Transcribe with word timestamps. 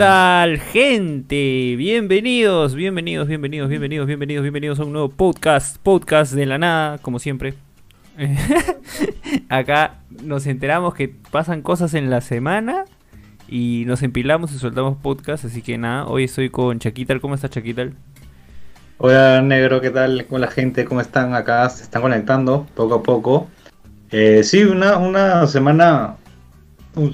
tal, 0.00 0.58
gente? 0.58 1.74
Bienvenidos, 1.76 2.74
bienvenidos, 2.74 3.28
bienvenidos, 3.28 3.68
bienvenidos, 3.68 4.06
bienvenidos, 4.06 4.42
bienvenidos 4.44 4.80
a 4.80 4.84
un 4.84 4.92
nuevo 4.94 5.10
podcast, 5.10 5.76
podcast 5.76 6.32
de 6.32 6.46
la 6.46 6.56
nada, 6.56 6.96
como 6.96 7.18
siempre. 7.18 7.52
Acá 9.50 9.98
nos 10.22 10.46
enteramos 10.46 10.94
que 10.94 11.14
pasan 11.30 11.60
cosas 11.60 11.92
en 11.92 12.08
la 12.08 12.22
semana 12.22 12.86
y 13.46 13.84
nos 13.86 14.02
empilamos 14.02 14.52
y 14.52 14.58
soltamos 14.58 14.96
podcast, 14.96 15.44
así 15.44 15.60
que 15.60 15.76
nada, 15.76 16.06
hoy 16.06 16.24
estoy 16.24 16.48
con 16.48 16.78
Chaquital. 16.78 17.20
¿Cómo 17.20 17.34
estás, 17.34 17.50
Chaquital? 17.50 17.92
Hola, 18.96 19.42
negro, 19.42 19.82
¿qué 19.82 19.90
tal? 19.90 20.24
¿Cómo 20.24 20.38
la 20.38 20.48
gente? 20.48 20.86
¿Cómo 20.86 21.02
están 21.02 21.34
acá? 21.34 21.68
Se 21.68 21.82
están 21.82 22.00
conectando 22.00 22.66
poco 22.74 22.94
a 22.94 23.02
poco. 23.02 23.50
Eh, 24.12 24.44
sí, 24.44 24.64
una, 24.64 24.96
una 24.96 25.46
semana, 25.46 26.16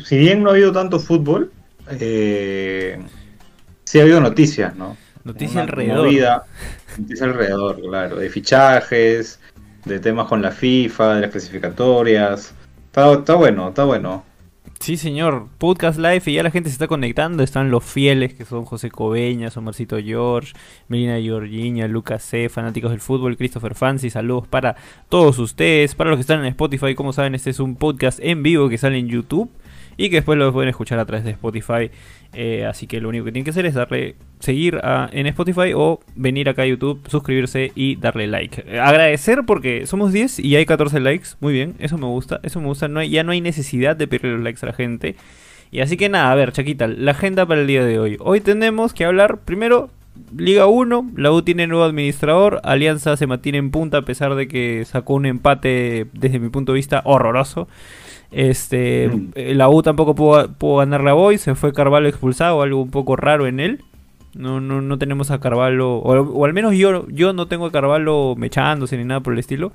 si 0.05 0.19
bien 0.19 0.45
no 0.45 0.51
ha 0.51 0.53
habido 0.53 0.71
tanto 0.71 1.01
fútbol, 1.01 1.51
eh, 1.91 2.99
sí 3.85 3.99
ha 3.99 4.03
habido 4.03 4.21
noticias, 4.21 4.75
¿no? 4.77 4.97
Noticias 5.25 5.57
alrededor. 5.57 6.07
noticias 6.99 7.23
alrededor, 7.23 7.81
claro, 7.81 8.17
de 8.17 8.31
fichajes, 8.31 9.41
de 9.85 9.99
temas 9.99 10.29
con 10.29 10.43
la 10.43 10.53
FIFA, 10.53 11.17
de 11.17 11.21
las 11.23 11.31
clasificatorias. 11.31 12.55
Está, 12.87 13.13
está 13.13 13.35
bueno, 13.35 13.69
está 13.69 13.85
bueno. 13.85 14.25
Sí, 14.81 14.97
señor. 14.97 15.49
Podcast 15.59 15.99
Live 15.99 16.23
y 16.27 16.35
ya 16.35 16.43
la 16.43 16.51
gente 16.51 16.69
se 16.69 16.75
está 16.75 16.87
conectando. 16.87 17.43
Están 17.43 17.71
los 17.71 17.83
fieles 17.83 18.35
que 18.35 18.45
son 18.45 18.65
José 18.65 18.91
Cobeñas, 18.91 19.57
Omarcito 19.57 19.97
George, 19.99 20.53
Melina 20.89 21.19
Georgiña, 21.19 21.89
Lucas 21.89 22.23
C, 22.23 22.49
fanáticos 22.49 22.91
del 22.91 23.01
fútbol, 23.01 23.37
Christopher 23.37 23.75
Fancy. 23.75 24.11
Saludos 24.11 24.47
para 24.47 24.77
todos 25.09 25.39
ustedes. 25.39 25.95
Para 25.95 26.11
los 26.11 26.19
que 26.19 26.23
están 26.23 26.41
en 26.41 26.47
Spotify, 26.47 26.95
como 26.95 27.13
saben, 27.13 27.35
este 27.35 27.51
es 27.51 27.59
un 27.59 27.77
podcast 27.77 28.21
en 28.23 28.43
vivo 28.43 28.69
que 28.69 28.79
sale 28.79 28.99
en 28.99 29.09
YouTube 29.09 29.51
y 29.97 30.11
que 30.11 30.17
después 30.17 30.39
lo 30.39 30.53
pueden 30.53 30.69
escuchar 30.69 30.99
a 30.99 31.05
través 31.07 31.25
de 31.25 31.33
Spotify. 31.33 31.91
Eh, 32.33 32.67
así 32.67 32.87
que 32.87 33.01
lo 33.01 33.09
único 33.09 33.25
que 33.25 33.33
tienen 33.33 33.45
que 33.45 33.51
hacer 33.51 33.67
es 33.67 33.75
darle 33.75 34.17
seguir 34.41 34.81
en 35.13 35.27
Spotify 35.27 35.73
o 35.75 36.01
venir 36.15 36.49
acá 36.49 36.63
a 36.63 36.67
YouTube, 36.67 37.01
suscribirse 37.09 37.73
y 37.75 37.97
darle 37.97 38.27
like. 38.27 38.79
Agradecer 38.79 39.45
porque 39.47 39.87
somos 39.87 40.13
10 40.13 40.41
y 40.41 40.57
hay 40.57 40.67
14 40.67 41.01
likes. 41.01 41.29
Muy 41.41 41.53
bien, 41.53 41.75
eso 41.79 41.99
me 41.99 42.07
gusta, 42.07 42.41
eso 42.43 42.61
me 42.61 42.67
gusta. 42.67 42.89
No 42.89 43.03
ya 43.03 43.23
no 43.23 43.33
hay 43.33 43.41
necesidad 43.41 43.97
de 43.97 44.07
pedirle 44.07 44.33
los 44.33 44.43
likes 44.43 44.61
a 44.63 44.67
la 44.67 44.73
gente. 44.73 45.17
Y 45.71 45.81
así 45.81 45.97
que 45.97 46.09
nada, 46.09 46.31
a 46.31 46.35
ver, 46.35 46.53
Chaquita, 46.53 46.87
la 46.87 47.11
agenda 47.11 47.47
para 47.47 47.61
el 47.61 47.67
día 47.67 47.85
de 47.85 47.99
hoy. 47.99 48.17
Hoy 48.21 48.41
tenemos 48.41 48.95
que 48.95 49.05
hablar 49.05 49.41
primero 49.41 49.91
Liga 50.37 50.67
1, 50.67 51.13
la 51.17 51.33
U 51.33 51.43
tiene 51.43 51.67
nuevo 51.67 51.85
administrador, 51.85 52.61
Alianza 52.65 53.17
se 53.17 53.27
mantiene 53.27 53.59
en 53.59 53.71
punta 53.71 53.99
a 53.99 54.03
pesar 54.03 54.35
de 54.35 54.49
que 54.49 54.85
sacó 54.85 55.15
un 55.15 55.27
empate 55.27 56.07
desde 56.13 56.39
mi 56.39 56.49
punto 56.49 56.73
de 56.73 56.77
vista 56.77 57.03
horroroso. 57.05 57.69
Este, 58.37 59.09
mm. 59.09 59.31
eh, 59.35 59.55
la 59.55 59.71
U 59.71 59.81
tampoco 59.81 60.15
pudo, 60.15 60.77
ganar 60.77 61.03
la 61.03 61.15
Boy, 61.15 61.39
se 61.39 61.55
fue 61.55 61.73
Carvalho 61.73 62.07
expulsado, 62.07 62.61
algo 62.61 62.83
un 62.83 62.91
poco 62.91 63.17
raro 63.17 63.47
en 63.47 63.61
él. 63.61 63.83
No, 64.35 64.61
no, 64.61 64.83
no 64.83 64.99
tenemos 64.99 65.31
a 65.31 65.41
Carvalho, 65.41 65.95
o, 65.97 66.45
al 66.45 66.53
menos 66.53 66.75
yo, 66.75 67.09
yo 67.09 67.33
no 67.33 67.49
tengo 67.49 67.65
a 67.65 67.73
Carvalho 67.73 68.35
mechándose 68.37 68.99
ni 68.99 69.05
nada 69.05 69.21
por 69.21 69.33
el 69.33 69.39
estilo. 69.39 69.73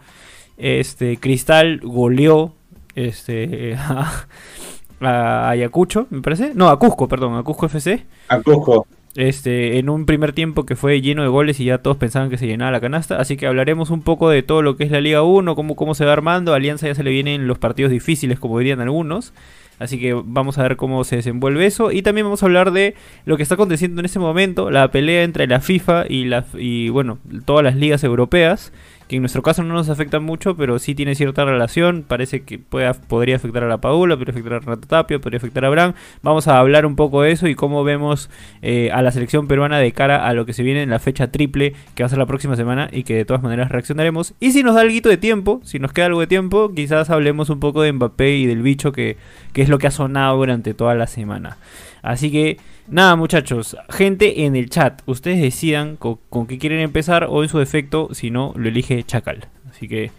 Este, 0.58 1.18
Cristal 1.18 1.80
goleó 1.84 2.54
este, 2.94 3.76
a, 5.00 5.50
Ayacucho, 5.50 6.06
me 6.12 6.22
parece. 6.22 6.52
No, 6.54 6.70
a 6.70 6.78
Cusco, 6.78 7.08
perdón, 7.08 7.34
a 7.38 7.42
Cusco 7.42 7.66
FC. 7.66 8.06
A 8.28 8.42
Cusco. 8.42 8.86
Este, 9.16 9.78
en 9.78 9.90
un 9.90 10.06
primer 10.06 10.32
tiempo 10.32 10.66
que 10.66 10.78
fue 10.78 11.02
lleno 11.02 11.22
de 11.22 11.28
goles 11.28 11.60
y 11.60 11.66
ya 11.66 11.80
todos 11.80 11.98
pensaban 11.98 12.30
que 12.30 12.38
se 12.38 12.48
llenaba 12.48 12.72
la 12.72 12.80
canasta. 12.80 13.18
Así 13.18 13.36
que 13.36 13.48
hablaremos 13.48 13.90
un 13.90 14.02
poco 14.02 14.30
de 14.30 14.42
todo 14.42 14.62
lo 14.62 14.78
que 14.78 14.86
es 14.86 14.92
la 14.92 15.02
Liga 15.02 15.24
1, 15.24 15.56
cómo, 15.56 15.76
cómo 15.76 15.96
se 15.96 16.06
va 16.06 16.14
armando. 16.14 16.54
Alianza 16.54 16.88
ya 16.88 16.96
se 16.96 17.04
le 17.04 17.12
vienen 17.12 17.48
los 17.48 17.58
partidos 17.58 17.92
difíciles, 17.92 18.40
como 18.40 18.58
dirían 18.60 18.80
algunos. 18.80 19.34
Así 19.80 20.00
que 20.00 20.14
vamos 20.14 20.60
a 20.60 20.64
ver 20.64 20.78
cómo 20.78 21.04
se 21.04 21.18
desenvuelve 21.18 21.66
eso. 21.66 21.92
Y 21.92 22.04
también 22.04 22.26
vamos 22.26 22.44
a 22.44 22.46
hablar 22.46 22.72
de 22.72 22.96
lo 23.26 23.36
que 23.36 23.44
está 23.44 23.56
aconteciendo 23.56 24.00
en 24.00 24.06
este 24.06 24.20
momento, 24.20 24.70
la 24.70 24.92
pelea 24.92 25.24
entre 25.24 25.48
la 25.48 25.60
FIFA 25.60 26.06
y, 26.08 26.26
la, 26.26 26.46
y 26.54 26.90
bueno, 26.90 27.18
todas 27.46 27.64
las 27.64 27.76
ligas 27.76 28.04
europeas 28.04 28.72
que 29.12 29.18
en 29.18 29.24
nuestro 29.24 29.44
caso 29.44 29.62
no 29.62 29.74
nos 29.74 29.90
afecta 29.90 30.22
mucho, 30.22 30.56
pero 30.56 30.80
sí 30.80 30.96
tiene 30.96 31.16
cierta 31.16 31.44
relación. 31.44 32.06
Parece 32.08 32.44
que 32.44 32.60
puede, 32.60 32.94
podría 32.94 33.36
afectar 33.36 33.62
a 33.62 33.68
la 33.68 33.82
Paula, 33.82 34.16
podría 34.16 34.32
afectar 34.32 34.54
a 34.54 34.60
Renato 34.60 34.88
Tapia, 34.88 35.20
podría 35.20 35.38
afectar 35.38 35.66
a 35.66 35.68
Abraham. 35.68 35.96
Vamos 36.24 36.48
a 36.48 36.58
hablar 36.58 36.86
un 36.86 36.96
poco 36.96 37.22
de 37.22 37.34
eso 37.34 37.50
y 37.50 37.54
cómo 37.54 37.84
vemos 37.84 38.30
eh, 38.62 38.90
a 38.94 39.02
la 39.02 39.12
selección 39.12 39.50
peruana 39.50 39.80
de 39.80 39.92
cara 39.92 40.26
a 40.26 40.34
lo 40.34 40.46
que 40.46 40.54
se 40.54 40.64
viene 40.64 40.82
en 40.82 40.90
la 40.90 41.00
fecha 41.00 41.30
triple 41.30 41.74
que 41.94 42.04
va 42.04 42.06
a 42.08 42.10
ser 42.10 42.20
la 42.20 42.26
próxima 42.26 42.56
semana 42.56 42.88
y 42.90 43.04
que 43.04 43.14
de 43.14 43.26
todas 43.26 43.44
maneras 43.44 43.70
reaccionaremos. 43.70 44.34
Y 44.40 44.54
si 44.54 44.64
nos 44.64 44.76
da 44.76 44.82
algo 44.82 45.10
de 45.10 45.18
tiempo, 45.18 45.60
si 45.66 45.78
nos 45.78 45.92
queda 45.92 46.06
algo 46.06 46.22
de 46.22 46.28
tiempo, 46.28 46.72
quizás 46.74 47.10
hablemos 47.10 47.50
un 47.50 47.60
poco 47.60 47.82
de 47.82 47.92
Mbappé 47.92 48.38
y 48.38 48.46
del 48.46 48.62
bicho 48.62 48.94
que, 48.94 49.18
que 49.52 49.62
es 49.62 49.68
lo 49.68 49.78
que 49.78 49.88
ha 49.88 49.92
sonado 49.92 50.38
durante 50.38 50.74
toda 50.74 50.96
la 50.96 51.08
semana. 51.08 51.58
Así 52.02 52.32
que 52.32 52.60
nada 52.88 53.16
muchachos, 53.16 53.78
gente 53.90 54.46
en 54.46 54.56
el 54.56 54.70
chat, 54.70 55.02
ustedes 55.06 55.42
decidan 55.42 55.98
con, 55.98 56.48
qué 56.48 56.58
quieren 56.58 56.80
empezar 56.80 57.26
o 57.30 57.44
en 57.44 57.50
su 57.50 57.60
defecto, 57.60 58.10
si 58.14 58.32
no, 58.32 58.54
lo 58.56 58.70
elige 58.70 59.04
Chacal. 59.04 59.48
Así 59.70 59.88
que 59.88 60.12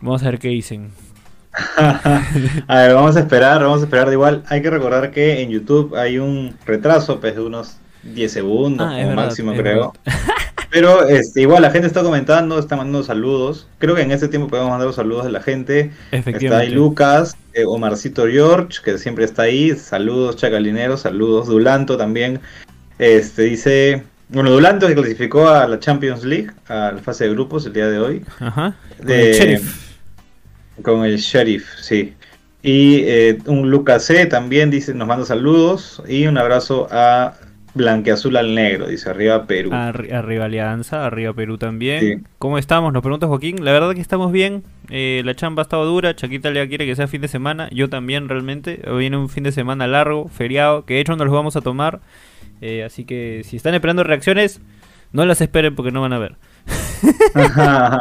vamos 0.00 0.22
a 0.22 0.26
ver 0.26 0.38
qué 0.38 0.48
dicen. 0.48 0.90
a 1.76 2.78
ver, 2.78 2.94
vamos 2.94 3.16
a 3.16 3.20
esperar, 3.20 3.62
vamos 3.62 3.80
a 3.80 3.84
esperar. 3.84 4.08
De 4.08 4.14
igual, 4.14 4.42
hay 4.48 4.60
que 4.60 4.70
recordar 4.70 5.10
que 5.10 5.42
en 5.42 5.50
YouTube 5.50 5.94
hay 5.96 6.18
un 6.18 6.56
retraso 6.66 7.20
pues, 7.20 7.36
de 7.36 7.42
unos 7.42 7.76
10 8.02 8.32
segundos 8.32 8.86
ah, 8.90 9.00
como 9.02 9.14
máximo, 9.14 9.54
creo. 9.54 9.92
Pero 10.74 11.06
este, 11.06 11.42
igual 11.42 11.62
la 11.62 11.70
gente 11.70 11.86
está 11.86 12.02
comentando, 12.02 12.58
está 12.58 12.74
mandando 12.74 13.04
saludos. 13.04 13.68
Creo 13.78 13.94
que 13.94 14.02
en 14.02 14.10
este 14.10 14.26
tiempo 14.26 14.48
podemos 14.48 14.70
mandar 14.70 14.88
los 14.88 14.96
saludos 14.96 15.24
de 15.24 15.30
la 15.30 15.40
gente. 15.40 15.92
Está 16.10 16.58
ahí 16.58 16.70
Lucas, 16.70 17.36
eh, 17.52 17.62
Omarcito 17.64 18.26
George, 18.26 18.80
que 18.84 18.98
siempre 18.98 19.24
está 19.24 19.42
ahí. 19.42 19.76
Saludos, 19.76 20.34
Chacalinero, 20.34 20.96
saludos. 20.96 21.46
Dulanto 21.46 21.96
también. 21.96 22.40
Este 22.98 23.42
dice. 23.42 24.02
Bueno, 24.28 24.50
Dulanto 24.50 24.88
que 24.88 24.94
clasificó 24.94 25.48
a 25.48 25.68
la 25.68 25.78
Champions 25.78 26.24
League, 26.24 26.50
a 26.66 26.90
la 26.90 27.00
fase 27.00 27.28
de 27.28 27.30
grupos 27.30 27.64
el 27.66 27.72
día 27.72 27.86
de 27.86 28.00
hoy. 28.00 28.24
Ajá. 28.40 28.74
Con 28.98 29.12
el 29.12 29.32
Sheriff. 29.32 29.92
Con 30.82 31.04
el 31.04 31.18
Sheriff, 31.18 31.68
sí. 31.80 32.14
Y 32.62 33.02
eh, 33.04 33.38
un 33.46 33.70
Lucas 33.70 34.06
C 34.06 34.26
también 34.26 34.72
dice, 34.72 34.92
nos 34.92 35.06
manda 35.06 35.24
saludos. 35.24 36.02
Y 36.08 36.26
un 36.26 36.36
abrazo 36.36 36.88
a 36.90 37.34
Blanqueazul 37.74 38.36
al 38.36 38.54
negro, 38.54 38.86
dice 38.86 39.10
arriba 39.10 39.46
Perú. 39.46 39.72
arriba 39.72 40.44
Alianza, 40.44 41.04
arriba 41.04 41.32
Perú 41.32 41.58
también. 41.58 42.26
¿Cómo 42.38 42.56
estamos? 42.58 42.92
Nos 42.92 43.02
pregunta 43.02 43.26
Joaquín. 43.26 43.64
La 43.64 43.72
verdad 43.72 43.94
que 43.94 44.00
estamos 44.00 44.30
bien. 44.30 44.62
Eh, 44.90 45.22
la 45.24 45.34
chamba 45.34 45.62
ha 45.62 45.64
estado 45.64 45.84
dura. 45.84 46.14
Chaquita 46.14 46.52
ya 46.52 46.68
quiere 46.68 46.86
que 46.86 46.94
sea 46.94 47.08
fin 47.08 47.20
de 47.20 47.28
semana. 47.28 47.68
Yo 47.72 47.88
también 47.88 48.28
realmente. 48.28 48.80
Hoy 48.88 49.00
viene 49.00 49.16
un 49.16 49.28
fin 49.28 49.42
de 49.42 49.50
semana 49.50 49.88
largo, 49.88 50.28
feriado, 50.28 50.84
que 50.84 50.94
de 50.94 51.00
hecho 51.00 51.16
no 51.16 51.24
los 51.24 51.34
vamos 51.34 51.56
a 51.56 51.62
tomar. 51.62 52.00
Eh, 52.60 52.84
así 52.84 53.04
que 53.04 53.42
si 53.44 53.56
están 53.56 53.74
esperando 53.74 54.04
reacciones, 54.04 54.60
no 55.12 55.24
las 55.26 55.40
esperen 55.40 55.74
porque 55.74 55.90
no 55.90 56.00
van 56.00 56.12
a 56.12 56.18
ver. 56.18 56.36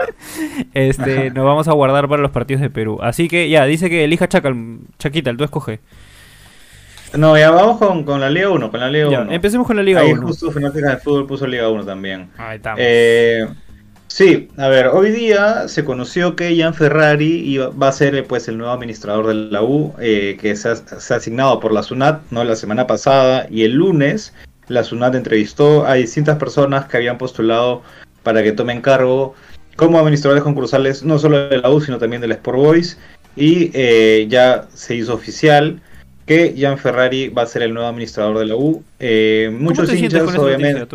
este, 0.74 1.32
nos 1.32 1.46
vamos 1.46 1.68
a 1.68 1.74
guardar 1.74 2.08
para 2.08 2.22
los 2.22 2.32
partidos 2.32 2.62
de 2.62 2.70
Perú. 2.70 3.00
Así 3.02 3.28
que 3.28 3.50
ya, 3.50 3.66
dice 3.66 3.90
que 3.90 4.04
elija 4.04 4.28
Chacal. 4.28 4.80
Chaquita, 5.00 5.36
tú 5.36 5.44
escoge. 5.44 5.80
No, 7.18 7.38
ya 7.38 7.52
vamos 7.52 7.78
con, 7.78 8.04
con 8.04 8.20
la 8.20 8.30
Liga 8.30 8.50
1, 8.50 8.72
con 8.72 8.80
la 8.80 8.90
Liga 8.90 9.08
1. 9.08 9.32
Empecemos 9.32 9.68
con 9.68 9.76
la 9.76 9.84
Liga 9.84 10.04
1. 10.04 10.16
Ahí 10.16 10.22
justo 10.22 10.52
Fanáticas 10.52 10.92
de 10.92 10.98
Fútbol 10.98 11.28
puso 11.28 11.46
Liga 11.46 11.70
1 11.70 11.86
también. 11.86 12.30
Ahí 12.38 12.58
estamos. 12.58 12.80
Eh, 12.82 13.48
sí, 14.08 14.50
a 14.58 14.68
ver, 14.68 14.88
hoy 14.88 15.12
día 15.12 15.68
se 15.68 15.86
conoció 15.86 16.36
que 16.36 16.58
Jan 16.58 16.74
Ferrari 16.74 17.42
iba, 17.48 17.70
va 17.70 17.90
a 17.90 17.92
ser 17.92 18.26
pues 18.26 18.48
el 18.48 18.58
nuevo 18.58 18.74
administrador 18.74 19.28
de 19.28 19.36
la 19.36 19.62
U, 19.62 19.94
eh, 20.00 20.38
que 20.42 20.56
se 20.56 20.70
ha, 20.70 21.16
asignado 21.16 21.60
por 21.60 21.72
la 21.72 21.84
SUNAT, 21.84 22.24
¿no? 22.32 22.44
La 22.44 22.56
semana 22.56 22.88
pasada 22.88 23.46
y 23.50 23.64
el 23.64 23.74
lunes 23.74 24.34
la 24.68 24.84
SUNAT 24.84 25.16
entrevistó 25.16 25.86
a 25.86 25.96
distintas 25.96 26.38
personas 26.38 26.86
que 26.86 26.98
habían 26.98 27.18
postulado 27.18 27.84
para 28.24 28.42
que 28.42 28.54
tomen 28.54 28.82
cargo 28.82 29.36
como 29.76 30.00
administradores 30.00 30.44
concursales, 30.44 31.04
no 31.04 31.20
solo 31.20 31.50
de 31.50 31.58
la 31.58 31.70
U, 31.70 31.82
sino 31.82 31.98
también 31.98 32.22
del 32.22 32.32
Sport 32.32 32.58
Boys, 32.58 32.98
y 33.36 33.72
eh, 33.74 34.28
ya 34.30 34.68
se 34.74 34.96
hizo 34.96 35.14
oficial 35.14 35.82
que 36.26 36.56
Jan 36.58 36.78
Ferrari 36.78 37.30
va 37.30 37.44
a 37.44 37.48
ser 37.48 37.64
el 37.64 37.74
nuevo 37.74 37.88
administrador 37.88 38.40
de 38.40 38.46
la 38.46 38.56
U. 38.56 38.84
Eh, 39.00 39.56
muchos 39.58 39.94
hinchas, 39.94 40.36
obviamente. 40.38 40.88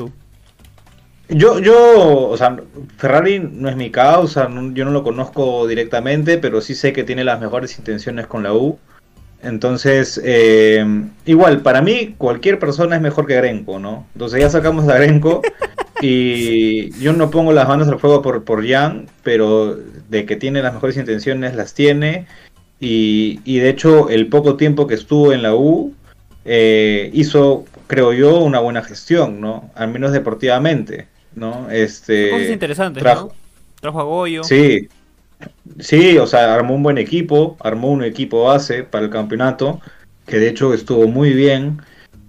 Yo, 1.31 1.59
yo, 1.59 2.29
o 2.29 2.37
sea, 2.39 2.57
Ferrari 2.97 3.39
no 3.39 3.69
es 3.69 3.77
mi 3.77 3.91
causa, 3.91 4.49
yo 4.73 4.85
no 4.87 4.91
lo 4.91 5.03
conozco 5.03 5.67
directamente, 5.67 6.39
pero 6.39 6.63
sí 6.63 6.75
sé 6.75 6.95
que 6.95 7.05
tiene 7.05 7.23
las 7.23 7.39
mejores 7.39 7.77
intenciones 7.79 8.27
con 8.27 8.43
la 8.43 8.55
U. 8.55 8.79
Entonces, 9.43 10.21
eh, 10.25 10.85
igual, 11.27 11.61
para 11.61 11.83
mí, 11.83 12.15
cualquier 12.17 12.59
persona 12.59 12.97
es 12.97 13.03
mejor 13.03 13.27
que 13.27 13.37
Grenko, 13.37 13.79
¿no? 13.79 14.07
Entonces 14.15 14.41
ya 14.41 14.49
sacamos 14.49 14.89
a 14.89 14.95
Grenko 14.95 15.43
y 16.01 16.91
yo 16.99 17.13
no 17.13 17.31
pongo 17.31 17.53
las 17.53 17.69
manos 17.69 17.89
al 17.89 18.01
fuego 18.01 18.23
por, 18.23 18.45
por 18.45 18.67
Jan, 18.67 19.07
pero 19.23 19.77
de 20.09 20.25
que 20.25 20.37
tiene 20.37 20.63
las 20.63 20.73
mejores 20.73 20.97
intenciones, 20.97 21.55
las 21.55 21.75
tiene. 21.75 22.27
Y, 22.81 23.59
de 23.59 23.69
hecho, 23.69 24.09
el 24.09 24.29
poco 24.29 24.57
tiempo 24.57 24.87
que 24.87 24.95
estuvo 24.95 25.33
en 25.33 25.43
la 25.43 25.55
U 25.55 25.95
eh, 26.45 27.11
hizo, 27.13 27.65
creo 27.89 28.13
yo, 28.13 28.39
una 28.41 28.61
buena 28.61 28.83
gestión, 28.83 29.41
¿no? 29.41 29.71
Al 29.75 29.89
menos 29.89 30.13
deportivamente, 30.13 31.09
¿no? 31.35 31.69
Este, 31.71 32.45
es 32.45 32.51
interesante, 32.51 33.01
trajo, 33.01 33.35
Trajo 33.81 34.01
a 34.01 34.05
Goyo. 34.05 34.45
Sí, 34.45 34.89
sí, 35.79 36.19
o 36.19 36.27
sea, 36.27 36.55
armó 36.55 36.75
un 36.75 36.83
buen 36.83 36.99
equipo, 36.99 37.57
armó 37.61 37.91
un 37.91 38.05
equipo 38.05 38.45
base 38.45 38.85
para 38.85 39.05
el 39.05 39.11
campeonato, 39.11 39.81
que 40.27 40.39
de 40.39 40.49
hecho 40.49 40.73
estuvo 40.75 41.09
muy 41.09 41.33
bien. 41.33 41.81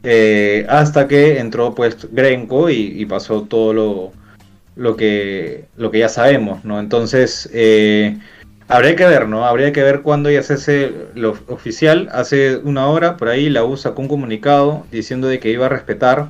eh, 0.04 0.66
hasta 0.69 1.07
que 1.07 1.40
entró 1.40 1.75
pues 1.75 2.07
Grenco 2.12 2.69
y, 2.69 3.06
pasó 3.06 3.44
todo 3.44 3.74
lo, 3.74 4.12
lo, 4.75 4.95
que, 4.95 5.66
lo 5.75 5.92
que 5.92 6.00
ya 6.00 6.10
sabemos, 6.10 6.63
¿no? 6.63 6.80
Entonces, 6.80 7.50
eh, 7.54 8.18
habría 8.69 8.95
que 8.95 9.06
ver, 9.06 9.27
¿no? 9.27 9.45
Habría 9.45 9.74
que 9.74 9.83
ver 9.83 10.01
cuándo 10.01 10.31
ya 10.31 10.42
se 10.44 10.54
hace 10.54 10.94
lo 11.16 11.31
oficial. 11.48 12.07
Hace 12.13 12.57
una 12.57 12.88
hora 12.88 13.18
por 13.18 13.27
ahí 13.27 13.50
la 13.50 13.66
U 13.66 13.75
sacó 13.75 14.01
un 14.01 14.07
comunicado 14.07 14.86
diciendo 14.92 15.27
de 15.27 15.39
que 15.39 15.50
iba 15.50 15.66
a 15.66 15.69
respetar 15.69 16.30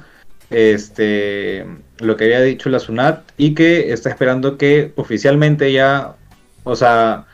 este 0.49 1.67
lo 1.99 2.17
que 2.17 2.23
había 2.23 2.41
dicho 2.41 2.69
la 2.69 2.79
SUNAT 2.79 3.21
y 3.37 3.53
que 3.53 3.91
está 3.91 4.09
esperando 4.09 4.57
que 4.57 4.93
oficialmente 4.95 5.71
ya, 5.71 6.15
o 6.63 6.75
sea, 6.75 7.25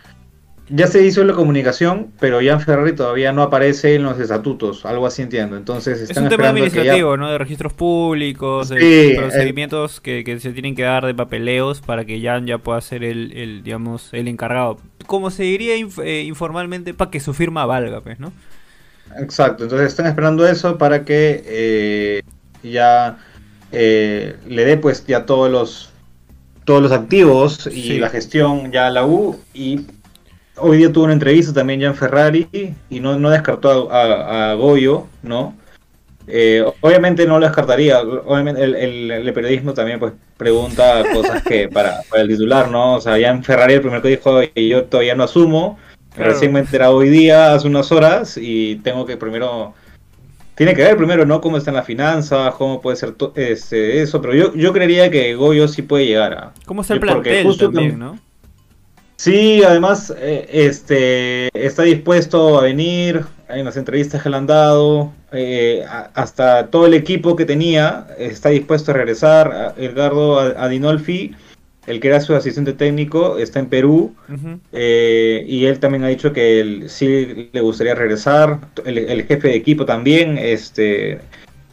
ya 0.70 0.88
se 0.88 1.06
hizo 1.06 1.24
la 1.24 1.34
comunicación, 1.34 2.12
pero 2.20 2.40
Jan 2.44 2.60
Ferrari 2.60 2.94
todavía 2.94 3.32
no 3.32 3.44
aparece 3.44 3.96
en 3.96 4.04
los 4.04 4.20
estatutos, 4.20 4.86
algo 4.86 5.06
así 5.06 5.22
entiendo. 5.22 5.58
Entonces 5.58 6.02
están 6.02 6.26
es 6.26 6.32
un 6.32 6.38
tema 6.38 6.50
administrativo, 6.50 7.18
¿no? 7.18 7.30
De 7.30 7.38
registros 7.38 7.74
públicos, 7.74 8.70
de 8.70 9.16
procedimientos 9.18 10.02
que, 10.02 10.40
se 10.40 10.52
tienen 10.52 10.76
que 10.76 10.84
dar 10.84 11.06
de 11.06 11.14
papeleos 11.14 11.82
para 11.82 12.06
que 12.06 12.20
Jan 12.22 12.48
ya 12.48 12.58
pueda 12.58 12.82
ser 12.82 13.04
el, 13.04 13.62
digamos, 13.64 14.10
el 14.14 14.28
encargado. 14.28 14.80
Como 15.06 15.30
se 15.30 15.44
diría 15.44 15.76
eh, 15.76 16.24
informalmente, 16.24 16.94
para 16.94 17.12
que 17.12 17.20
su 17.20 17.34
firma 17.34 17.66
valga, 17.66 18.02
pues, 18.02 18.20
¿no? 18.20 18.34
Exacto, 19.20 19.64
entonces 19.64 19.90
están 19.90 20.08
esperando 20.08 20.48
eso 20.48 20.78
para 20.78 21.06
que 21.06 21.44
eh, 21.46 22.22
ya 22.64 23.18
eh, 23.72 24.36
le 24.48 24.66
dé 24.66 24.78
pues 24.78 25.06
ya 25.06 25.26
todos 25.26 25.52
los 25.52 25.92
todos 26.66 26.82
los 26.82 26.92
activos 26.92 27.68
y 27.68 28.00
la 28.00 28.10
gestión 28.10 28.72
ya 28.72 28.88
a 28.88 28.90
la 28.90 29.06
U 29.06 29.40
y 29.54 29.82
Hoy 30.58 30.78
día 30.78 30.92
tuvo 30.92 31.06
una 31.06 31.14
entrevista 31.14 31.54
también 31.54 31.82
ya 31.82 31.88
en 31.88 31.96
Ferrari 31.96 32.48
y 32.90 33.00
no, 33.00 33.20
no 33.20 33.30
descartó 33.30 33.90
a, 33.92 34.54
Goyo, 34.54 35.08
¿no? 35.22 35.56
Eh, 36.28 36.66
obviamente 36.82 37.26
no 37.26 37.40
lo 37.40 37.46
descartaría. 37.46 38.00
Obviamente 38.02 38.64
el, 38.64 39.34
periodismo 39.34 39.74
también 39.74 40.00
pues 40.00 40.14
pregunta 40.38 41.04
cosas 41.14 41.44
que 41.44 41.68
para, 41.74 42.02
el 42.16 42.28
titular, 42.28 42.70
¿no? 42.70 42.96
O 42.96 43.02
sea, 43.02 43.18
ya 43.18 43.30
en 43.30 43.44
Ferrari 43.44 43.74
el 43.74 43.82
primero 43.82 44.02
que 44.02 44.10
dijo 44.10 44.42
y 44.56 44.70
yo 44.70 44.86
todavía 44.86 45.16
no 45.16 45.24
asumo. 45.24 45.78
Recién 46.18 46.54
me 46.54 46.60
he 46.60 46.62
enterado 46.62 46.96
hoy 46.96 47.10
día, 47.10 47.54
hace 47.54 47.68
unas 47.68 47.92
horas, 47.92 48.38
y 48.38 48.78
tengo 48.78 49.06
que 49.06 49.18
primero. 49.18 49.74
Tiene 50.56 50.74
que 50.74 50.84
ver 50.84 50.96
primero, 50.96 51.26
¿no? 51.26 51.42
Cómo 51.42 51.58
están 51.58 51.74
las 51.74 51.86
finanzas, 51.86 52.54
cómo 52.56 52.80
puede 52.80 52.96
ser 52.96 53.14
este, 53.36 54.02
eso, 54.02 54.22
pero 54.22 54.34
yo, 54.34 54.56
yo 54.56 54.72
creería 54.72 55.12
que 55.12 55.36
Goyo 55.36 55.68
sí 55.68 55.82
puede 55.82 56.06
llegar 56.06 56.34
a. 56.34 56.54
¿Cómo 56.66 56.82
está 56.82 56.94
el 56.94 57.02
plantel 57.02 57.58
también, 57.58 58.00
¿no? 58.00 58.18
Sí, 59.18 59.64
además 59.64 60.14
eh, 60.18 60.48
este, 60.52 61.50
está 61.54 61.84
dispuesto 61.84 62.60
a 62.60 62.64
venir 62.64 63.24
en 63.48 63.66
las 63.66 63.78
entrevistas 63.78 64.22
que 64.22 64.30
le 64.30 64.38
han 64.38 64.48
dado, 64.48 65.14
eh, 65.32 65.86
hasta 66.14 66.68
todo 66.68 66.86
el 66.86 66.94
equipo 66.94 67.36
que 67.36 67.46
tenía 67.46 68.08
está 68.18 68.50
dispuesto 68.50 68.92
a 68.92 68.96
regresar. 68.96 69.74
Edgardo 69.78 70.40
Adinolfi, 70.40 71.34
el 71.88 72.00
que 72.02 72.10
era 72.10 72.20
su 72.20 72.36
asistente 72.36 72.74
técnico, 72.74 73.38
está 73.38 73.60
en 73.60 73.68
Perú 73.68 74.14
eh, 74.74 75.46
y 75.48 75.66
él 75.66 75.80
también 75.80 76.04
ha 76.04 76.08
dicho 76.10 76.34
que 76.34 76.60
él, 76.60 76.90
sí 76.90 77.50
le 77.54 77.62
gustaría 77.62 77.96
regresar. 77.96 78.60
El, 78.86 79.24
jefe 79.24 79.48
de 79.48 79.56
equipo 79.56 79.86
también 79.86 80.38
este, 80.38 81.20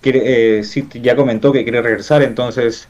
quiere, 0.01 0.63
sí, 0.63 0.87
ya 0.95 1.17
comentó 1.17 1.51
que 1.51 1.65
quiere 1.65 1.83
regresar, 1.83 2.23
entonces 2.23 2.89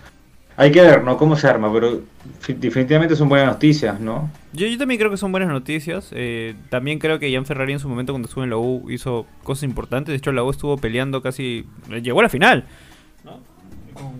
hay 0.57 0.71
que 0.71 0.83
ver, 0.83 1.03
¿no? 1.03 1.17
Cómo 1.17 1.37
se 1.37 1.49
arma, 1.49 1.73
pero 1.73 2.03
definitivamente 2.47 3.17
son 3.17 3.29
buenas 3.29 3.47
noticias, 3.47 3.99
¿no? 4.01 4.31
Yo, 4.53 4.67
yo 4.67 4.77
también 4.77 4.99
creo 4.99 5.11
que 5.11 5.17
son 5.17 5.33
buenas 5.33 5.49
noticias. 5.49 6.11
Eh, 6.13 6.55
también 6.69 6.99
creo 6.99 7.19
que 7.19 7.33
Jan 7.33 7.47
Ferrari 7.47 7.73
en 7.73 7.79
su 7.79 7.89
momento 7.89 8.13
cuando 8.13 8.29
estuvo 8.29 8.45
en 8.45 8.51
la 8.51 8.59
U 8.59 8.91
hizo 8.91 9.27
cosas 9.43 9.65
importantes. 9.65 10.13
De 10.13 10.17
hecho, 10.17 10.33
la 10.33 10.45
U 10.45 10.51
estuvo 10.51 10.77
peleando 10.77 11.23
casi... 11.23 11.67
Llegó 12.03 12.21
a 12.21 12.25
la 12.25 12.29
final. 12.29 12.65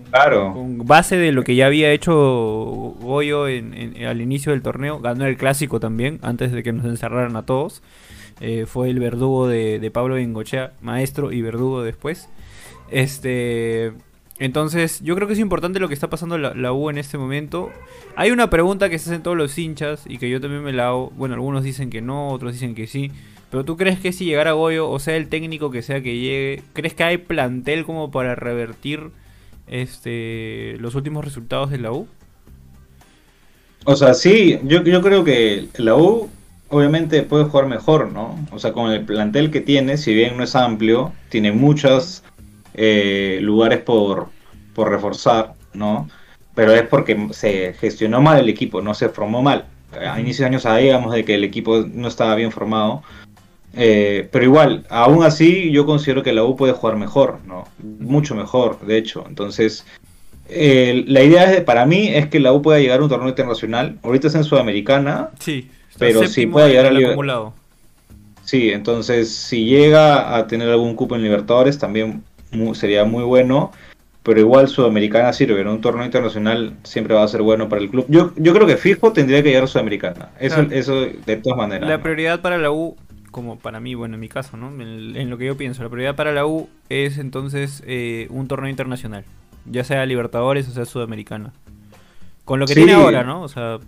claro. 0.09 0.53
Con 0.53 0.85
base 0.87 1.17
de 1.17 1.31
lo 1.31 1.43
que 1.43 1.55
ya 1.55 1.67
había 1.67 1.91
hecho 1.91 2.13
Goyo 2.13 3.47
en, 3.47 4.03
al 4.05 4.19
inicio 4.21 4.53
del 4.53 4.63
torneo. 4.63 4.99
Ganó 4.99 5.25
el 5.25 5.37
clásico 5.37 5.79
también, 5.79 6.19
antes 6.23 6.51
de 6.51 6.63
que 6.63 6.73
nos 6.73 6.85
encerraran 6.85 7.35
a 7.35 7.45
todos. 7.45 7.83
Eh, 8.41 8.65
fue 8.65 8.89
el 8.89 8.99
verdugo 8.99 9.47
de, 9.47 9.79
de 9.79 9.91
Pablo 9.91 10.15
Bengochea, 10.15 10.73
maestro 10.81 11.31
y 11.31 11.43
verdugo 11.43 11.83
después. 11.83 12.27
Este... 12.89 13.93
Entonces, 14.39 14.99
yo 15.01 15.15
creo 15.15 15.27
que 15.27 15.35
es 15.35 15.39
importante 15.39 15.79
lo 15.79 15.87
que 15.87 15.93
está 15.93 16.09
pasando 16.09 16.37
la, 16.37 16.73
U 16.73 16.89
en 16.89 16.97
este 16.97 17.17
momento. 17.17 17.71
Hay 18.15 18.31
una 18.31 18.49
pregunta 18.49 18.89
que 18.89 18.97
se 18.97 19.09
hacen 19.09 19.23
todos 19.23 19.37
los 19.37 19.57
hinchas 19.57 20.03
y 20.07 20.17
que 20.17 20.29
yo 20.29 20.41
también 20.41 20.63
me 20.63 20.73
la 20.73 20.87
hago. 20.87 21.11
Bueno, 21.15 21.35
algunos 21.35 21.63
dicen 21.63 21.89
que 21.89 22.01
no, 22.01 22.29
otros 22.29 22.53
dicen 22.53 22.73
que 22.75 22.87
sí. 22.87 23.11
Pero 23.51 23.63
tú 23.63 23.77
crees 23.77 23.99
que 23.99 24.11
si 24.11 24.25
llegara 24.25 24.53
Goyo, 24.53 24.89
o 24.89 24.97
sea, 24.97 25.15
el 25.15 25.29
técnico 25.29 25.69
que 25.69 25.83
sea 25.83 26.01
que 26.01 26.17
llegue, 26.17 26.63
¿crees 26.73 26.95
que 26.95 27.03
hay 27.03 27.17
plantel 27.17 27.85
como 27.85 28.09
para 28.09 28.33
revertir 28.33 29.11
este 29.67 30.75
los 30.79 30.95
últimos 30.95 31.23
resultados 31.23 31.69
de 31.69 31.77
la 31.77 31.91
U? 31.91 32.07
O 33.85 33.95
sea, 33.95 34.15
sí, 34.15 34.59
yo, 34.63 34.83
yo 34.83 35.01
creo 35.03 35.23
que 35.23 35.67
la 35.77 35.95
U 35.95 36.29
obviamente 36.69 37.21
puede 37.21 37.43
jugar 37.43 37.67
mejor, 37.67 38.11
¿no? 38.11 38.35
O 38.51 38.57
sea, 38.57 38.73
con 38.73 38.91
el 38.91 39.05
plantel 39.05 39.51
que 39.51 39.61
tiene, 39.61 39.97
si 39.97 40.15
bien 40.15 40.35
no 40.35 40.43
es 40.43 40.55
amplio, 40.55 41.13
tiene 41.29 41.51
muchas 41.51 42.23
eh, 42.73 43.39
lugares 43.41 43.79
por, 43.79 44.29
por 44.73 44.89
reforzar, 44.89 45.53
¿no? 45.73 46.09
Pero 46.55 46.73
es 46.73 46.83
porque 46.83 47.29
se 47.31 47.73
gestionó 47.73 48.21
mal 48.21 48.39
el 48.39 48.49
equipo, 48.49 48.81
no 48.81 48.93
se 48.93 49.09
formó 49.09 49.41
mal. 49.41 49.65
A 49.91 50.19
inicios 50.19 50.39
de 50.39 50.45
años 50.45 50.63
sabíamos 50.63 51.13
de 51.13 51.25
que 51.25 51.35
el 51.35 51.43
equipo 51.43 51.85
no 51.91 52.07
estaba 52.07 52.35
bien 52.35 52.51
formado. 52.51 53.03
Eh, 53.75 54.29
pero 54.31 54.45
igual, 54.45 54.85
aún 54.89 55.23
así, 55.23 55.71
yo 55.71 55.85
considero 55.85 56.21
que 56.21 56.31
la 56.31 56.43
U 56.43 56.55
puede 56.55 56.73
jugar 56.73 56.95
mejor, 56.95 57.39
¿no? 57.47 57.67
Mucho 57.99 58.35
mejor, 58.35 58.79
de 58.81 58.97
hecho. 58.97 59.25
Entonces, 59.27 59.85
la 60.47 61.23
idea 61.23 61.65
para 61.65 61.85
mí 61.85 62.09
es 62.09 62.27
que 62.27 62.39
la 62.39 62.53
U 62.53 62.61
pueda 62.61 62.79
llegar 62.79 62.99
a 62.99 63.03
un 63.03 63.09
torneo 63.09 63.29
internacional. 63.29 63.97
Ahorita 64.03 64.27
es 64.27 64.35
en 64.35 64.43
Sudamericana. 64.43 65.29
Sí, 65.39 65.69
pero 65.97 66.27
si 66.27 66.45
puede 66.45 66.69
llegar 66.69 66.87
al 66.87 67.03
acumulado. 67.03 67.53
Sí, 68.43 68.71
entonces 68.71 69.33
si 69.33 69.65
llega 69.65 70.35
a 70.35 70.47
tener 70.47 70.69
algún 70.69 70.95
cupo 70.95 71.15
en 71.15 71.23
Libertadores, 71.23 71.79
también 71.79 72.23
sería 72.73 73.05
muy 73.05 73.23
bueno, 73.23 73.71
pero 74.23 74.39
igual 74.39 74.67
Sudamericana 74.67 75.33
sirve, 75.33 75.61
en 75.61 75.67
un 75.67 75.81
torneo 75.81 76.05
internacional 76.05 76.75
siempre 76.83 77.13
va 77.13 77.23
a 77.23 77.27
ser 77.27 77.41
bueno 77.41 77.69
para 77.69 77.81
el 77.81 77.89
club. 77.89 78.05
Yo, 78.07 78.33
yo 78.35 78.53
creo 78.53 78.67
que 78.67 78.77
fijo 78.77 79.11
tendría 79.11 79.43
que 79.43 79.49
llegar 79.49 79.63
a 79.63 79.67
Sudamericana, 79.67 80.29
eso, 80.39 80.61
eso 80.71 81.07
de 81.25 81.37
todas 81.37 81.57
maneras. 81.57 81.89
La 81.89 82.01
prioridad 82.01 82.41
para 82.41 82.57
la 82.57 82.71
U, 82.71 82.95
como 83.31 83.57
para 83.57 83.79
mí, 83.79 83.95
bueno, 83.95 84.15
en 84.15 84.21
mi 84.21 84.29
caso, 84.29 84.57
¿no? 84.57 84.69
En, 84.81 85.29
lo 85.29 85.37
que 85.37 85.45
yo 85.45 85.57
pienso, 85.57 85.83
la 85.83 85.89
prioridad 85.89 86.15
para 86.15 86.31
la 86.31 86.45
U 86.45 86.69
es 86.89 87.17
entonces 87.17 87.83
eh, 87.85 88.27
un 88.29 88.47
torneo 88.47 88.69
internacional, 88.69 89.25
ya 89.65 89.83
sea 89.83 90.05
Libertadores 90.05 90.67
o 90.69 90.71
sea 90.71 90.85
Sudamericana. 90.85 91.51
Con 92.45 92.59
lo 92.59 92.65
que 92.65 92.75
tiene 92.75 92.93
ahora, 92.93 93.23
¿no? 93.23 93.41
O 93.41 93.47
sea, 93.47 93.79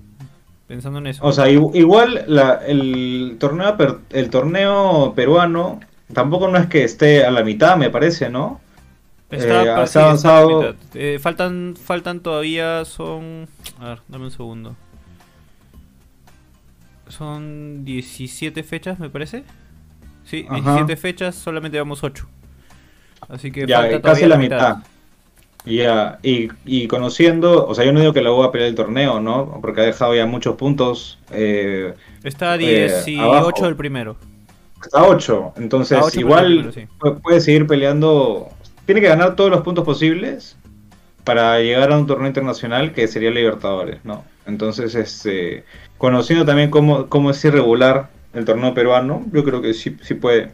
pensando 0.67 0.99
en 0.99 1.07
eso. 1.07 1.25
O 1.25 1.33
sea, 1.33 1.49
igual 1.49 2.23
la, 2.27 2.61
el, 2.65 3.35
torneo, 3.37 3.75
el 4.11 4.29
torneo 4.29 5.13
peruano 5.13 5.81
Tampoco 6.13 6.47
no 6.47 6.57
es 6.57 6.67
que 6.67 6.83
esté 6.83 7.25
a 7.25 7.31
la 7.31 7.43
mitad, 7.43 7.77
me 7.77 7.89
parece, 7.89 8.29
¿no? 8.29 8.61
Está, 9.29 9.63
eh, 9.63 9.69
avanzado. 9.69 10.75
Eh, 10.93 11.19
faltan, 11.19 11.75
faltan 11.75 12.19
todavía, 12.19 12.85
son... 12.85 13.47
A 13.79 13.89
ver, 13.89 13.99
dame 14.07 14.25
un 14.25 14.31
segundo. 14.31 14.75
Son 17.07 17.85
17 17.85 18.63
fechas, 18.63 18.99
me 18.99 19.09
parece. 19.09 19.43
Sí, 20.25 20.47
17 20.49 20.95
fechas, 20.95 21.35
solamente 21.35 21.77
vamos 21.77 22.03
8. 22.03 22.27
Así 23.29 23.51
que 23.51 23.65
ya, 23.67 23.81
falta 23.81 24.01
casi 24.01 24.25
la 24.25 24.37
mitad. 24.37 24.77
Ya, 25.65 26.19
y, 26.21 26.49
y, 26.63 26.87
conociendo, 26.87 27.65
o 27.65 27.73
sea, 27.73 27.85
yo 27.85 27.91
no 27.91 27.99
digo 27.99 28.13
que 28.13 28.21
la 28.21 28.31
U 28.31 28.37
va 28.37 28.47
a 28.47 28.51
pelear 28.51 28.69
el 28.69 28.75
torneo, 28.75 29.19
¿no? 29.19 29.59
Porque 29.61 29.81
ha 29.81 29.85
dejado 29.85 30.13
ya 30.13 30.27
muchos 30.27 30.55
puntos. 30.55 31.17
Eh, 31.31 31.95
Está 32.23 32.53
a 32.53 32.57
18 32.57 33.67
el 33.67 33.75
primero. 33.75 34.15
Hasta 34.79 35.03
8. 35.03 35.53
Entonces, 35.57 36.15
igual 36.15 36.71
puede 37.23 37.41
seguir 37.41 37.65
peleando. 37.65 38.49
Tiene 38.85 39.01
que 39.01 39.07
ganar 39.07 39.35
todos 39.35 39.49
los 39.49 39.61
puntos 39.61 39.83
posibles 39.83 40.57
para 41.23 41.59
llegar 41.59 41.91
a 41.91 41.97
un 41.97 42.05
torneo 42.05 42.27
internacional 42.27 42.93
que 42.93 43.07
sería 43.07 43.31
Libertadores, 43.31 44.03
¿no? 44.03 44.23
Entonces, 44.45 44.93
este, 44.95 45.63
conociendo 45.97 46.45
también 46.45 46.69
cómo, 46.69 47.07
cómo 47.07 47.31
es 47.31 47.43
irregular 47.43 48.09
el 48.33 48.45
torneo 48.45 48.73
peruano, 48.73 49.25
yo 49.31 49.43
creo 49.43 49.61
que 49.61 49.73
sí, 49.73 49.97
sí 50.01 50.13
puede, 50.13 50.51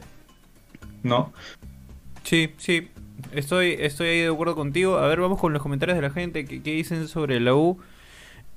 ¿no? 1.03 1.33
Sí, 2.23 2.53
sí, 2.57 2.89
estoy, 3.33 3.75
estoy 3.79 4.07
ahí 4.07 4.19
de 4.21 4.29
acuerdo 4.29 4.55
contigo. 4.55 4.97
A 4.97 5.07
ver, 5.07 5.19
vamos 5.19 5.39
con 5.39 5.51
los 5.51 5.61
comentarios 5.61 5.97
de 5.97 6.01
la 6.01 6.11
gente. 6.11 6.45
¿Qué, 6.45 6.61
qué 6.61 6.71
dicen 6.71 7.07
sobre 7.07 7.39
la 7.39 7.53
U? 7.53 7.79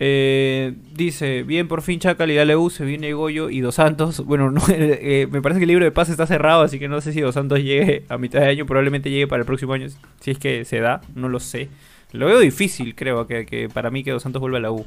Eh, 0.01 0.75
dice, 0.93 1.45
bien, 1.45 1.69
por 1.69 1.81
fin 1.81 2.01
Chacal 2.01 2.31
y 2.31 2.35
dale 2.35 2.57
U, 2.57 2.69
se 2.69 2.85
viene 2.85 3.13
Goyo 3.13 3.51
y 3.51 3.61
Dos 3.61 3.77
Santos. 3.77 4.25
Bueno, 4.25 4.51
no, 4.51 4.61
eh, 4.69 5.29
me 5.31 5.41
parece 5.41 5.61
que 5.61 5.65
el 5.65 5.69
libro 5.69 5.85
de 5.85 5.93
paz 5.93 6.09
está 6.09 6.27
cerrado, 6.27 6.63
así 6.63 6.79
que 6.79 6.89
no 6.89 7.01
sé 7.01 7.13
si 7.13 7.21
Dos 7.21 7.35
Santos 7.35 7.61
llegue 7.61 8.05
a 8.09 8.19
mitad 8.19 8.41
de 8.41 8.49
año, 8.49 8.67
probablemente 8.67 9.11
llegue 9.11 9.27
para 9.27 9.41
el 9.41 9.47
próximo 9.47 9.73
año, 9.73 9.87
si 10.21 10.31
es 10.31 10.39
que 10.39 10.65
se 10.65 10.81
da, 10.81 11.01
no 11.15 11.29
lo 11.29 11.41
sé. 11.41 11.69
Lo 12.13 12.27
veo 12.27 12.39
difícil, 12.39 12.95
creo, 12.95 13.27
que, 13.27 13.69
para 13.73 13.91
mí 13.91 14.05
que 14.05 14.13
Dos 14.13 14.23
Santos 14.23 14.41
vuelva 14.41 14.59
a 14.59 14.63
la 14.63 14.71
U. 14.71 14.85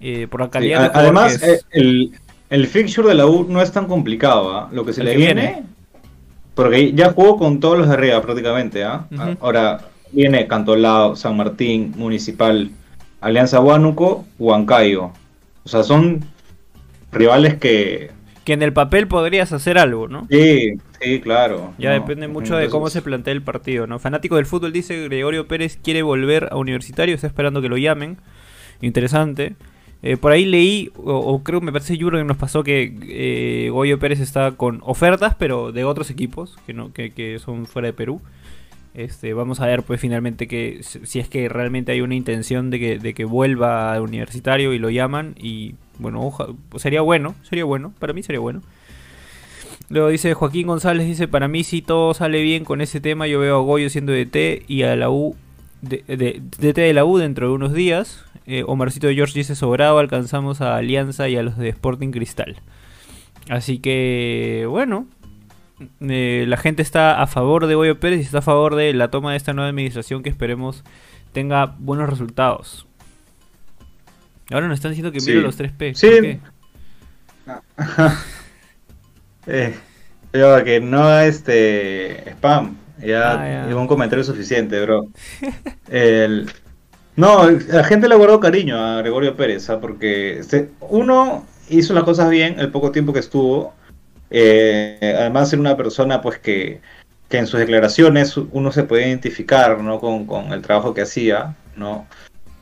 Eh, 0.00 0.26
por 0.28 0.40
la 0.40 0.50
calidad 0.50 0.90
Además, 0.92 1.40
el, 1.70 2.12
el 2.50 2.66
fixture 2.66 3.08
de 3.08 3.14
la 3.14 3.26
U 3.26 3.46
no 3.48 3.62
es 3.62 3.72
tan 3.72 3.86
complicado, 3.86 4.54
¿ah? 4.54 4.68
Lo 4.72 4.84
que 4.84 4.92
se 4.92 5.02
le 5.02 5.16
viene... 5.16 5.62
Porque 6.54 6.92
ya 6.92 7.12
jugó 7.12 7.36
con 7.36 7.58
todos 7.58 7.78
los 7.78 7.88
de 7.88 7.94
arriba 7.94 8.22
prácticamente, 8.22 8.84
¿ah? 8.84 9.06
Ahora 9.40 9.80
viene 10.12 10.46
Cantolao, 10.46 11.16
San 11.16 11.36
Martín, 11.36 11.92
Municipal, 11.96 12.70
Alianza 13.24 13.58
Huánuco, 13.58 14.26
Huancayo. 14.38 15.10
O 15.64 15.68
sea, 15.68 15.82
son 15.82 16.22
rivales 17.10 17.54
que... 17.54 18.10
Que 18.44 18.52
en 18.52 18.62
el 18.62 18.74
papel 18.74 19.08
podrías 19.08 19.50
hacer 19.52 19.78
algo, 19.78 20.08
¿no? 20.08 20.26
Sí, 20.30 20.74
sí, 21.00 21.20
claro. 21.20 21.72
Ya 21.78 21.92
depende 21.92 22.28
mucho 22.28 22.54
de 22.54 22.68
cómo 22.68 22.90
se 22.90 23.00
plantea 23.00 23.32
el 23.32 23.40
partido, 23.40 23.86
¿no? 23.86 23.98
Fanático 23.98 24.36
del 24.36 24.44
fútbol 24.44 24.74
dice 24.74 25.04
Gregorio 25.04 25.48
Pérez 25.48 25.78
quiere 25.82 26.02
volver 26.02 26.50
a 26.52 26.56
Universitario, 26.56 27.14
está 27.14 27.26
esperando 27.26 27.62
que 27.62 27.70
lo 27.70 27.78
llamen. 27.78 28.18
Interesante. 28.82 29.54
Eh, 30.02 30.18
por 30.18 30.32
ahí 30.32 30.44
leí, 30.44 30.92
o, 30.94 31.42
creo 31.42 31.62
me 31.62 31.72
parece 31.72 31.96
Yuro 31.96 32.18
que 32.18 32.24
nos 32.24 32.36
pasó 32.36 32.62
que 32.62 32.94
eh, 33.08 33.70
Goyo 33.70 33.98
Pérez 33.98 34.20
está 34.20 34.52
con 34.52 34.82
ofertas, 34.84 35.34
pero 35.38 35.72
de 35.72 35.84
otros 35.84 36.10
equipos 36.10 36.58
que 36.66 36.74
no 36.74 36.92
que, 36.92 37.14
que 37.14 37.38
son 37.38 37.64
fuera 37.64 37.86
de 37.86 37.94
Perú. 37.94 38.20
Este, 38.94 39.34
vamos 39.34 39.60
a 39.60 39.66
ver 39.66 39.82
pues 39.82 40.00
finalmente 40.00 40.46
que 40.46 40.80
si 40.82 41.18
es 41.18 41.28
que 41.28 41.48
realmente 41.48 41.90
hay 41.90 42.00
una 42.00 42.14
intención 42.14 42.70
de 42.70 42.78
que, 42.78 42.98
de 43.00 43.12
que 43.12 43.24
vuelva 43.24 43.92
al 43.92 44.02
universitario 44.02 44.72
y 44.72 44.78
lo 44.78 44.88
llaman 44.88 45.34
y 45.36 45.74
bueno, 45.98 46.32
sería 46.76 47.00
bueno, 47.00 47.34
sería 47.42 47.64
bueno, 47.64 47.92
para 47.98 48.12
mí 48.12 48.22
sería 48.22 48.40
bueno. 48.40 48.62
Luego 49.88 50.08
dice 50.08 50.32
Joaquín 50.34 50.68
González, 50.68 51.06
dice, 51.06 51.28
para 51.28 51.48
mí 51.48 51.64
si 51.64 51.82
todo 51.82 52.14
sale 52.14 52.40
bien 52.42 52.64
con 52.64 52.80
ese 52.80 53.00
tema, 53.00 53.26
yo 53.26 53.40
veo 53.40 53.58
a 53.58 53.62
Goyo 53.62 53.90
siendo 53.90 54.12
DT 54.12 54.64
y 54.68 54.82
a 54.82 54.96
la 54.96 55.10
U, 55.10 55.36
de, 55.82 56.04
de, 56.06 56.40
DT 56.58 56.80
de 56.80 56.94
la 56.94 57.04
U 57.04 57.18
dentro 57.18 57.48
de 57.48 57.54
unos 57.54 57.74
días. 57.74 58.24
Eh, 58.46 58.62
Omarcito 58.66 59.08
George 59.08 59.38
dice, 59.38 59.54
sobrado, 59.54 59.98
alcanzamos 59.98 60.60
a 60.60 60.76
Alianza 60.76 61.28
y 61.28 61.36
a 61.36 61.42
los 61.42 61.58
de 61.58 61.68
Sporting 61.68 62.12
Cristal. 62.12 62.56
Así 63.48 63.78
que, 63.78 64.66
bueno, 64.68 65.06
eh, 66.00 66.44
la 66.46 66.56
gente 66.56 66.82
está 66.82 67.20
a 67.20 67.26
favor 67.26 67.66
de 67.66 67.74
Goyo 67.74 67.98
Pérez 67.98 68.20
y 68.20 68.22
está 68.22 68.38
a 68.38 68.42
favor 68.42 68.76
de 68.76 68.94
la 68.94 69.10
toma 69.10 69.32
de 69.32 69.36
esta 69.36 69.52
nueva 69.52 69.68
administración 69.68 70.22
que 70.22 70.30
esperemos 70.30 70.84
tenga 71.32 71.74
buenos 71.78 72.08
resultados. 72.08 72.86
Ahora 74.50 74.68
nos 74.68 74.76
están 74.76 74.92
diciendo 74.92 75.12
que 75.12 75.20
sí. 75.20 75.32
los 75.32 75.58
3P. 75.58 75.94
Sí. 75.94 76.40
eh, 79.46 79.74
que 80.32 80.80
no 80.80 81.18
este 81.18 82.30
spam. 82.30 82.76
Ya, 83.04 83.66
ah, 83.66 83.76
un 83.76 83.88
comentario 83.88 84.24
suficiente, 84.24 84.80
bro. 84.80 85.08
no, 87.16 87.50
la 87.50 87.84
gente 87.84 88.08
le 88.08 88.14
guardó 88.14 88.40
cariño 88.40 88.78
a 88.78 88.96
Gregorio 88.98 89.36
Pérez, 89.36 89.68
¿ah? 89.68 89.80
porque 89.80 90.40
uno 90.80 91.44
hizo 91.68 91.92
las 91.92 92.04
cosas 92.04 92.30
bien 92.30 92.58
el 92.60 92.70
poco 92.70 92.92
tiempo 92.92 93.12
que 93.12 93.18
estuvo 93.18 93.74
eh, 94.36 95.14
además, 95.16 95.52
era 95.52 95.60
una 95.60 95.76
persona 95.76 96.20
pues 96.20 96.40
que, 96.40 96.80
en 97.30 97.46
sus 97.46 97.58
declaraciones 97.58 98.36
uno 98.36 98.70
se 98.70 98.84
puede 98.84 99.08
identificar 99.08 99.80
¿no? 99.80 99.98
con, 100.00 100.52
el 100.52 100.62
trabajo 100.62 100.94
que 100.94 101.02
hacía, 101.02 101.56
¿no? 101.76 102.06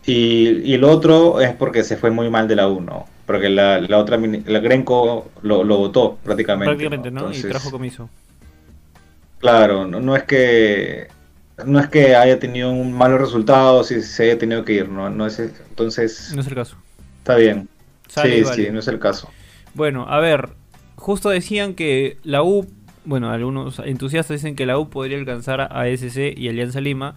Y, 0.04 0.76
lo 0.76 0.90
otro 0.90 1.40
es 1.40 1.54
porque 1.54 1.82
se 1.84 1.96
fue 1.96 2.10
muy 2.10 2.28
mal 2.28 2.48
de 2.48 2.56
la 2.56 2.68
1, 2.68 3.06
porque 3.26 3.48
la, 3.48 3.86
otra, 3.98 4.18
la 4.18 4.58
Grenco 4.60 5.30
lo, 5.42 5.64
votó 5.64 6.18
prácticamente. 6.22 6.66
Prácticamente, 6.66 7.10
¿no? 7.10 7.32
y 7.32 7.40
trajo 7.40 7.70
comiso. 7.70 8.10
Claro, 9.38 9.86
no, 9.86 10.16
es 10.16 10.24
que 10.24 11.08
no 11.64 11.78
es 11.78 11.88
que 11.88 12.16
haya 12.16 12.38
tenido 12.38 12.70
un 12.70 12.92
malos 12.92 13.20
resultados 13.20 13.90
y 13.92 14.02
se 14.02 14.24
haya 14.24 14.38
tenido 14.38 14.64
que 14.64 14.72
ir, 14.74 14.88
¿no? 14.88 15.08
no 15.08 15.26
es, 15.26 15.38
entonces... 15.38 16.32
No 16.34 16.40
es 16.42 16.46
el 16.46 16.54
caso. 16.54 16.76
Está 17.18 17.36
bien. 17.36 17.68
sí, 18.08 18.44
sí, 18.44 18.68
no 18.70 18.80
es 18.80 18.88
el 18.88 18.98
caso. 18.98 19.30
Bueno, 19.74 20.06
a 20.08 20.18
ver, 20.20 20.50
justo 21.02 21.30
decían 21.30 21.74
que 21.74 22.16
la 22.22 22.42
U, 22.42 22.66
bueno, 23.04 23.30
algunos 23.30 23.80
entusiastas 23.80 24.38
dicen 24.38 24.54
que 24.54 24.66
la 24.66 24.78
U 24.78 24.88
podría 24.88 25.18
alcanzar 25.18 25.60
a 25.60 25.88
SC 25.88 26.32
y 26.36 26.48
Alianza 26.48 26.80
Lima. 26.80 27.14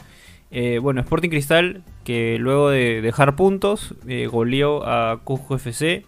Eh, 0.51 0.79
bueno, 0.79 1.01
Sporting 1.01 1.29
Cristal, 1.29 1.83
que 2.03 2.37
luego 2.39 2.69
de 2.69 3.01
dejar 3.01 3.35
puntos, 3.35 3.93
eh, 4.07 4.27
goleó 4.27 4.85
a 4.87 5.21
Cusco 5.23 5.55
FC. 5.55 6.03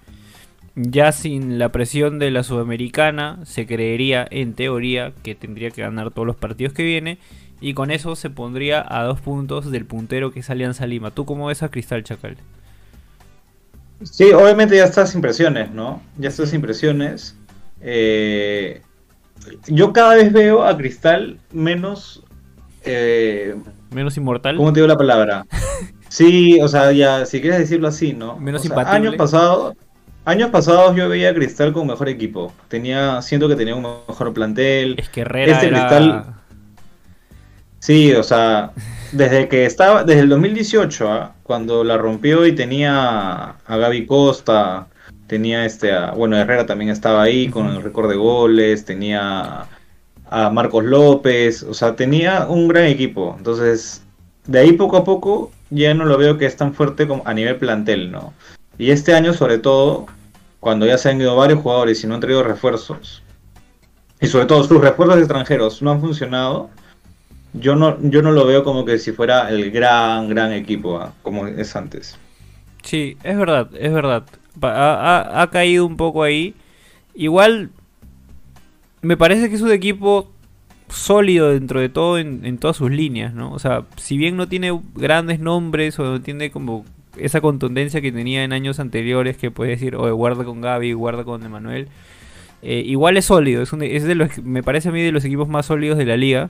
Ya 0.75 1.12
sin 1.12 1.60
la 1.60 1.72
presión 1.72 2.19
de 2.19 2.31
la 2.31 2.43
Sudamericana, 2.43 3.39
se 3.46 3.65
creería 3.65 4.27
en 4.29 4.53
teoría 4.53 5.13
que 5.24 5.36
tendría 5.36 5.72
que 5.72 5.81
ganar 5.81 6.12
todos 6.12 6.25
los 6.25 6.36
partidos 6.36 6.74
que 6.74 6.84
viene. 6.84 7.19
Y 7.62 7.74
con 7.74 7.91
eso 7.91 8.15
se 8.15 8.29
pondría 8.29 8.86
a 8.88 9.03
dos 9.03 9.22
puntos 9.22 9.72
del 9.72 9.86
puntero 9.86 10.31
que 10.31 10.41
es 10.41 10.50
Alianza 10.50 10.86
Lima. 10.86 11.12
¿Tú 11.12 11.25
cómo 11.25 11.48
ves 11.48 11.63
a 11.63 11.69
Cristal 11.69 12.03
Chacal? 12.03 12.38
Sí, 14.03 14.31
obviamente 14.31 14.75
ya 14.75 14.86
estás 14.86 15.15
impresiones, 15.15 15.72
¿no? 15.72 16.01
Ya 16.17 16.29
estás 16.29 16.53
impresiones. 16.53 17.36
Eh, 17.81 18.81
yo 19.67 19.93
cada 19.93 20.15
vez 20.15 20.31
veo 20.31 20.63
a 20.63 20.77
Cristal 20.77 21.39
menos... 21.51 22.24
Eh, 22.84 23.55
menos 23.91 24.17
inmortal. 24.17 24.57
¿Cómo 24.57 24.72
te 24.74 24.79
digo 24.79 24.88
la 24.88 24.98
palabra? 24.98 25.46
Sí, 26.10 26.60
o 26.62 26.69
sea, 26.69 26.93
ya, 26.93 27.25
si 27.25 27.41
quieres 27.41 27.60
decirlo 27.60 27.89
así, 27.89 28.13
¿no? 28.13 28.38
Menos 28.38 28.65
Años 28.72 29.15
pasados, 29.15 29.75
años 30.24 30.50
pasados 30.51 30.96
yo 30.96 31.10
veía 31.10 31.31
a 31.31 31.34
Cristal 31.34 31.74
con 31.74 31.86
mejor 31.86 32.07
equipo. 32.07 32.53
Tenía, 32.69 33.22
siento 33.22 33.50
que 33.50 33.55
tenía 33.55 33.75
un 33.75 33.84
mejor 34.07 34.34
plantel. 34.34 34.96
Es 34.98 35.10
que 35.10 35.22
Herrera 35.22 35.53
este 35.53 35.69
Cristal, 35.69 36.38
Sí, 37.79 38.13
o 38.13 38.24
sea, 38.24 38.72
desde 39.12 39.48
que 39.48 39.65
estaba, 39.65 40.03
desde 40.03 40.22
el 40.22 40.29
2018, 40.29 41.12
¿ah? 41.12 41.36
cuando 41.43 41.84
la 41.84 41.98
rompió 41.98 42.46
y 42.46 42.53
tenía 42.53 43.55
a 43.65 43.77
Gaby 43.77 44.05
Costa, 44.05 44.88
tenía 45.27 45.65
este, 45.65 45.91
bueno, 46.15 46.38
Herrera 46.38 46.65
también 46.65 46.89
estaba 46.89 47.22
ahí 47.22 47.50
con 47.50 47.67
el 47.67 47.84
récord 47.84 48.10
de 48.10 48.15
goles, 48.15 48.86
tenía 48.86 49.65
a 50.29 50.50
Marcos 50.50 50.84
López, 50.84 51.63
o 51.63 51.74
sea, 51.74 51.96
tenía 51.96 52.48
un 52.48 52.67
gran 52.67 52.86
equipo. 52.86 53.36
Entonces, 53.38 54.01
de 54.46 54.60
ahí 54.60 54.74
poco 54.74 54.98
a 54.98 55.03
poco 55.03 55.51
ya 55.69 55.93
no 55.93 56.05
lo 56.05 56.17
veo 56.17 56.38
que 56.38 56.46
es 56.46 56.55
tan 56.55 56.74
fuerte 56.74 57.07
como 57.07 57.24
a 57.25 57.34
nivel 57.34 57.57
plantel, 57.57 58.12
¿no? 58.12 58.34
Y 58.77 58.91
este 58.91 59.13
año, 59.13 59.34
sobre 59.34 59.57
todo, 59.57 60.05
cuando 60.60 60.86
ya 60.86 60.98
se 60.98 61.10
han 61.10 61.19
ido 61.22 61.36
varios 61.36 61.62
jugadores 61.62 62.03
y 62.03 62.07
no 62.07 62.15
han 62.15 62.22
traído 62.22 62.43
refuerzos, 62.43 63.24
y 64.19 64.27
sobre 64.27 64.46
todo 64.46 64.63
sus 64.63 64.81
refuerzos 64.81 65.19
extranjeros 65.19 65.81
no 65.81 65.91
han 65.91 66.01
funcionado, 66.01 66.69
yo 67.53 67.75
no, 67.75 67.98
yo 68.01 68.22
no 68.22 68.31
lo 68.31 68.46
veo 68.46 68.63
como 68.63 68.86
que 68.86 68.98
si 69.00 69.12
fuera 69.12 69.50
el 69.50 69.72
gran, 69.72 70.29
gran 70.29 70.51
equipo, 70.51 71.00
¿ah? 71.00 71.13
como 71.24 71.48
es 71.48 71.75
antes. 71.75 72.17
Sí, 72.84 73.17
es 73.24 73.38
verdad, 73.38 73.69
es 73.77 73.91
verdad 73.91 74.24
ha, 74.61 75.49
caído 75.51 75.85
un 75.85 75.97
poco 75.97 76.23
ahí. 76.23 76.55
Igual, 77.15 77.71
me 79.01 79.17
parece 79.17 79.49
que 79.49 79.55
es 79.55 79.61
un 79.61 79.71
equipo 79.71 80.31
sólido 80.89 81.51
dentro 81.51 81.79
de 81.79 81.89
todo 81.89 82.17
en, 82.17 82.57
todas 82.57 82.77
sus 82.77 82.91
líneas, 82.91 83.33
¿no? 83.33 83.51
O 83.51 83.59
sea, 83.59 83.85
si 83.97 84.17
bien 84.17 84.37
no 84.37 84.47
tiene 84.47 84.79
grandes 84.95 85.39
nombres 85.39 85.99
o 85.99 86.03
no 86.03 86.21
tiene 86.21 86.51
como 86.51 86.85
esa 87.17 87.41
contundencia 87.41 88.01
que 88.01 88.11
tenía 88.11 88.43
en 88.43 88.53
años 88.53 88.79
anteriores, 88.79 89.37
que 89.37 89.51
puede 89.51 89.71
decir, 89.71 89.95
o 89.95 90.13
guarda 90.15 90.43
con 90.43 90.61
Gaby, 90.61 90.93
guarda 90.93 91.23
con 91.23 91.43
Emanuel, 91.43 91.87
eh, 92.61 92.83
igual 92.85 93.17
es 93.17 93.25
sólido, 93.25 93.61
es, 93.61 93.73
es 93.73 94.03
de 94.03 94.15
los, 94.15 94.37
me 94.43 94.63
parece 94.63 94.89
a 94.89 94.91
mí 94.91 95.01
de 95.01 95.11
los 95.11 95.25
equipos 95.25 95.47
más 95.47 95.65
sólidos 95.65 95.97
de 95.97 96.05
la 96.05 96.17
liga. 96.17 96.49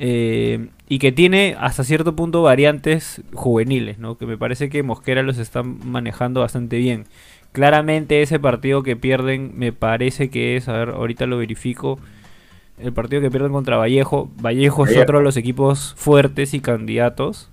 Eh, 0.00 0.68
y 0.88 1.00
que 1.00 1.10
tiene 1.10 1.56
hasta 1.58 1.82
cierto 1.82 2.14
punto 2.14 2.42
variantes 2.42 3.20
juveniles, 3.34 3.98
¿no? 3.98 4.16
Que 4.16 4.26
me 4.26 4.38
parece 4.38 4.68
que 4.68 4.82
Mosquera 4.82 5.22
los 5.22 5.38
está 5.38 5.62
manejando 5.62 6.40
bastante 6.40 6.78
bien. 6.78 7.04
Claramente 7.52 8.22
ese 8.22 8.38
partido 8.38 8.82
que 8.82 8.94
pierden 8.94 9.52
me 9.56 9.72
parece 9.72 10.30
que 10.30 10.56
es, 10.56 10.68
a 10.68 10.72
ver, 10.72 10.90
ahorita 10.90 11.26
lo 11.26 11.38
verifico, 11.38 11.98
el 12.78 12.92
partido 12.92 13.20
que 13.20 13.30
pierden 13.30 13.52
contra 13.52 13.76
Vallejo. 13.76 14.30
Vallejo 14.40 14.86
es 14.86 14.96
otro 14.96 15.18
de 15.18 15.24
los 15.24 15.36
equipos 15.36 15.94
fuertes 15.96 16.54
y 16.54 16.60
candidatos. 16.60 17.50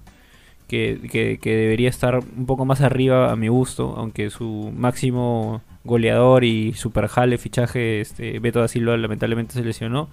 Que, 0.68 1.38
que, 1.42 1.56
debería 1.56 1.90
estar 1.90 2.18
un 2.18 2.48
poco 2.48 2.66
más 2.66 2.82
arriba 2.82 3.32
a 3.32 3.36
mi 3.36 3.50
gusto, 3.50 3.94
aunque 3.98 4.32
su 4.32 4.74
máximo 4.76 5.62
goleador 5.84 6.44
y 6.44 6.74
super 6.74 7.08
jale 7.08 7.38
fichaje, 7.38 8.02
este, 8.02 8.40
Beto 8.40 8.62
da 8.62 8.68
Silva 8.68 8.98
lamentablemente 8.98 9.54
se 9.54 9.64
lesionó. 9.64 10.10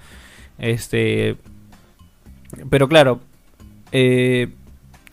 Este, 0.59 1.37
pero 2.71 2.89
claro, 2.89 3.21
eh, 3.93 4.49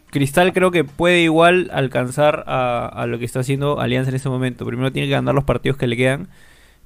Cristal 0.10 0.54
creo 0.54 0.72
que 0.72 0.84
puede 0.84 1.22
igual 1.22 1.70
alcanzar 1.72 2.44
a, 2.48 3.06
lo 3.08 3.20
que 3.20 3.26
está 3.26 3.42
haciendo 3.42 3.80
Alianza 3.80 4.10
en 4.10 4.16
este 4.16 4.30
momento. 4.30 4.66
Primero 4.66 4.92
tiene 4.92 5.08
que 5.08 5.14
ganar 5.14 5.36
los 5.36 5.44
partidos 5.44 5.78
que 5.78 5.88
le 5.88 5.98
quedan, 5.98 6.30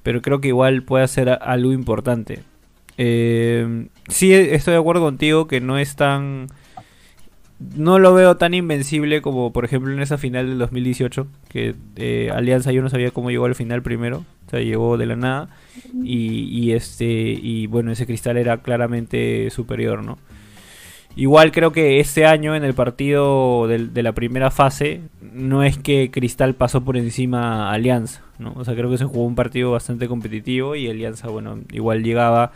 pero 0.02 0.20
creo 0.20 0.40
que 0.40 0.48
igual 0.48 0.82
puede 0.82 1.04
hacer 1.04 1.30
algo 1.30 1.72
importante. 1.72 2.42
Eh, 2.98 3.88
sí 4.08 4.32
estoy 4.32 4.72
de 4.72 4.80
acuerdo 4.80 5.02
contigo 5.02 5.46
que 5.46 5.60
no 5.60 5.78
es 5.78 5.96
tan... 5.96 6.48
No 7.76 7.98
lo 7.98 8.12
veo 8.12 8.36
tan 8.36 8.52
invencible 8.52 9.22
como 9.22 9.52
por 9.52 9.64
ejemplo 9.64 9.92
en 9.92 10.02
esa 10.02 10.18
final 10.18 10.48
del 10.48 10.58
2018, 10.58 11.26
que 11.48 11.74
eh, 11.96 12.30
Alianza 12.34 12.72
yo 12.72 12.82
no 12.82 12.90
sabía 12.90 13.12
cómo 13.12 13.30
llegó 13.30 13.46
al 13.46 13.54
final 13.54 13.80
primero, 13.80 14.24
o 14.46 14.50
sea, 14.50 14.60
llegó 14.60 14.98
de 14.98 15.06
la 15.06 15.16
nada 15.16 15.48
y, 16.02 16.42
y 16.50 16.72
este 16.72 17.06
y 17.06 17.66
bueno, 17.68 17.92
ese 17.92 18.06
cristal 18.06 18.36
era 18.36 18.58
claramente 18.58 19.48
superior, 19.50 20.02
¿no? 20.02 20.18
Igual 21.16 21.52
creo 21.52 21.70
que 21.70 22.00
este 22.00 22.26
año 22.26 22.56
en 22.56 22.64
el 22.64 22.74
partido 22.74 23.68
de, 23.68 24.02
la 24.02 24.12
primera 24.12 24.50
fase 24.50 25.02
no 25.20 25.62
es 25.62 25.78
que 25.78 26.10
Cristal 26.10 26.54
pasó 26.54 26.82
por 26.82 26.96
encima 26.96 27.70
a 27.70 27.72
Alianza, 27.72 28.22
¿no? 28.38 28.52
O 28.56 28.64
sea, 28.64 28.74
creo 28.74 28.90
que 28.90 28.98
se 28.98 29.04
jugó 29.04 29.24
un 29.24 29.36
partido 29.36 29.70
bastante 29.70 30.08
competitivo 30.08 30.74
y 30.74 30.88
Alianza, 30.88 31.28
bueno, 31.28 31.60
igual 31.70 32.02
llegaba 32.02 32.50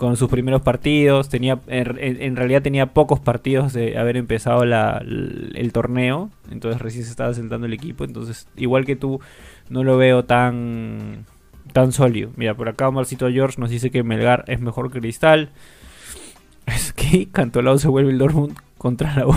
con 0.00 0.16
sus 0.16 0.30
primeros 0.30 0.62
partidos. 0.62 1.28
Tenía, 1.28 1.60
en, 1.66 2.36
realidad 2.36 2.62
tenía 2.62 2.86
pocos 2.86 3.20
partidos 3.20 3.74
de 3.74 3.98
haber 3.98 4.16
empezado 4.16 4.62
el, 4.62 5.70
torneo. 5.74 6.30
Entonces 6.50 6.80
recién 6.80 7.04
se 7.04 7.10
estaba 7.10 7.34
sentando 7.34 7.66
el 7.66 7.74
equipo. 7.74 8.04
Entonces, 8.04 8.48
igual 8.56 8.86
que 8.86 8.96
tú, 8.96 9.20
no 9.68 9.84
lo 9.84 9.98
veo 9.98 10.24
tan, 10.24 11.26
tan 11.74 11.92
sólido. 11.92 12.30
Mira, 12.34 12.54
por 12.54 12.70
acá 12.70 12.90
Marcito 12.90 13.28
George 13.30 13.60
nos 13.60 13.68
dice 13.68 13.90
que 13.90 14.02
Melgar 14.02 14.44
es 14.48 14.58
mejor 14.58 14.90
que 14.90 15.00
Cristal. 15.00 15.50
Es 16.74 16.92
que 16.92 17.28
Cantolao 17.30 17.78
se 17.78 17.88
vuelve 17.88 18.10
el 18.10 18.18
Dortmund 18.18 18.56
contra 18.78 19.14
la 19.14 19.26
U. 19.26 19.34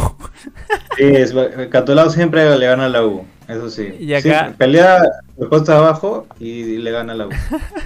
sí, 0.98 1.04
es, 1.04 1.34
Cantolao 1.70 2.10
siempre 2.10 2.58
le 2.58 2.66
gana 2.66 2.86
a 2.86 2.90
la 2.90 3.06
U. 3.06 3.26
Eso 3.48 3.70
sí. 3.70 3.94
Y 4.00 4.14
acá... 4.14 4.54
pelea 4.58 5.02
de 5.38 5.48
puestos 5.48 5.70
abajo 5.70 6.28
y 6.40 6.78
le 6.78 6.92
gana 6.92 7.14
a 7.14 7.16
la 7.16 7.28
U. 7.28 7.30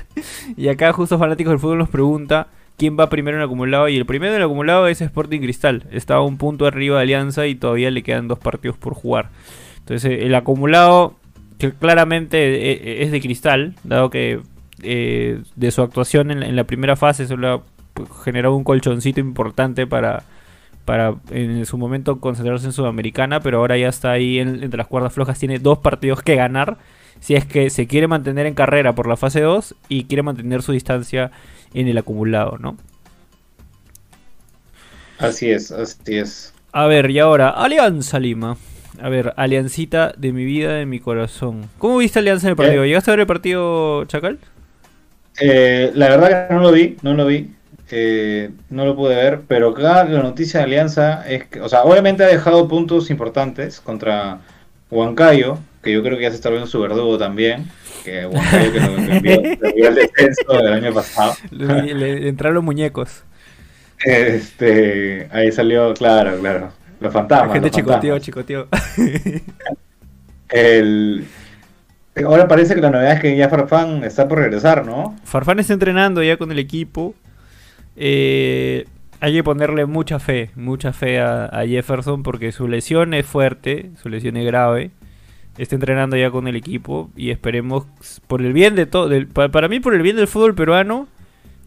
y 0.58 0.68
acá, 0.68 0.94
justo 0.94 1.18
fanáticos 1.18 1.52
del 1.52 1.60
fútbol 1.60 1.80
nos 1.80 1.90
pregunta 1.90 2.48
quién 2.78 2.98
va 3.00 3.10
primero 3.10 3.38
en 3.38 3.42
el 3.42 3.48
acumulado. 3.48 3.90
Y 3.90 3.98
el 3.98 4.06
primero 4.06 4.34
en 4.34 4.38
el 4.38 4.46
acumulado 4.46 4.88
es 4.88 5.02
Sporting 5.02 5.42
Cristal. 5.42 5.86
Está 5.92 6.16
a 6.16 6.22
un 6.22 6.38
punto 6.38 6.66
arriba 6.66 6.98
de 6.98 7.04
Alianza 7.04 7.48
y 7.48 7.56
todavía 7.56 7.92
le 7.92 8.04
quedan 8.04 8.28
dos 8.28 8.40
partidos 8.40 8.78
por 8.78 8.94
jugar. 8.94 9.30
Entonces, 9.80 10.20
el 10.22 10.36
acumulado, 10.36 11.16
que 11.58 11.72
claramente 11.72 12.38
e, 12.38 12.72
e, 12.72 13.04
es 13.04 13.12
de 13.12 13.22
Cristal, 13.22 13.76
dado 13.84 14.10
que 14.10 14.42
eh, 14.84 15.42
de 15.56 15.72
su 15.72 15.82
actuación 15.82 16.30
en, 16.30 16.56
la 16.56 16.66
primera 16.66 16.96
fase 16.96 17.26
solo 17.26 17.64
ha 17.98 18.24
generado 18.24 18.56
un 18.56 18.64
colchoncito 18.64 19.20
importante 19.20 19.88
para, 19.88 20.24
para 20.86 21.16
en 21.32 21.66
su 21.66 21.78
momento 21.78 22.20
concentrarse 22.20 22.66
en 22.66 22.74
Sudamericana, 22.74 23.40
pero 23.40 23.60
ahora 23.60 23.78
ya 23.78 23.90
está 23.90 24.12
ahí 24.12 24.40
entre 24.40 24.78
las 24.78 24.88
cuerdas 24.88 25.14
flojas, 25.14 25.40
tiene 25.40 25.60
dos 25.60 25.80
partidos 25.80 26.22
que 26.22 26.36
ganar 26.36 26.78
si 27.20 27.36
es 27.36 27.46
que 27.46 27.70
se 27.70 27.88
quiere 27.88 28.08
mantener 28.08 28.46
en 28.46 28.54
carrera 28.54 28.94
por 28.94 29.08
la 29.08 29.18
fase 29.18 29.42
2 29.42 29.76
y 29.90 30.06
quiere 30.06 30.24
mantener 30.24 30.62
su 30.62 30.72
distancia 30.72 31.32
en 31.74 31.88
el 31.88 31.98
acumulado, 31.98 32.58
¿no? 32.60 32.78
Así 35.18 35.50
es, 35.50 35.72
así 35.72 36.18
es. 36.18 36.54
A 36.72 36.86
ver, 36.86 37.10
y 37.10 37.20
ahora, 37.20 37.50
Alianza 37.50 38.20
Lima. 38.20 38.58
A 39.02 39.10
ver, 39.10 39.34
Aliancita 39.36 40.14
de 40.18 40.32
mi 40.32 40.46
vida, 40.46 40.74
de 40.74 40.86
mi 40.86 41.00
corazón. 41.00 41.70
¿Cómo 41.78 41.98
viste 41.98 42.20
Alianza 42.20 42.48
en 42.48 42.52
el 42.52 42.56
partido? 42.56 42.84
Eh. 42.84 42.88
¿Llegaste 42.88 43.12
a 43.12 43.14
ver 43.14 43.22
el 43.22 43.28
partido, 43.28 44.06
Chacal? 44.06 44.40
Eh, 45.40 45.92
la 45.94 46.10
verdad 46.10 46.48
que 46.48 46.54
no 46.54 46.62
lo 46.62 46.72
vi, 46.72 46.98
no 47.02 47.14
lo 47.14 47.26
vi. 47.26 47.52
Eh, 47.90 48.52
no 48.70 48.86
lo 48.86 48.96
pude 48.96 49.16
ver, 49.16 49.42
pero 49.48 49.70
acá 49.70 50.04
la 50.04 50.22
noticia 50.22 50.60
de 50.60 50.66
Alianza 50.66 51.28
es 51.28 51.46
que, 51.46 51.62
o 51.62 51.70
sea, 51.70 51.84
obviamente 51.84 52.24
ha 52.24 52.28
dejado 52.28 52.68
puntos 52.68 53.10
importantes 53.10 53.80
contra 53.80 54.40
Huancayo, 54.92 55.58
que 55.82 55.94
yo 55.94 56.04
creo 56.04 56.18
que 56.18 56.24
ya 56.24 56.30
se 56.30 56.36
está 56.36 56.50
viendo 56.50 56.68
su 56.68 56.82
verdugo 56.82 57.18
también, 57.18 57.70
que 58.04 58.26
Huancayo 58.26 58.74
que 58.74 58.80
nos 58.82 58.90
envió, 59.00 59.88
el 59.88 59.96
descenso 59.96 60.54
del 60.54 60.74
año 60.74 60.94
pasado. 60.94 61.34
Le, 61.52 62.28
entraron 62.28 62.56
los 62.56 62.64
muñecos. 62.64 63.24
Este, 64.04 65.30
ahí 65.32 65.52
salió, 65.54 65.94
claro, 65.94 66.38
claro, 66.40 66.72
los 67.00 67.14
fantasmas. 67.14 67.48
La 67.48 67.54
gente 67.54 67.72
chicoteó, 67.72 68.20
chicoteó. 68.20 68.68
El, 70.50 71.26
ahora 72.26 72.48
parece 72.48 72.76
que 72.76 72.82
la 72.82 72.90
novedad 72.90 73.14
es 73.14 73.20
que 73.22 73.36
ya 73.36 73.48
Farfán 73.50 74.04
está 74.04 74.28
por 74.28 74.40
regresar, 74.40 74.86
¿no? 74.86 75.16
Farfán 75.24 75.60
está 75.60 75.74
entrenando 75.74 76.22
ya 76.22 76.36
con 76.36 76.52
el 76.52 76.60
equipo. 76.60 77.16
Eh, 77.98 78.86
hay 79.20 79.34
que 79.34 79.44
ponerle 79.44 79.86
mucha 79.88 80.20
fe, 80.20 80.52
mucha 80.56 80.94
fe 80.94 81.20
a, 81.20 81.64
Jefferson 81.68 82.22
porque 82.22 82.52
su 82.52 82.68
lesión 82.68 83.14
es 83.16 83.26
fuerte, 83.26 83.92
su 84.02 84.10
lesión 84.10 84.38
es 84.38 84.46
grave. 84.46 84.92
Está 85.58 85.74
entrenando 85.74 86.16
ya 86.16 86.30
con 86.30 86.48
el 86.48 86.56
equipo 86.56 87.10
y 87.16 87.32
esperemos 87.32 87.88
por 88.28 88.44
el 88.44 88.54
bien 88.54 88.76
de 88.76 88.86
todo, 88.86 89.10
para 89.52 89.68
mí 89.68 89.80
por 89.80 89.96
el 89.96 90.04
bien 90.04 90.16
del 90.16 90.28
fútbol 90.28 90.54
peruano, 90.54 91.08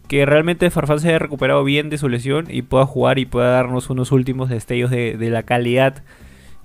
que 0.07 0.25
realmente 0.27 0.71
Farfán 0.71 1.01
se 1.01 1.09
haya 1.09 1.19
recuperado 1.19 1.65
bien 1.65 1.91
de 1.91 1.99
su 1.99 2.09
lesión 2.09 2.47
y 2.49 2.63
pueda 2.63 2.87
jugar 2.87 3.19
y 3.19 3.27
pueda 3.27 3.51
darnos 3.51 3.91
unos 3.91 4.13
últimos 4.13 4.49
destellos 4.49 4.93
de, 4.93 5.17
la 5.19 5.43
calidad 5.43 6.05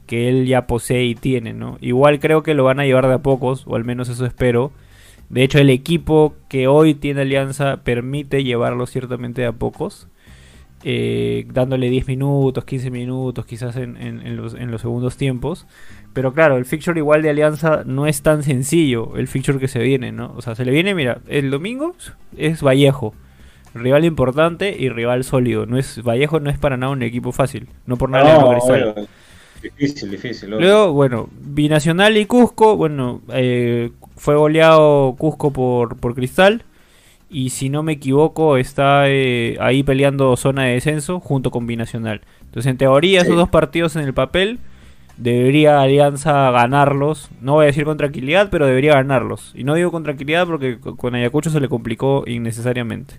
que 0.05 0.29
él 0.29 0.45
ya 0.45 0.67
posee 0.67 1.05
y 1.05 1.15
tiene. 1.15 1.55
Igual 1.81 2.19
creo 2.19 2.43
que 2.43 2.53
lo 2.53 2.63
van 2.63 2.79
a 2.79 2.85
llevar 2.85 3.07
de 3.07 3.15
a 3.15 3.19
pocos, 3.19 3.63
o 3.65 3.75
al 3.75 3.85
menos 3.85 4.07
eso 4.09 4.23
espero. 4.27 4.71
De 5.29 5.43
hecho, 5.43 5.59
el 5.59 5.69
equipo 5.69 6.35
que 6.49 6.67
hoy 6.67 6.93
tiene 6.93 7.21
Alianza 7.21 7.77
permite 7.83 8.43
llevarlo 8.43 8.85
ciertamente 8.85 9.45
a 9.45 9.51
pocos. 9.51 10.07
Eh, 10.87 11.47
dándole 11.51 11.89
10 11.89 12.07
minutos, 12.07 12.63
15 12.63 12.91
minutos, 12.91 13.45
quizás 13.47 13.75
en, 13.75 14.35
los, 14.37 14.81
segundos 14.81 15.17
tiempos. 15.17 15.65
Pero 16.13 16.33
claro, 16.33 16.57
el 16.57 16.65
fixture 16.65 16.99
igual 16.99 17.23
de 17.23 17.31
Alianza 17.31 17.83
no 17.85 18.05
es 18.05 18.21
tan 18.21 18.43
sencillo, 18.43 19.17
el 19.17 19.27
fixture 19.27 19.57
que 19.57 19.67
se 19.67 19.79
viene, 19.79 20.11
¿no? 20.11 20.33
O 20.37 20.43
sea, 20.43 20.53
se 20.53 20.63
le 20.63 20.71
viene, 20.71 20.93
mira, 20.93 21.21
el 21.27 21.49
domingo 21.49 21.95
es 22.37 22.61
Vallejo, 22.61 23.15
rival 23.73 24.05
importante 24.05 24.75
y 24.77 24.89
rival 24.89 25.23
sólido. 25.23 25.65
No 25.65 25.79
es 25.79 26.03
Vallejo 26.03 26.39
no 26.39 26.51
es 26.51 26.59
para 26.59 26.77
nada 26.77 26.91
un 26.91 27.01
equipo 27.01 27.31
fácil, 27.31 27.67
no 27.87 27.97
por 27.97 28.11
nada 28.11 28.39
no, 28.39 28.95
Difícil, 29.63 30.11
difícil. 30.11 30.51
Luego, 30.51 30.93
bueno, 30.93 31.27
Binacional 31.41 32.15
y 32.17 32.27
Cusco, 32.27 32.77
bueno, 32.77 33.21
eh, 33.33 33.89
fue 34.15 34.35
goleado 34.35 35.15
Cusco 35.17 35.51
por, 35.51 35.97
por 35.97 36.15
Cristal. 36.15 36.63
Y 37.29 37.49
si 37.49 37.69
no 37.69 37.83
me 37.83 37.93
equivoco, 37.93 38.57
está 38.57 39.09
eh, 39.09 39.57
ahí 39.59 39.83
peleando 39.83 40.37
zona 40.37 40.63
de 40.63 40.73
descenso 40.73 41.19
junto 41.19 41.51
con 41.51 41.67
Binacional. 41.67 42.21
Entonces, 42.41 42.69
en 42.69 42.77
teoría, 42.77 43.21
esos 43.21 43.35
dos 43.35 43.49
partidos 43.49 43.95
en 43.95 44.03
el 44.03 44.13
papel, 44.13 44.59
debería 45.17 45.81
Alianza 45.81 46.51
ganarlos. 46.51 47.29
No 47.41 47.53
voy 47.53 47.63
a 47.63 47.67
decir 47.67 47.85
con 47.85 47.97
tranquilidad, 47.97 48.49
pero 48.51 48.65
debería 48.67 48.93
ganarlos. 48.93 49.51
Y 49.55 49.63
no 49.63 49.73
digo 49.73 49.91
con 49.91 50.03
tranquilidad 50.03 50.45
porque 50.45 50.79
con 50.79 51.15
Ayacucho 51.15 51.49
se 51.49 51.59
le 51.59 51.67
complicó 51.67 52.23
innecesariamente. 52.27 53.15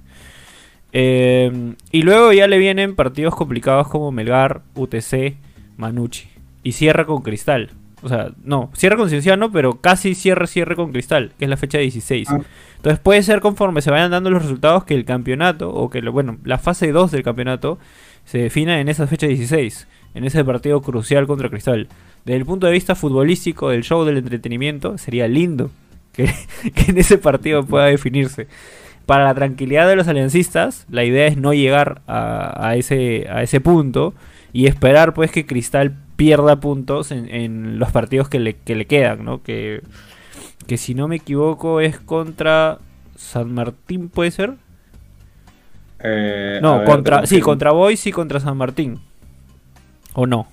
Eh, 0.93 1.75
y 1.91 2.03
luego 2.03 2.33
ya 2.33 2.47
le 2.47 2.59
vienen 2.59 2.95
partidos 2.95 3.35
complicados 3.35 3.89
como 3.89 4.13
Melgar, 4.13 4.63
UTC, 4.75 5.37
Manucci. 5.77 6.29
Y 6.63 6.73
cierra 6.73 7.05
con 7.05 7.23
Cristal. 7.23 7.71
O 8.03 8.09
sea, 8.09 8.31
no, 8.45 8.71
cierra 8.75 8.97
con 8.97 9.09
Cienciano, 9.09 9.51
pero 9.51 9.81
casi 9.81 10.15
cierra, 10.15 10.47
cierre 10.47 10.77
con 10.77 10.93
Cristal, 10.93 11.33
que 11.39 11.47
es 11.47 11.49
la 11.49 11.57
fecha 11.57 11.79
16. 11.79 12.29
Ah. 12.31 12.41
Entonces 12.77 13.01
puede 13.01 13.23
ser 13.23 13.41
conforme 13.41 13.81
se 13.81 13.91
vayan 13.91 14.11
dando 14.11 14.31
los 14.31 14.43
resultados 14.43 14.85
que 14.85 14.95
el 14.95 15.05
campeonato, 15.05 15.71
o 15.73 15.89
que, 15.89 16.01
bueno, 16.03 16.39
la 16.45 16.59
fase 16.59 16.93
2 16.93 17.11
del 17.11 17.23
campeonato 17.23 17.79
se 18.25 18.39
defina 18.39 18.81
en 18.81 18.89
esa 18.89 19.07
fecha 19.07 19.27
16, 19.27 19.89
en 20.15 20.25
ese 20.25 20.45
partido 20.45 20.83
crucial 20.83 21.27
contra 21.27 21.49
Cristal. 21.49 21.89
Desde 22.25 22.39
el 22.39 22.45
punto 22.45 22.67
de 22.67 22.73
vista 22.73 22.95
futbolístico, 22.95 23.71
del 23.71 23.83
show, 23.83 24.05
del 24.05 24.19
entretenimiento, 24.19 24.99
sería 24.99 25.27
lindo 25.27 25.71
que, 26.13 26.25
en 26.89 26.99
ese 26.99 27.19
partido 27.19 27.65
pueda 27.65 27.87
definirse. 27.87 28.47
Para 29.07 29.25
la 29.25 29.35
tranquilidad 29.35 29.89
de 29.89 29.97
los 29.97 30.09
aliancistas, 30.09 30.85
la 30.91 31.05
idea 31.05 31.29
es 31.29 31.37
no 31.37 31.55
llegar 31.55 32.03
a, 32.07 32.69
a, 32.69 32.77
ese, 32.77 33.27
a 33.31 33.43
ese 33.43 33.61
punto 33.61 34.15
y 34.53 34.67
esperar 34.67 35.15
pues 35.15 35.31
que 35.31 35.47
Cristal 35.47 35.97
pierda 36.17 36.57
puntos 36.57 37.13
en, 37.13 37.79
los 37.79 37.93
partidos 37.93 38.29
que 38.29 38.41
le, 38.41 38.87
quedan, 38.87 39.25
¿no? 39.25 39.43
Que, 39.43 39.83
que 40.67 40.77
si 40.77 40.95
no 40.95 41.09
me 41.09 41.17
equivoco 41.17 41.81
es 41.81 42.01
contra 42.01 42.79
San 43.17 43.53
Martín, 43.53 44.09
¿puede 44.09 44.31
ser? 44.31 44.55
Eh, 46.01 46.59
no, 46.63 46.85
contra, 46.85 47.27
sí, 47.27 47.41
contra 47.41 47.71
Boys 47.73 48.07
y 48.07 48.13
contra 48.13 48.41
San 48.41 48.57
Martín. 48.57 49.01
¿O 50.15 50.27
no? 50.27 50.49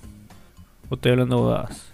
¿O 0.89 0.95
estoy 0.95 1.13
hablando 1.13 1.39
bodadas? 1.39 1.93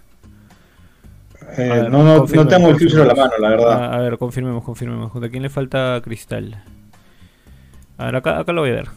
Eh, 1.57 1.87
no, 1.89 2.03
no, 2.03 2.25
no, 2.25 2.47
tengo 2.47 2.69
el 2.69 2.77
future 2.77 3.03
a 3.03 3.05
la 3.05 3.15
mano, 3.15 3.33
la 3.39 3.49
verdad. 3.49 3.93
A, 3.93 3.97
ver, 3.99 4.17
confirmemos, 4.17 4.63
confirmemos. 4.63 5.15
¿A 5.15 5.29
quién 5.29 5.43
le 5.43 5.49
falta 5.49 5.99
Cristal? 6.03 6.63
A 7.97 8.05
ver, 8.05 8.15
acá, 8.15 8.39
acá 8.39 8.53
lo 8.53 8.61
voy 8.61 8.71
a 8.71 8.73
ver. 8.73 8.87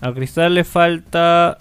A 0.00 0.12
Cristal 0.12 0.54
le 0.54 0.64
falta 0.64 1.58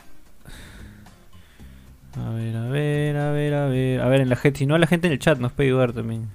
a 2.26 2.30
ver, 2.32 2.56
a 2.56 2.68
ver, 2.68 3.18
a 3.18 3.32
ver, 3.32 3.54
a 3.54 3.66
ver. 3.68 4.02
A 4.02 4.08
ver, 4.08 4.22
en 4.22 4.30
la 4.30 4.36
gente, 4.36 4.60
si 4.60 4.66
no, 4.66 4.78
la 4.78 4.88
gente 4.88 5.08
en 5.08 5.14
el 5.14 5.20
chat 5.20 5.40
nos 5.40 5.52
puede 5.52 5.70
ayudar 5.70 5.94
también. 5.94 6.28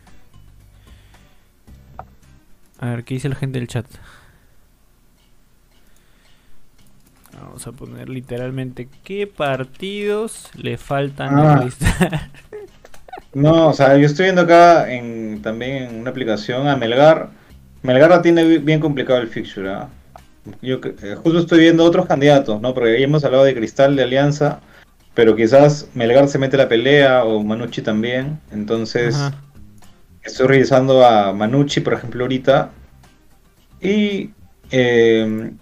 A 2.79 2.90
ver, 2.90 3.05
¿qué 3.05 3.14
dice 3.14 3.29
la 3.29 3.35
gente 3.35 3.59
del 3.59 3.68
chat? 3.68 3.87
Vamos 7.40 7.66
a 7.66 7.73
poner 7.73 8.09
literalmente 8.09 8.88
qué 9.03 9.27
partidos 9.27 10.51
le 10.55 10.77
faltan 10.77 11.38
a 11.38 11.55
ah. 11.55 11.68
No, 13.35 13.68
o 13.68 13.73
sea, 13.73 13.97
yo 13.97 14.07
estoy 14.07 14.27
viendo 14.27 14.42
acá 14.42 14.92
en, 14.92 15.42
también 15.42 15.85
en 15.85 16.01
una 16.01 16.11
aplicación 16.11 16.68
a 16.68 16.77
Melgar. 16.77 17.31
Melgar 17.83 18.11
la 18.11 18.23
tiene 18.23 18.59
bien 18.59 18.81
complicado 18.81 19.20
el 19.20 19.29
fixture. 19.29 19.70
¿ah? 19.70 19.88
Yo 20.62 20.81
eh, 20.85 21.16
justo 21.16 21.38
estoy 21.40 21.61
viendo 21.61 21.85
otros 21.85 22.07
candidatos, 22.07 22.61
¿no? 22.61 22.75
Porque 22.75 22.99
ya 22.99 23.05
hemos 23.05 23.25
hablado 23.25 23.44
de 23.44 23.55
Cristal, 23.55 23.97
de 23.97 24.05
Alianza. 24.05 24.61
Pero 25.14 25.37
quizás 25.37 25.88
Melgar 25.94 26.29
se 26.29 26.38
mete 26.38 26.57
la 26.57 26.68
pelea 26.68 27.24
o 27.24 27.42
Manucci 27.42 27.83
también. 27.83 28.40
Entonces, 28.50 29.16
estoy 30.22 30.48
revisando 30.48 31.05
a 31.07 31.33
Manucci, 31.33 31.81
por 31.81 31.94
ejemplo, 31.94 32.24
ahorita. 32.24 32.70
Y 33.81 34.31
eh, 34.70 35.53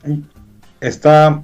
está 0.81 1.43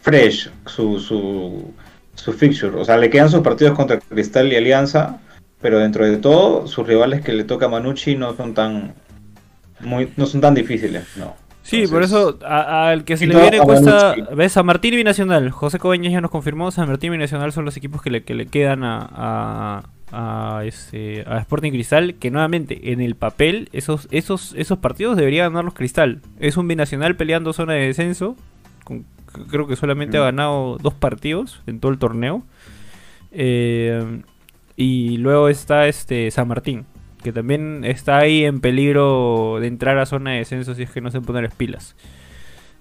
fresh 0.00 0.50
su, 0.66 0.98
su, 0.98 1.72
su 2.14 2.32
fixture. 2.32 2.76
O 2.76 2.84
sea, 2.84 2.96
le 2.96 3.10
quedan 3.10 3.30
sus 3.30 3.40
partidos 3.40 3.76
contra 3.76 3.98
Cristal 3.98 4.52
y 4.52 4.56
Alianza. 4.56 5.20
Pero 5.60 5.78
dentro 5.78 6.04
de 6.04 6.18
todo, 6.18 6.66
sus 6.66 6.86
rivales 6.86 7.22
que 7.22 7.32
le 7.32 7.44
toca 7.44 7.66
a 7.66 7.68
Manucci 7.70 8.16
no 8.16 8.36
son 8.36 8.52
tan, 8.52 8.94
muy, 9.80 10.12
no 10.16 10.26
son 10.26 10.42
tan 10.42 10.54
difíciles, 10.54 11.04
no. 11.16 11.36
Sí, 11.64 11.86
por 11.86 12.02
eso 12.02 12.38
al 12.46 13.04
que 13.04 13.16
se 13.16 13.26
le 13.26 13.34
viene 13.40 13.58
cuesta. 13.58 14.14
¿Ves? 14.36 14.52
San 14.52 14.66
Martín 14.66 14.92
y 14.92 14.98
Binacional. 14.98 15.50
José 15.50 15.78
Cobeñas 15.78 16.12
ya 16.12 16.20
nos 16.20 16.30
confirmó. 16.30 16.70
San 16.70 16.88
Martín 16.88 17.08
y 17.08 17.12
Binacional 17.12 17.52
son 17.52 17.64
los 17.64 17.74
equipos 17.78 18.02
que 18.02 18.10
le, 18.10 18.22
que 18.22 18.34
le 18.34 18.44
quedan 18.46 18.84
a, 18.84 19.08
a, 20.12 20.58
a, 20.58 20.64
ese, 20.66 21.24
a 21.26 21.38
Sporting 21.38 21.72
Cristal. 21.72 22.16
Que 22.16 22.30
nuevamente, 22.30 22.92
en 22.92 23.00
el 23.00 23.14
papel, 23.14 23.70
esos, 23.72 24.08
esos, 24.10 24.54
esos 24.58 24.78
partidos 24.78 25.16
deberían 25.16 25.52
ganarlos 25.52 25.72
Cristal. 25.72 26.20
Es 26.38 26.58
un 26.58 26.68
Binacional 26.68 27.16
peleando 27.16 27.54
zona 27.54 27.72
de 27.72 27.86
descenso. 27.86 28.36
creo 29.50 29.66
que 29.66 29.76
solamente 29.76 30.18
ha 30.18 30.22
ganado 30.22 30.76
dos 30.82 30.92
partidos 30.92 31.62
en 31.66 31.80
todo 31.80 31.90
el 31.92 31.98
torneo. 31.98 32.42
Eh, 33.32 34.20
y 34.76 35.16
luego 35.16 35.48
está 35.48 35.88
este 35.88 36.30
San 36.30 36.46
Martín 36.46 36.84
que 37.24 37.32
también 37.32 37.84
está 37.84 38.18
ahí 38.18 38.44
en 38.44 38.60
peligro 38.60 39.56
de 39.58 39.66
entrar 39.66 39.98
a 39.98 40.06
zona 40.06 40.32
de 40.32 40.38
descenso 40.38 40.74
si 40.74 40.82
es 40.82 40.90
que 40.90 41.00
no 41.00 41.10
se 41.10 41.22
ponen 41.22 41.42
las 41.42 41.54
pilas. 41.54 41.96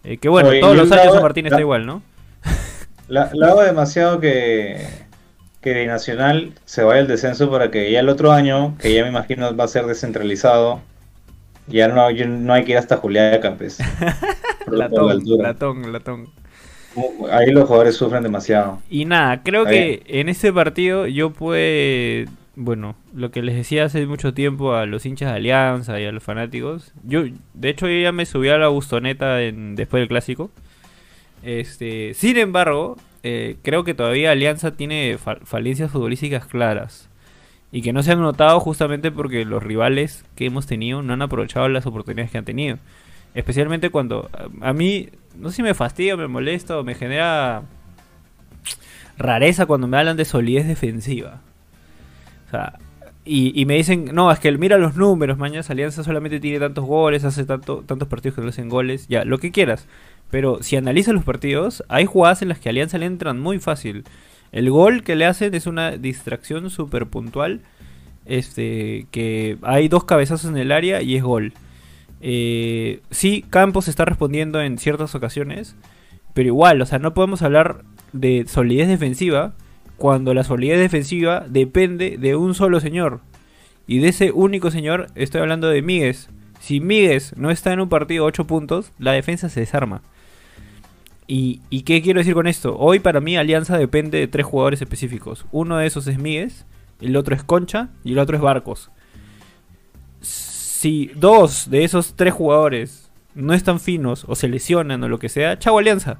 Eh, 0.03 0.17
que 0.17 0.27
bueno, 0.27 0.49
todos 0.59 0.75
los 0.75 0.91
años 0.91 1.13
San 1.13 1.23
Martín 1.23 1.47
está 1.47 1.61
igual, 1.61 1.85
¿no? 1.85 2.03
La, 3.07 3.31
hago 3.41 3.63
demasiado 3.63 4.19
que, 4.19 4.85
que 5.61 5.87
Nacional 5.87 6.51
se 6.65 6.83
vaya 6.83 7.01
al 7.01 7.07
descenso 7.07 7.49
para 7.49 7.71
que 7.71 7.89
ya 7.89 8.01
el 8.01 8.09
otro 8.09 8.33
año, 8.33 8.77
que 8.79 8.93
ya 8.93 9.03
me 9.03 9.09
imagino 9.09 9.55
va 9.55 9.63
a 9.63 9.67
ser 9.67 9.85
descentralizado, 9.85 10.81
ya 11.67 11.87
no, 11.87 12.11
no 12.11 12.53
hay 12.53 12.65
que 12.65 12.73
ir 12.73 12.77
hasta 12.77 12.97
Julián 12.97 13.39
Campes. 13.41 13.79
latón, 14.67 15.23
latón, 15.37 15.91
latón. 15.93 16.29
Ahí 17.31 17.49
los 17.51 17.63
jugadores 17.63 17.95
sufren 17.95 18.23
demasiado. 18.23 18.81
Y 18.89 19.05
nada, 19.05 19.41
creo 19.41 19.65
que 19.65 20.03
en 20.05 20.27
ese 20.27 20.51
partido 20.51 21.07
yo 21.07 21.31
pude 21.31 22.27
bueno, 22.55 22.95
lo 23.13 23.31
que 23.31 23.41
les 23.41 23.55
decía 23.55 23.85
hace 23.85 24.05
mucho 24.05 24.33
tiempo 24.33 24.75
a 24.75 24.85
los 24.85 25.05
hinchas 25.05 25.29
de 25.31 25.37
Alianza 25.37 25.99
y 25.99 26.05
a 26.05 26.11
los 26.11 26.23
fanáticos, 26.23 26.93
yo, 27.03 27.23
de 27.53 27.69
hecho, 27.69 27.87
yo 27.87 27.99
ya 27.99 28.11
me 28.11 28.25
subí 28.25 28.49
a 28.49 28.57
la 28.57 28.67
bustoneta 28.67 29.41
en, 29.41 29.75
después 29.75 30.01
del 30.01 30.07
clásico. 30.07 30.51
Este, 31.41 32.13
sin 32.13 32.37
embargo, 32.37 32.97
eh, 33.23 33.57
creo 33.63 33.83
que 33.83 33.95
todavía 33.95 34.31
Alianza 34.31 34.75
tiene 34.75 35.17
falencias 35.17 35.91
futbolísticas 35.91 36.45
claras 36.45 37.09
y 37.71 37.81
que 37.81 37.91
no 37.91 38.03
se 38.03 38.11
han 38.11 38.21
notado 38.21 38.59
justamente 38.59 39.11
porque 39.11 39.45
los 39.45 39.63
rivales 39.63 40.23
que 40.35 40.45
hemos 40.45 40.67
tenido 40.67 41.01
no 41.01 41.13
han 41.13 41.21
aprovechado 41.23 41.67
las 41.69 41.87
oportunidades 41.87 42.31
que 42.31 42.37
han 42.37 42.45
tenido. 42.45 42.77
Especialmente 43.33 43.89
cuando 43.89 44.29
a, 44.61 44.73
mí, 44.73 45.09
no 45.35 45.49
sé 45.49 45.57
si 45.57 45.63
me 45.63 45.73
fastidia, 45.73 46.15
me 46.15 46.27
molesta 46.27 46.77
o 46.77 46.83
me 46.83 46.93
genera 46.93 47.63
rareza 49.17 49.65
cuando 49.65 49.87
me 49.87 49.97
hablan 49.97 50.17
de 50.17 50.25
solidez 50.25 50.67
defensiva 50.67 51.41
y, 53.25 53.65
me 53.65 53.75
dicen, 53.75 54.09
no, 54.13 54.31
es 54.31 54.39
que 54.39 54.51
mira 54.57 54.77
los 54.77 54.95
números, 54.95 55.37
mañana 55.37 55.65
Alianza 55.67 56.03
solamente 56.03 56.39
tiene 56.39 56.59
tantos 56.59 56.85
goles, 56.85 57.23
hace 57.23 57.45
tanto, 57.45 57.83
tantos 57.85 58.07
partidos 58.07 58.35
que 58.35 58.41
no 58.41 58.49
hacen 58.49 58.67
goles, 58.67 59.07
ya, 59.07 59.23
lo 59.23 59.37
que 59.37 59.51
quieras. 59.51 59.87
Pero 60.29 60.61
si 60.61 60.75
analizas 60.75 61.13
los 61.13 61.23
partidos, 61.23 61.83
hay 61.87 62.05
jugadas 62.05 62.41
en 62.41 62.49
las 62.49 62.59
que 62.59 62.69
Alianza 62.69 62.97
le 62.97 63.05
entran 63.05 63.39
muy 63.39 63.59
fácil. 63.59 64.03
El 64.51 64.69
gol 64.69 65.03
que 65.03 65.15
le 65.15 65.25
hacen 65.25 65.53
es 65.55 65.67
una 65.67 65.91
distracción 65.91 66.69
súper 66.69 67.07
puntual. 67.07 67.61
Este, 68.25 69.05
que 69.11 69.57
hay 69.63 69.89
dos 69.89 70.05
cabezazos 70.05 70.49
en 70.49 70.57
el 70.57 70.71
área 70.71 71.01
y 71.01 71.15
es 71.15 71.23
gol. 71.23 71.53
Eh, 72.21 73.01
sí, 73.11 73.45
Campos 73.49 73.87
está 73.87 74.05
respondiendo 74.05 74.61
en 74.61 74.77
ciertas 74.77 75.13
ocasiones, 75.13 75.75
pero 76.33 76.47
igual, 76.47 76.81
o 76.81 76.85
sea, 76.85 76.99
no 76.99 77.13
podemos 77.13 77.41
hablar 77.41 77.83
de 78.13 78.45
solidez 78.47 78.87
defensiva 78.87 79.53
cuando 79.97 80.33
la 80.33 80.43
solidez 80.43 80.79
defensiva 80.79 81.45
depende 81.47 82.17
de 82.17 82.35
un 82.35 82.55
solo 82.55 82.79
señor. 82.79 83.21
Y 83.87 83.99
de 83.99 84.09
ese 84.09 84.31
único 84.31 84.71
señor 84.71 85.07
estoy 85.15 85.41
hablando 85.41 85.69
de 85.69 85.81
Míguez. 85.81 86.29
Si 86.59 86.79
Míguez 86.79 87.35
no 87.37 87.51
está 87.51 87.73
en 87.73 87.81
un 87.81 87.89
partido 87.89 88.25
8 88.25 88.47
puntos, 88.47 88.91
la 88.97 89.11
defensa 89.11 89.49
se 89.49 89.59
desarma. 89.59 90.01
¿Y, 91.27 91.81
qué 91.83 92.01
quiero 92.01 92.19
decir 92.19 92.33
con 92.33 92.47
esto? 92.47 92.77
Hoy 92.77 92.99
para 92.99 93.21
mí 93.21 93.37
Alianza 93.37 93.77
depende 93.77 94.19
de 94.19 94.27
tres 94.27 94.45
jugadores 94.45 94.81
específicos. 94.81 95.45
Uno 95.51 95.77
de 95.77 95.87
esos 95.87 96.05
es 96.07 96.19
Míguez, 96.19 96.65
el 97.01 97.15
otro 97.15 97.35
es 97.35 97.43
Concha 97.43 97.89
y 98.03 98.11
el 98.11 98.19
otro 98.19 98.35
es 98.35 98.41
Barcos. 98.41 98.91
Si 100.21 101.07
dos 101.15 101.69
de 101.69 101.85
esos 101.85 102.15
tres 102.15 102.33
jugadores 102.33 103.09
no 103.35 103.53
están 103.53 103.79
finos 103.79 104.25
o 104.27 104.35
se 104.35 104.47
lesionan 104.47 105.03
o 105.03 105.09
lo 105.09 105.17
que 105.19 105.29
sea, 105.29 105.57
chavo 105.57 105.79
Alianza. 105.79 106.19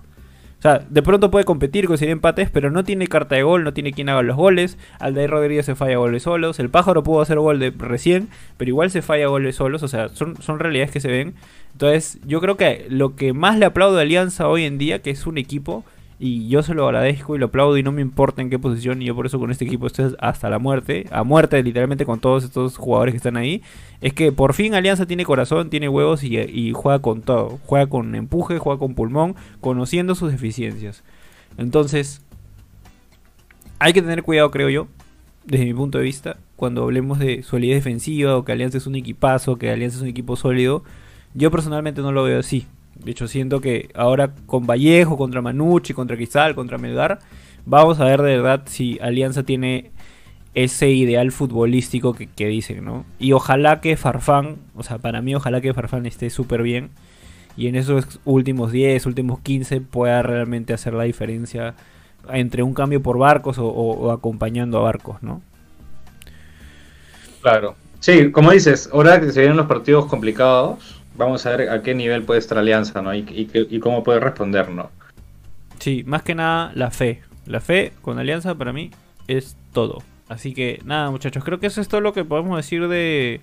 O 0.64 0.66
sea, 0.66 0.80
de 0.90 1.02
pronto 1.02 1.30
puede 1.30 1.44
competir, 1.44 1.88
conseguir 1.88 2.14
empates, 2.14 2.50
pero 2.50 2.72
no 2.72 2.86
tiene 2.86 3.08
carta 3.08 3.36
de 3.36 3.44
gol, 3.44 3.66
no 3.66 3.74
tiene 3.74 3.92
quien 3.92 4.08
haga 4.08 4.22
los 4.22 4.38
goles. 4.38 4.78
Aldair 4.98 5.30
Rodríguez 5.30 5.66
se 5.66 5.76
falla 5.76 5.98
goles 5.98 6.24
solos. 6.24 6.58
El 6.58 6.70
pájaro 6.70 7.04
pudo 7.04 7.20
hacer 7.20 7.38
gol 7.38 7.60
de 7.60 7.72
recién, 7.72 8.30
pero 8.56 8.70
igual 8.70 8.90
se 8.90 9.02
falla 9.02 9.28
goles 9.28 9.58
solos. 9.58 9.84
O 9.84 9.90
sea, 9.90 10.08
son, 10.08 10.42
son 10.42 10.60
realidades 10.60 10.90
que 10.90 11.02
se 11.02 11.10
ven. 11.10 11.34
Entonces, 11.74 12.18
yo 12.26 12.40
creo 12.40 12.56
que 12.56 12.86
lo 12.88 13.18
que 13.18 13.34
más 13.34 13.58
le 13.60 13.66
aplaudo 13.66 13.98
a 13.98 14.04
Alianza 14.04 14.48
hoy 14.48 14.64
en 14.64 14.78
día, 14.78 15.02
que 15.02 15.10
es 15.10 15.28
un 15.28 15.38
equipo 15.38 15.84
y 16.20 16.48
yo 16.48 16.64
se 16.64 16.74
lo 16.74 16.86
agradezco 16.86 17.36
y 17.36 17.40
lo 17.40 17.48
aplaudo 17.48 17.78
y 17.78 17.84
no 17.84 17.92
me 17.92 18.02
importa 18.02 18.42
en 18.42 18.50
qué 18.50 18.60
posición. 18.60 19.02
Y 19.02 19.06
yo 19.06 19.16
por 19.16 19.26
eso 19.26 19.40
con 19.40 19.52
este 19.52 19.66
equipo 19.66 19.88
estoy 19.88 20.16
hasta 20.20 20.50
la 20.50 20.60
muerte. 20.60 21.06
A 21.12 21.24
muerte 21.24 21.62
literalmente 21.62 22.06
con 22.06 22.20
todos 22.20 22.44
estos 22.44 22.78
jugadores 22.78 23.14
que 23.14 23.18
están 23.18 23.38
ahí. 23.38 23.62
Es 24.02 24.14
que 24.14 24.32
por 24.32 24.54
fin 24.54 24.76
Alianza 24.76 25.06
tiene 25.06 25.26
corazón, 25.26 25.70
tiene 25.70 25.90
huevos 25.90 26.24
y, 26.24 26.72
juega 26.74 27.00
con 27.00 27.22
todo. 27.22 27.60
Juega 27.66 27.88
con 27.88 28.16
empuje, 28.16 28.60
juega 28.60 28.80
con 28.80 28.96
pulmón, 28.96 29.36
conociendo 29.60 30.16
sus 30.16 30.32
deficiencias. 30.32 31.04
Entonces, 31.58 32.22
hay 33.80 33.94
que 33.94 34.02
tener 34.02 34.24
cuidado 34.24 34.52
creo 34.52 34.70
yo. 34.70 34.88
Desde 35.46 35.66
mi 35.66 35.74
punto 35.74 35.98
de 35.98 36.06
vista, 36.06 36.38
cuando 36.56 36.84
hablemos 36.84 37.20
de 37.20 37.44
solidez 37.44 37.84
defensiva 37.84 38.38
o 38.38 38.46
que 38.46 38.54
Alianza 38.54 38.78
es 38.78 38.88
un 38.88 38.96
equipazo, 38.96 39.58
que 39.58 39.70
Alianza 39.70 39.98
es 39.98 40.04
un 40.04 40.08
equipo 40.08 40.38
sólido, 40.38 40.86
yo 41.34 41.52
personalmente 41.52 42.02
no 42.02 42.14
lo 42.14 42.24
veo 42.24 42.40
así. 42.40 42.66
De 42.96 43.12
hecho, 43.12 43.28
siento 43.28 43.60
que 43.62 43.90
ahora 43.96 44.34
con 44.46 44.66
Vallejo, 44.66 45.18
contra 45.18 45.42
Manucci, 45.42 45.94
contra 45.94 46.16
Cristal, 46.16 46.56
contra 46.56 46.78
Melgar, 46.78 47.20
vamos 47.66 48.00
a 48.00 48.06
ver 48.06 48.22
de 48.22 48.38
verdad 48.38 48.64
si 48.66 49.00
Alianza 49.02 49.44
tiene 49.44 49.92
ese 50.54 50.90
ideal 50.92 51.32
futbolístico 51.32 52.14
que, 52.14 52.48
dicen, 52.48 52.86
¿no? 52.86 53.06
Y 53.20 53.32
ojalá 53.32 53.82
que 53.82 53.98
Farfán, 53.98 54.58
o 54.76 54.84
sea, 54.84 55.00
para 55.00 55.22
mí 55.22 55.34
ojalá 55.34 55.62
que 55.62 55.74
Farfán 55.74 56.06
esté 56.06 56.30
súper 56.30 56.62
bien 56.62 56.92
y 57.58 57.68
en 57.68 57.76
esos 57.76 58.20
últimos 58.24 58.72
10, 58.72 59.06
últimos 59.08 59.40
15 59.40 59.82
pueda 59.82 60.22
realmente 60.22 60.74
hacer 60.74 60.94
la 60.94 61.04
diferencia 61.04 61.76
entre 62.32 62.64
un 62.64 62.74
cambio 62.74 63.02
por 63.02 63.18
barcos 63.18 63.58
o, 63.60 64.12
acompañando 64.12 64.78
a 64.78 64.82
barcos, 64.82 65.22
¿no? 65.24 65.42
Claro. 67.42 67.76
Sí, 68.00 68.32
como 68.32 68.52
dices, 68.52 68.90
ahora 68.94 69.20
que 69.20 69.32
se 69.32 69.40
vienen 69.40 69.58
los 69.58 69.68
partidos 69.68 70.06
complicados, 70.06 71.02
vamos 71.16 71.46
a 71.46 71.56
ver 71.56 71.70
a 71.70 71.82
qué 71.82 71.94
nivel 71.94 72.24
puede 72.24 72.40
estar 72.40 72.58
Alianza, 72.58 73.02
¿no? 73.02 73.14
Y, 73.14 73.80
cómo 73.82 74.04
puede 74.04 74.20
responder, 74.20 74.70
¿no? 74.70 74.90
Sí, 75.80 76.04
más 76.06 76.24
que 76.24 76.36
nada 76.36 76.72
la 76.76 76.92
fe. 76.92 77.22
La 77.46 77.60
fe 77.60 77.94
con 78.02 78.20
Alianza 78.20 78.56
para 78.56 78.74
mí 78.74 78.92
es 79.28 79.58
todo. 79.74 80.02
Así 80.30 80.54
que 80.54 80.80
nada, 80.86 81.12
muchachos, 81.12 81.44
creo 81.44 81.60
que 81.60 81.68
eso 81.68 81.82
es 81.82 81.88
todo 81.88 82.02
lo 82.02 82.14
que 82.14 82.24
podemos 82.24 82.56
decir 82.58 82.88
de, 82.88 83.42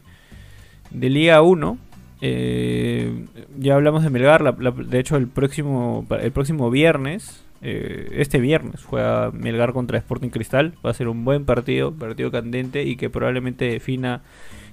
de 0.90 1.11
Liga 1.11 1.42
1. 1.42 1.78
Eh, 2.22 3.26
ya 3.59 3.74
hablamos 3.74 4.02
de 4.02 4.11
Melgar, 4.11 4.56
de 4.56 4.98
hecho 4.98 5.16
el 5.16 5.26
próximo, 5.26 6.06
el 6.20 6.33
próximo 6.33 6.70
viernes, 6.70 7.42
eh, 7.62 8.11
este 8.14 8.40
viernes 8.40 8.85
juega 8.85 9.30
Melgar 9.33 9.72
contra 9.72 9.98
Sporting 9.98 10.30
Cristal. 10.30 10.74
Va 10.85 10.90
a 10.90 10.94
ser 10.94 11.09
un 11.09 11.24
buen 11.24 11.44
partido, 11.44 11.92
partido 11.92 12.30
candente 12.30 12.85
y 12.85 12.96
que 12.96 13.11
probablemente 13.11 13.66
defina 13.66 14.22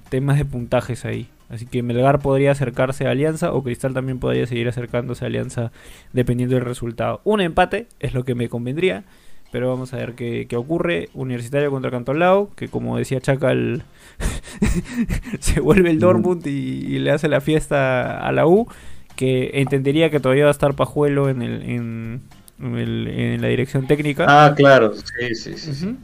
temas 0.08 0.38
de 0.38 0.44
puntajes 0.44 1.04
ahí. 1.04 1.28
Así 1.48 1.66
que 1.66 1.82
Melgar 1.82 2.20
podría 2.20 2.52
acercarse 2.52 3.06
a 3.06 3.10
Alianza 3.10 3.52
o 3.52 3.62
Cristal 3.62 3.94
también 3.94 4.18
podría 4.18 4.46
seguir 4.46 4.68
acercándose 4.68 5.24
a 5.24 5.28
Alianza 5.28 5.72
dependiendo 6.12 6.56
del 6.56 6.64
resultado. 6.64 7.20
Un 7.24 7.40
empate 7.40 7.88
es 8.00 8.12
lo 8.12 8.24
que 8.24 8.34
me 8.34 8.48
convendría, 8.48 9.04
pero 9.50 9.68
vamos 9.68 9.94
a 9.94 9.96
ver 9.96 10.14
qué, 10.14 10.46
ocurre. 10.56 11.08
Universitario 11.14 11.70
contra 11.70 11.90
Cantolao, 11.90 12.50
que 12.54 12.68
como 12.68 12.98
decía 12.98 13.20
Chacal, 13.20 13.84
se 15.40 15.60
vuelve 15.60 15.90
el 15.90 16.00
Dortmund 16.00 16.46
y, 16.46 16.98
le 16.98 17.10
hace 17.12 17.28
la 17.28 17.40
fiesta 17.40 18.18
a 18.18 18.30
la 18.32 18.46
U, 18.46 18.68
que 19.16 19.52
entendería 19.54 20.10
que 20.10 20.20
todavía 20.20 20.44
va 20.44 20.50
a 20.50 20.52
estar 20.52 20.74
Pajuelo 20.74 21.30
en, 21.30 21.40
el, 21.40 21.62
en, 21.62 22.22
en 22.60 23.40
la 23.40 23.48
dirección 23.48 23.86
técnica. 23.86 24.26
Ah, 24.28 24.54
claro, 24.54 24.92
sí, 24.94 25.34
sí, 25.34 25.56
sí. 25.56 25.96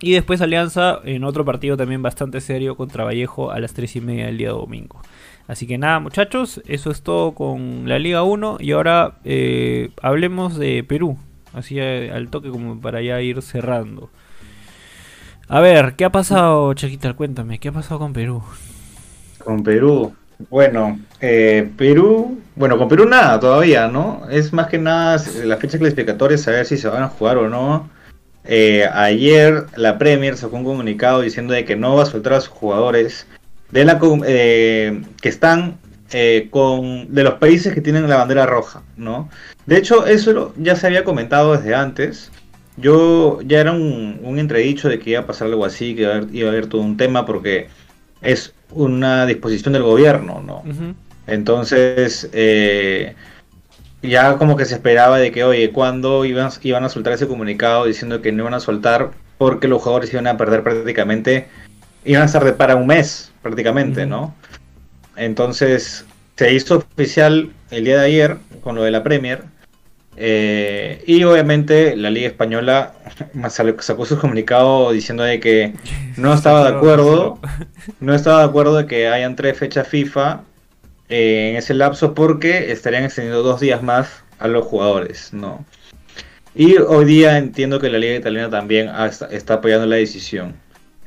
Y 0.00 0.12
después 0.12 0.40
Alianza 0.40 1.00
en 1.04 1.24
otro 1.24 1.44
partido 1.44 1.76
también 1.76 2.02
bastante 2.02 2.40
serio 2.40 2.76
contra 2.76 3.04
Vallejo 3.04 3.50
a 3.50 3.60
las 3.60 3.72
3 3.72 3.96
y 3.96 4.00
media 4.00 4.26
del 4.26 4.38
día 4.38 4.50
domingo. 4.50 5.00
Así 5.48 5.66
que 5.66 5.78
nada 5.78 6.00
muchachos, 6.00 6.60
eso 6.66 6.90
es 6.90 7.02
todo 7.02 7.32
con 7.32 7.88
la 7.88 7.98
Liga 7.98 8.22
1 8.24 8.58
y 8.60 8.72
ahora 8.72 9.18
eh, 9.24 9.90
hablemos 10.02 10.58
de 10.58 10.82
Perú, 10.82 11.16
así 11.54 11.78
al 11.80 12.28
toque 12.28 12.50
como 12.50 12.80
para 12.80 13.00
ya 13.00 13.20
ir 13.20 13.40
cerrando. 13.42 14.10
A 15.48 15.60
ver, 15.60 15.94
¿qué 15.94 16.04
ha 16.04 16.10
pasado, 16.10 16.74
Chaquita? 16.74 17.14
Cuéntame, 17.14 17.60
¿qué 17.60 17.68
ha 17.68 17.72
pasado 17.72 18.00
con 18.00 18.12
Perú? 18.12 18.42
Con 19.38 19.62
Perú, 19.62 20.12
bueno, 20.50 20.98
eh, 21.20 21.70
Perú, 21.76 22.40
bueno, 22.56 22.76
con 22.76 22.88
Perú 22.88 23.06
nada 23.08 23.38
todavía, 23.38 23.86
¿no? 23.86 24.22
Es 24.28 24.52
más 24.52 24.66
que 24.66 24.78
nada 24.78 25.22
la 25.44 25.56
fecha 25.56 25.78
clasificatoria, 25.78 26.36
saber 26.36 26.66
si 26.66 26.76
se 26.76 26.88
van 26.88 27.04
a 27.04 27.08
jugar 27.08 27.38
o 27.38 27.48
no. 27.48 27.88
Eh, 28.46 28.88
ayer 28.92 29.66
la 29.76 29.98
Premier 29.98 30.36
sacó 30.36 30.56
un 30.56 30.64
comunicado 30.64 31.20
diciendo 31.20 31.52
de 31.52 31.64
que 31.64 31.76
no 31.76 31.96
va 31.96 32.04
a 32.04 32.06
soltar 32.06 32.34
a 32.34 32.40
sus 32.40 32.50
jugadores 32.50 33.26
de 33.70 33.84
la, 33.84 34.00
eh, 34.26 35.02
que 35.20 35.28
están 35.28 35.78
eh, 36.12 36.48
con, 36.50 37.12
de 37.12 37.24
los 37.24 37.34
países 37.34 37.74
que 37.74 37.80
tienen 37.80 38.08
la 38.08 38.16
bandera 38.16 38.46
roja, 38.46 38.82
¿no? 38.96 39.28
De 39.66 39.76
hecho, 39.76 40.06
eso 40.06 40.54
ya 40.56 40.76
se 40.76 40.86
había 40.86 41.04
comentado 41.04 41.56
desde 41.56 41.74
antes. 41.74 42.30
Yo 42.76 43.40
ya 43.42 43.60
era 43.60 43.72
un, 43.72 44.20
un 44.22 44.38
entredicho 44.38 44.88
de 44.88 44.98
que 44.98 45.10
iba 45.10 45.20
a 45.20 45.26
pasar 45.26 45.48
algo 45.48 45.64
así, 45.64 45.94
que 45.96 46.02
iba 46.02 46.46
a, 46.46 46.50
haber, 46.50 46.66
todo 46.66 46.82
un 46.82 46.96
tema, 46.96 47.26
porque 47.26 47.68
es 48.22 48.54
una 48.70 49.26
disposición 49.26 49.72
del 49.72 49.82
gobierno, 49.82 50.42
¿no? 50.46 50.62
Entonces, 51.26 52.28
eh, 52.32 53.14
ya 54.02 54.36
como 54.36 54.56
que 54.56 54.64
se 54.64 54.74
esperaba 54.74 55.18
de 55.18 55.32
que, 55.32 55.44
oye, 55.44 55.70
¿cuándo 55.70 56.24
iban, 56.24 56.50
iban 56.62 56.84
a 56.84 56.88
soltar 56.88 57.12
ese 57.12 57.26
comunicado 57.26 57.86
diciendo 57.86 58.22
que 58.22 58.32
no 58.32 58.42
iban 58.42 58.54
a 58.54 58.60
soltar 58.60 59.10
porque 59.38 59.68
los 59.68 59.82
jugadores 59.82 60.12
iban 60.12 60.26
a 60.26 60.36
perder 60.36 60.62
prácticamente, 60.62 61.48
iban 62.04 62.22
a 62.22 62.26
estar 62.26 62.44
de 62.44 62.52
para 62.52 62.76
un 62.76 62.86
mes 62.86 63.32
prácticamente, 63.42 64.06
¿no? 64.06 64.34
Entonces 65.16 66.04
se 66.36 66.52
hizo 66.52 66.78
oficial 66.78 67.50
el 67.70 67.84
día 67.84 67.98
de 67.98 68.06
ayer 68.06 68.36
con 68.62 68.76
lo 68.76 68.82
de 68.82 68.90
la 68.90 69.02
Premier. 69.02 69.42
Eh, 70.18 71.04
y 71.06 71.22
obviamente 71.24 71.94
la 71.94 72.08
Liga 72.08 72.28
Española 72.28 72.94
sacó 73.80 74.06
su 74.06 74.18
comunicado 74.18 74.92
diciendo 74.92 75.22
de 75.22 75.40
que 75.40 75.74
no 76.16 76.32
estaba 76.32 76.70
de 76.70 76.76
acuerdo, 76.76 77.38
no 78.00 78.14
estaba 78.14 78.40
de 78.40 78.44
acuerdo 78.46 78.76
de 78.76 78.86
que 78.86 79.08
hayan 79.08 79.36
tres 79.36 79.58
fechas 79.58 79.88
FIFA 79.88 80.42
eh, 81.08 81.50
en 81.50 81.56
ese 81.56 81.74
lapso 81.74 82.14
porque 82.14 82.72
estarían 82.72 83.04
extendiendo 83.04 83.42
dos 83.42 83.60
días 83.60 83.82
más 83.82 84.24
a 84.38 84.48
los 84.48 84.64
jugadores, 84.64 85.32
¿no? 85.32 85.64
Y 86.54 86.78
hoy 86.78 87.04
día 87.04 87.36
entiendo 87.36 87.78
que 87.78 87.90
la 87.90 87.98
Liga 87.98 88.16
Italiana 88.16 88.48
también 88.48 88.90
está 89.30 89.54
apoyando 89.54 89.86
la 89.86 89.96
decisión. 89.96 90.54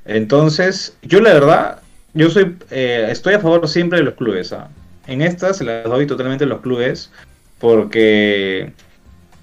Entonces, 0.05 0.95
yo 1.01 1.21
la 1.21 1.33
verdad, 1.33 1.79
yo 2.13 2.29
soy, 2.29 2.55
eh, 2.69 3.07
estoy 3.09 3.33
a 3.33 3.39
favor 3.39 3.67
siempre 3.67 3.97
de 3.99 4.05
los 4.05 4.13
clubes. 4.13 4.53
¿ah? 4.53 4.69
En 5.07 5.23
estas 5.23 5.57
se 5.57 5.63
las 5.63 5.85
doy 5.85 6.05
totalmente 6.05 6.43
a 6.43 6.47
los 6.47 6.62
clubes 6.62 7.12
porque 7.57 8.71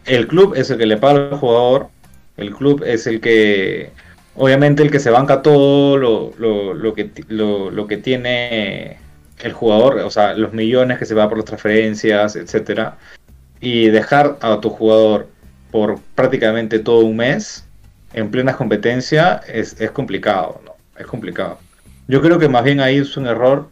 el 0.05 0.27
club 0.29 0.55
es 0.55 0.71
el 0.71 0.79
que 0.79 0.87
le 0.87 0.97
paga 0.97 1.29
al 1.31 1.39
jugador, 1.39 1.89
el 2.37 2.55
club 2.55 2.85
es 2.87 3.07
el 3.09 3.21
que, 3.21 3.91
obviamente, 4.37 4.85
el 4.85 4.93
que 4.93 5.01
se 5.01 5.11
banca 5.11 5.43
todo 5.43 5.97
lo, 5.97 6.33
lo, 6.39 6.73
lo 6.73 6.95
que, 6.95 7.11
lo, 7.29 7.71
lo 7.71 7.87
que 7.89 7.97
tiene 7.97 8.99
el 9.41 9.53
jugador, 9.53 9.99
o 9.99 10.11
sea, 10.11 10.35
los 10.35 10.53
millones 10.53 10.99
que 10.99 11.05
se 11.05 11.15
va 11.15 11.29
por 11.29 11.39
las 11.39 11.45
transferencias, 11.45 12.37
etcétera, 12.37 12.97
y 13.61 13.89
dejar 13.89 14.39
a 14.41 14.61
tu 14.61 14.71
jugador 14.71 15.29
por 15.71 15.99
prácticamente 16.15 16.79
todo 16.79 17.05
un 17.05 17.17
mes 17.17 17.67
en 18.13 18.31
plena 18.31 18.57
competencia 18.57 19.43
es, 19.47 19.81
es 19.81 19.91
complicado, 19.91 20.61
¿no? 20.65 20.75
Es 20.99 21.07
complicado. 21.07 21.59
Yo 22.09 22.23
creo 22.23 22.39
que 22.39 22.49
más 22.49 22.65
bien 22.65 22.81
ahí 22.81 22.99
es 22.99 23.17
un 23.17 23.27
error 23.27 23.69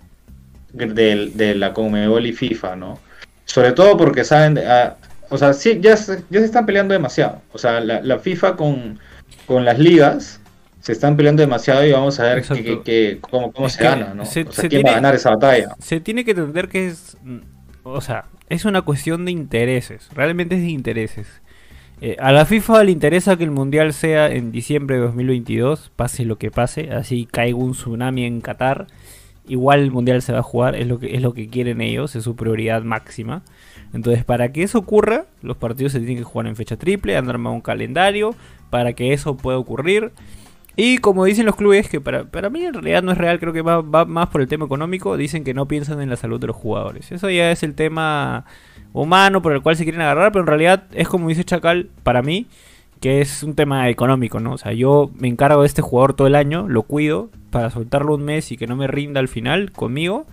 de, 0.72 1.30
de 1.34 1.54
la 1.54 1.72
Conmebol 1.72 2.26
y 2.26 2.32
FIFA, 2.32 2.76
¿no? 2.76 2.98
Sobre 3.44 3.72
todo 3.72 3.96
porque 3.96 4.24
saben, 4.24 4.58
ah, 4.58 4.96
o 5.30 5.38
sea, 5.38 5.52
sí, 5.52 5.78
ya 5.80 5.96
se, 5.96 6.24
ya 6.30 6.40
se 6.40 6.46
están 6.46 6.66
peleando 6.66 6.92
demasiado. 6.92 7.40
O 7.52 7.58
sea, 7.58 7.80
la, 7.80 8.02
la 8.02 8.18
FIFA 8.18 8.56
con, 8.56 8.98
con 9.46 9.64
las 9.64 9.78
ligas 9.78 10.40
se 10.84 10.92
están 10.92 11.16
peleando 11.16 11.40
demasiado 11.40 11.86
y 11.86 11.92
vamos 11.92 12.20
a 12.20 12.24
ver 12.24 12.42
que, 12.84 13.16
cómo, 13.22 13.52
cómo 13.52 13.70
se 13.70 13.82
gana, 13.82 14.12
¿no? 14.12 14.26
Se, 14.26 14.42
o 14.42 14.52
sea, 14.52 14.68
quién 14.68 14.82
va 14.84 14.90
a 14.90 14.94
ganar 14.96 15.14
esa 15.14 15.30
batalla. 15.30 15.74
Se 15.78 15.98
tiene 15.98 16.26
que 16.26 16.32
entender 16.32 16.68
que 16.68 16.88
es, 16.88 17.16
o 17.84 18.02
sea, 18.02 18.26
es 18.50 18.66
una 18.66 18.82
cuestión 18.82 19.24
de 19.24 19.30
intereses, 19.30 20.10
realmente 20.12 20.56
es 20.56 20.60
de 20.60 20.68
intereses. 20.68 21.40
Eh, 22.02 22.16
a 22.20 22.32
la 22.32 22.44
FIFA 22.44 22.84
le 22.84 22.90
interesa 22.90 23.38
que 23.38 23.44
el 23.44 23.50
mundial 23.50 23.94
sea 23.94 24.30
en 24.30 24.52
diciembre 24.52 24.96
de 24.96 25.02
2022, 25.04 25.90
pase 25.96 26.26
lo 26.26 26.36
que 26.36 26.50
pase, 26.50 26.90
así 26.90 27.24
caiga 27.24 27.56
un 27.56 27.72
tsunami 27.72 28.26
en 28.26 28.42
Qatar, 28.42 28.86
igual 29.48 29.80
el 29.80 29.90
mundial 29.90 30.20
se 30.20 30.34
va 30.34 30.40
a 30.40 30.42
jugar, 30.42 30.76
es 30.76 30.86
lo 30.86 30.98
que 30.98 31.16
es 31.16 31.22
lo 31.22 31.32
que 31.32 31.48
quieren 31.48 31.80
ellos, 31.80 32.14
es 32.14 32.24
su 32.24 32.36
prioridad 32.36 32.82
máxima. 32.82 33.42
Entonces, 33.94 34.22
para 34.24 34.52
que 34.52 34.62
eso 34.62 34.80
ocurra, 34.80 35.24
los 35.40 35.56
partidos 35.56 35.92
se 35.92 36.00
tienen 36.00 36.18
que 36.18 36.24
jugar 36.24 36.46
en 36.46 36.56
fecha 36.56 36.76
triple, 36.76 37.16
han 37.16 37.30
armado 37.30 37.54
un 37.54 37.62
calendario 37.62 38.34
para 38.68 38.92
que 38.92 39.14
eso 39.14 39.38
pueda 39.38 39.56
ocurrir. 39.56 40.12
Y 40.76 40.98
como 40.98 41.24
dicen 41.24 41.46
los 41.46 41.54
clubes, 41.54 41.88
que 41.88 42.00
para, 42.00 42.24
para 42.24 42.50
mí 42.50 42.64
en 42.64 42.74
realidad 42.74 43.02
no 43.02 43.12
es 43.12 43.18
real, 43.18 43.38
creo 43.38 43.52
que 43.52 43.62
va, 43.62 43.82
más 44.04 44.28
por 44.28 44.40
el 44.40 44.48
tema 44.48 44.64
económico, 44.64 45.16
dicen 45.16 45.44
que 45.44 45.54
no 45.54 45.66
piensan 45.66 46.00
en 46.00 46.10
la 46.10 46.16
salud 46.16 46.40
de 46.40 46.48
los 46.48 46.56
jugadores. 46.56 47.12
Eso 47.12 47.30
ya 47.30 47.50
es 47.50 47.62
el 47.62 47.74
tema 47.74 48.44
humano 48.92 49.40
por 49.42 49.52
el 49.52 49.62
cual 49.62 49.76
se 49.76 49.84
quieren 49.84 50.00
agarrar, 50.00 50.32
pero 50.32 50.42
en 50.42 50.48
realidad 50.48 50.84
es 50.92 51.08
como 51.08 51.28
dice 51.28 51.44
Chacal, 51.44 51.90
para 52.02 52.22
mí, 52.22 52.46
que 53.00 53.20
es 53.20 53.42
un 53.42 53.54
tema 53.54 53.88
económico, 53.88 54.40
¿no? 54.40 54.52
O 54.54 54.58
sea, 54.58 54.72
yo 54.72 55.10
me 55.16 55.28
encargo 55.28 55.60
de 55.60 55.66
este 55.66 55.82
jugador 55.82 56.14
todo 56.14 56.26
el 56.26 56.34
año, 56.34 56.66
lo 56.68 56.82
cuido, 56.82 57.30
para 57.50 57.70
soltarlo 57.70 58.14
un 58.14 58.24
mes 58.24 58.50
y 58.50 58.56
que 58.56 58.66
no 58.66 58.74
me 58.74 58.88
rinda 58.88 59.20
al 59.20 59.28
final 59.28 59.70
conmigo, 59.70 60.26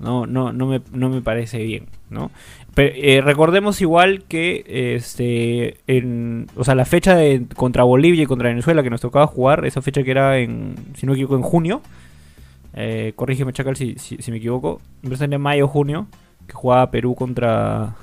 no, 0.00 0.26
no, 0.26 0.52
no, 0.52 0.66
me, 0.66 0.80
no 0.92 1.08
me 1.08 1.20
parece 1.22 1.58
bien, 1.58 1.86
¿no? 2.10 2.30
Eh, 2.76 3.20
recordemos 3.24 3.80
igual 3.80 4.22
que 4.28 4.94
este 4.94 5.78
en, 5.88 6.46
o 6.56 6.62
sea, 6.62 6.76
la 6.76 6.84
fecha 6.84 7.16
de 7.16 7.46
contra 7.56 7.82
Bolivia 7.82 8.22
y 8.22 8.26
contra 8.26 8.50
Venezuela 8.50 8.84
que 8.84 8.90
nos 8.90 9.00
tocaba 9.00 9.26
jugar, 9.26 9.64
esa 9.64 9.82
fecha 9.82 10.04
que 10.04 10.10
era 10.12 10.38
en, 10.38 10.76
si 10.94 11.04
no 11.04 11.12
me 11.12 11.18
equivoco, 11.18 11.36
en 11.36 11.42
junio. 11.42 11.82
Eh, 12.74 13.12
corrígeme, 13.16 13.52
Chacal, 13.52 13.76
si, 13.76 13.96
si, 13.98 14.30
me 14.30 14.36
equivoco. 14.36 14.80
en 15.02 15.32
en 15.32 15.40
mayo 15.40 15.66
junio, 15.66 16.06
que 16.46 16.52
jugaba 16.52 16.90
Perú 16.92 17.16
contra 17.16 17.96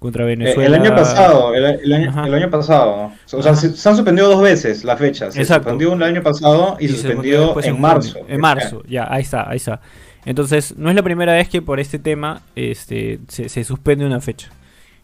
contra 0.00 0.24
Venezuela. 0.24 0.76
El 0.76 0.82
año 0.82 0.96
pasado, 0.96 1.54
el, 1.54 1.92
año, 1.92 2.50
pasado. 2.50 3.12
O 3.32 3.40
sea, 3.42 3.54
se, 3.54 3.88
han 3.88 3.94
suspendido 3.94 4.28
dos 4.28 4.42
veces 4.42 4.82
las 4.82 4.98
fechas. 4.98 5.32
Se 5.32 5.44
suspendió 5.44 5.92
el 5.92 6.02
año 6.02 6.22
pasado 6.22 6.76
y, 6.80 6.88
se 6.88 6.94
suspendió, 6.94 7.54
en, 7.62 7.80
marzo. 7.80 8.18
En 8.26 8.40
marzo, 8.40 8.82
ya, 8.88 9.06
ahí 9.08 9.22
está, 9.22 9.48
ahí 9.48 9.58
está. 9.58 9.80
Entonces, 10.24 10.76
no 10.76 10.88
es 10.88 10.94
la 10.96 11.02
primera 11.02 11.34
vez 11.34 11.48
que 11.48 11.62
por 11.62 11.80
este 11.80 11.98
tema 11.98 12.42
este, 12.54 13.20
se, 13.28 13.64
suspende 13.64 14.06
una 14.06 14.20
fecha. 14.20 14.50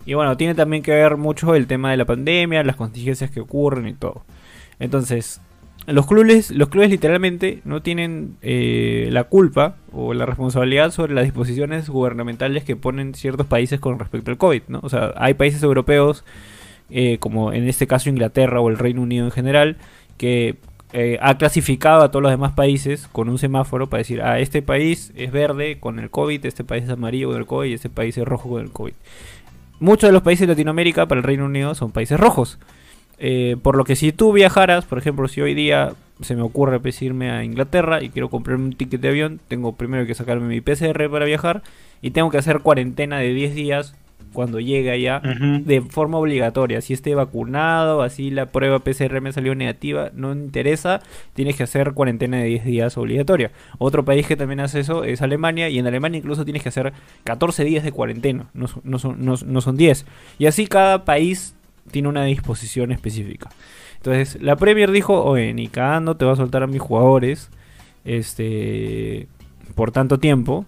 Y 0.07 0.15
bueno, 0.15 0.37
tiene 0.37 0.55
también 0.55 0.83
que 0.83 0.93
ver 0.93 1.17
mucho 1.17 1.55
el 1.55 1.67
tema 1.67 1.91
de 1.91 1.97
la 1.97 2.05
pandemia, 2.05 2.63
las 2.63 2.77
contingencias 2.77 3.31
que 3.31 3.41
ocurren 3.41 3.89
y 3.89 3.95
todo. 3.95 4.25
Entonces, 4.79 5.41
los 5.87 6.07
clubes, 6.07 6.51
los 6.51 6.69
clubes 6.69 6.91
literalmente 6.91 7.61
no 7.65 7.83
tienen 7.83 8.37
eh, 8.43 9.09
la 9.11 9.25
culpa 9.25 9.77
o 9.93 10.15
la 10.15 10.25
responsabilidad 10.25 10.93
sobre 10.93 11.15
las 11.15 11.25
disposiciones 11.25 11.89
gubernamentales 11.89 12.65
que 12.65 12.77
ponen 12.77 13.15
ciertos 13.15 13.47
países 13.47 13.81
con 13.81 13.99
respecto 13.99 14.31
al 14.31 14.39
COVID, 14.39 14.63
¿no? 14.69 14.81
O 14.83 14.89
sea, 14.89 15.13
hay 15.17 15.35
países 15.35 15.63
europeos, 15.63 16.25
eh, 16.91 17.19
como 17.19 17.53
en 17.53 17.69
este 17.69 17.87
caso 17.87 18.09
Inglaterra 18.09 18.61
o 18.61 18.69
el 18.69 18.79
Reino 18.79 19.03
Unido 19.03 19.25
en 19.25 19.33
general, 19.33 19.77
que 20.17 20.57
eh, 20.93 21.19
ha 21.21 21.37
clasificado 21.37 22.03
a 22.03 22.11
todos 22.11 22.23
los 22.23 22.33
demás 22.33 22.53
países 22.53 23.09
con 23.13 23.29
un 23.29 23.39
semáforo 23.39 23.89
para 23.89 23.99
decir, 23.99 24.23
ah, 24.23 24.41
este 24.41 24.63
país 24.63 25.13
es 25.17 25.31
verde 25.31 25.79
con 25.79 25.99
el 25.99 26.11
COVID, 26.11 26.47
este 26.47 26.65
país 26.65 26.85
es 26.85 26.91
amarillo 26.91 27.29
con 27.29 27.39
el 27.39 27.47
COVID 27.47 27.71
y 27.71 27.75
este 27.75 27.91
país 27.91 28.17
es 28.17 28.25
rojo 28.25 28.49
con 28.49 28.63
el 28.63 28.71
COVID. 28.71 28.95
Muchos 29.81 30.09
de 30.09 30.13
los 30.13 30.23
países 30.23 30.47
de 30.47 30.55
Latinoamérica 30.55 31.07
para 31.07 31.21
el 31.21 31.25
Reino 31.25 31.45
Unido 31.45 31.75
son 31.75 31.93
países 31.93 32.19
rojos. 32.19 32.59
Eh, 33.19 33.57
por 33.63 33.77
lo 33.77 33.85
que 33.85 33.97
si 33.97 34.13
tú 34.13 34.33
viajaras, 34.33 34.87
por 34.87 34.99
ejemplo, 34.99 35.29
si 35.29 35.41
hoy 35.41 35.55
día 35.55 35.93
se 36.21 36.37
me 36.37 36.43
ocurre 36.43 36.81
pues, 36.81 37.01
irme 37.03 37.31
a 37.31 37.45
Inglaterra 37.45 38.03
y 38.03 38.09
quiero 38.09 38.31
comprarme 38.31 38.65
un 38.65 38.73
ticket 38.73 39.01
de 39.01 39.09
avión, 39.09 39.41
tengo 39.47 39.75
primero 39.77 40.07
que 40.07 40.15
sacarme 40.15 40.49
mi 40.49 40.61
PCR 40.61 41.11
para 41.11 41.27
viajar 41.27 41.63
y 42.01 42.13
tengo 42.13 42.31
que 42.31 42.39
hacer 42.39 42.61
cuarentena 42.61 43.19
de 43.19 43.35
10 43.35 43.55
días 43.55 43.95
cuando 44.33 44.61
llega 44.61 44.93
allá 44.93 45.21
de 45.21 45.81
forma 45.81 46.19
obligatoria. 46.19 46.81
Si 46.81 46.93
esté 46.93 47.15
vacunado, 47.15 48.03
así 48.03 48.31
la 48.31 48.47
prueba 48.47 48.79
PCR 48.79 49.21
me 49.21 49.33
salió 49.33 49.55
negativa, 49.55 50.11
no 50.15 50.33
interesa, 50.33 51.01
tienes 51.35 51.57
que 51.57 51.63
hacer 51.63 51.93
cuarentena 51.93 52.39
de 52.39 52.45
10 52.45 52.65
días 52.65 52.97
obligatoria. 52.99 53.51
Otro 53.79 54.05
país 54.05 54.27
que 54.27 54.37
también 54.37 54.61
hace 54.61 54.81
eso 54.81 55.05
es 55.05 55.23
Alemania 55.23 55.69
y 55.69 55.79
en 55.79 55.87
Alemania 55.87 56.19
incluso 56.19 56.45
tienes 56.45 56.63
que 56.63 56.69
hacer 56.69 56.93
14 57.25 57.65
días 57.65 57.85
de 57.85 57.93
cuarentena, 57.93 58.51
no, 58.55 58.67
no, 58.85 58.99
son, 58.99 59.25
no, 59.25 59.61
son 59.61 59.77
10. 59.77 60.07
Y 60.39 60.47
así 60.47 60.67
cada 60.67 61.05
país 61.05 61.55
tiene 61.91 62.09
una 62.09 62.25
disposición 62.25 62.93
específica. 62.93 63.49
Entonces, 63.97 64.41
la 64.41 64.57
Premier 64.57 64.93
dijo, 64.93 65.25
oye, 65.25 65.53
ni 65.55 65.69
cagando 65.69 66.17
te 66.17 66.25
va 66.25 66.33
a 66.33 66.37
soltar 66.37 66.63
a 66.63 66.67
mis 66.67 66.81
jugadores 66.81 67.51
este 68.05 69.27
por 69.75 69.91
tanto 69.91 70.19
tiempo 70.19 70.65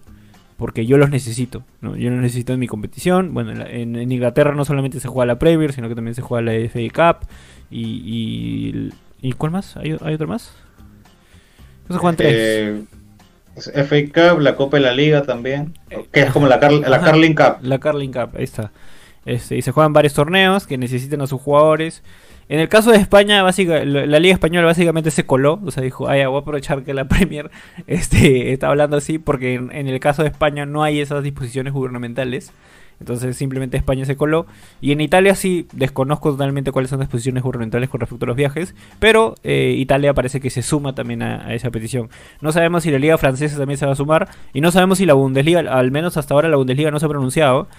porque 0.61 0.85
yo 0.85 0.99
los 0.99 1.09
necesito, 1.09 1.63
¿no? 1.81 1.95
Yo 1.95 2.11
los 2.11 2.19
necesito 2.19 2.53
en 2.53 2.59
mi 2.59 2.67
competición. 2.67 3.33
Bueno, 3.33 3.65
en, 3.67 3.95
Inglaterra 4.11 4.53
no 4.53 4.63
solamente 4.63 4.99
se 4.99 5.07
juega 5.07 5.25
la 5.25 5.39
Premier, 5.39 5.73
sino 5.73 5.89
que 5.89 5.95
también 5.95 6.13
se 6.13 6.21
juega 6.21 6.43
la 6.43 6.69
FA 6.69 6.79
Cup. 6.93 7.27
Y, 7.71 8.91
y, 9.23 9.31
¿cuál 9.31 9.51
más? 9.51 9.75
¿Hay, 9.75 9.93
otro 9.93 10.27
más? 10.27 10.53
No 11.89 11.95
se 11.95 11.99
juegan 11.99 12.15
tres. 12.15 12.35
Eh, 12.35 12.83
FA 13.55 14.33
Cup, 14.35 14.39
la 14.41 14.55
Copa 14.55 14.77
de 14.77 14.83
la 14.83 14.93
Liga 14.93 15.23
también. 15.23 15.73
Que 16.11 16.21
es 16.21 16.31
como 16.31 16.45
la, 16.45 16.57
la 16.57 17.01
Carling 17.01 17.33
Cup. 17.33 17.57
La 17.63 17.79
Carling 17.79 18.11
Cup, 18.11 18.29
ahí 18.35 18.43
está. 18.43 18.71
Este, 19.25 19.57
y 19.57 19.63
se 19.63 19.71
juegan 19.71 19.93
varios 19.93 20.13
torneos 20.13 20.67
que 20.67 20.77
necesitan 20.77 21.21
a 21.21 21.27
sus 21.27 21.41
jugadores. 21.41 22.03
En 22.51 22.59
el 22.59 22.67
caso 22.67 22.91
de 22.91 22.97
España, 22.97 23.41
la, 23.43 24.19
Liga 24.19 24.33
Española 24.33 24.67
básicamente 24.67 25.09
se 25.09 25.25
coló, 25.25 25.61
o 25.63 25.71
sea, 25.71 25.81
dijo, 25.81 26.09
ay, 26.09 26.25
voy 26.25 26.35
a 26.35 26.39
aprovechar 26.41 26.83
que 26.83 26.93
la 26.93 27.05
Premier 27.07 27.49
este, 27.87 28.51
está 28.51 28.67
hablando 28.67 28.97
así, 28.97 29.19
porque 29.19 29.53
en, 29.53 29.71
el 29.71 29.99
caso 30.01 30.21
de 30.23 30.27
España 30.27 30.65
no 30.65 30.83
hay 30.83 30.99
esas 30.99 31.23
disposiciones 31.23 31.71
gubernamentales. 31.71 32.51
Entonces 32.99 33.37
simplemente 33.37 33.77
España 33.77 34.03
se 34.03 34.17
coló. 34.17 34.47
Y 34.81 34.91
en 34.91 34.99
Italia 34.99 35.33
sí 35.33 35.65
desconozco 35.71 36.31
totalmente 36.31 36.73
cuáles 36.73 36.89
son 36.89 36.99
las 36.99 37.07
posiciones 37.07 37.41
gubernamentales 37.41 37.87
con 37.87 38.01
respecto 38.01 38.25
a 38.25 38.27
los 38.27 38.35
viajes. 38.35 38.75
Pero 38.99 39.35
eh, 39.43 39.73
Italia 39.77 40.13
parece 40.13 40.41
que 40.41 40.49
se 40.49 40.61
suma 40.61 40.93
también 40.93 41.23
a, 41.23 41.53
esa 41.53 41.71
petición. 41.71 42.09
No 42.41 42.51
sabemos 42.51 42.83
si 42.83 42.91
la 42.91 42.99
Liga 42.99 43.17
Francesa 43.17 43.57
también 43.57 43.77
se 43.77 43.85
va 43.85 43.93
a 43.93 43.95
sumar. 43.95 44.27
Y 44.53 44.59
no 44.59 44.71
sabemos 44.71 44.97
si 44.97 45.05
la 45.05 45.13
Bundesliga, 45.13 45.61
al 45.61 45.89
menos 45.89 46.17
hasta 46.17 46.33
ahora 46.33 46.49
la 46.49 46.57
Bundesliga 46.57 46.91
no 46.91 46.99
se 46.99 47.05
ha 47.05 47.09
pronunciado. 47.09 47.69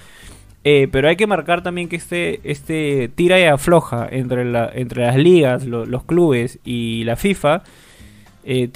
Eh, 0.64 0.88
pero 0.92 1.08
hay 1.08 1.16
que 1.16 1.26
marcar 1.26 1.62
también 1.62 1.88
que 1.88 1.96
este, 1.96 2.40
este 2.44 3.10
tira 3.14 3.40
y 3.40 3.44
afloja 3.44 4.06
entre, 4.10 4.44
la, 4.44 4.70
entre 4.72 5.02
las 5.02 5.16
ligas, 5.16 5.66
los 5.66 6.04
clubes 6.04 6.60
y 6.64 7.02
la 7.04 7.16
FIFA 7.16 7.64
eh, 8.44 8.68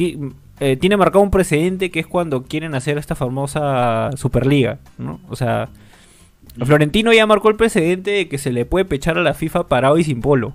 eh, 0.61 0.77
tiene 0.77 0.97
marcado 0.97 1.23
un 1.23 1.31
precedente 1.31 1.91
que 1.91 2.01
es 2.01 2.07
cuando 2.07 2.43
quieren 2.45 2.75
hacer 2.75 2.99
esta 2.99 3.15
famosa 3.15 4.11
Superliga, 4.17 4.79
¿no? 4.99 5.21
O 5.29 5.37
sea, 5.37 5.69
Florentino 6.65 7.13
ya 7.13 7.27
marcó 7.27 7.51
el 7.51 7.57
precedente 7.57 8.11
de 8.11 8.29
que 8.29 8.39
se 8.39 8.53
le 8.53 8.65
puede 8.65 8.85
pechar 8.85 9.19
a 9.19 9.23
la 9.23 9.35
FIFA 9.35 9.69
parado 9.69 9.99
y 9.99 10.05
sin 10.05 10.21
polo. 10.21 10.55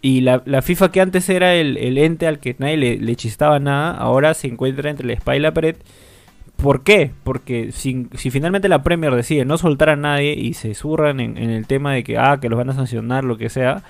Y 0.00 0.22
la, 0.22 0.40
FIFA 0.62 0.90
que 0.90 1.00
antes 1.00 1.28
era 1.28 1.54
el, 1.54 1.76
ente 1.98 2.26
al 2.26 2.40
que 2.40 2.56
nadie 2.58 2.76
le, 2.76 3.16
chistaba 3.16 3.60
nada, 3.60 3.92
ahora 3.92 4.34
se 4.34 4.48
encuentra 4.48 4.90
entre 4.90 5.06
la 5.06 5.12
espalda 5.12 5.36
y 5.36 5.40
la 5.40 5.54
pared. 5.54 5.76
¿Por 6.62 6.84
qué? 6.84 7.10
Porque 7.24 7.72
si, 7.72 8.08
finalmente 8.14 8.68
la 8.68 8.84
Premier 8.84 9.14
decide 9.14 9.44
no 9.44 9.58
soltar 9.58 9.90
a 9.90 9.96
nadie 9.96 10.34
y 10.34 10.54
se 10.54 10.74
zurran 10.74 11.18
en, 11.18 11.36
el 11.36 11.66
tema 11.66 11.92
de 11.92 12.04
que, 12.04 12.18
ah, 12.18 12.38
que 12.40 12.48
los 12.48 12.56
van 12.56 12.70
a 12.70 12.74
sancionar, 12.74 13.24
lo 13.24 13.36
que 13.36 13.48
sea, 13.48 13.82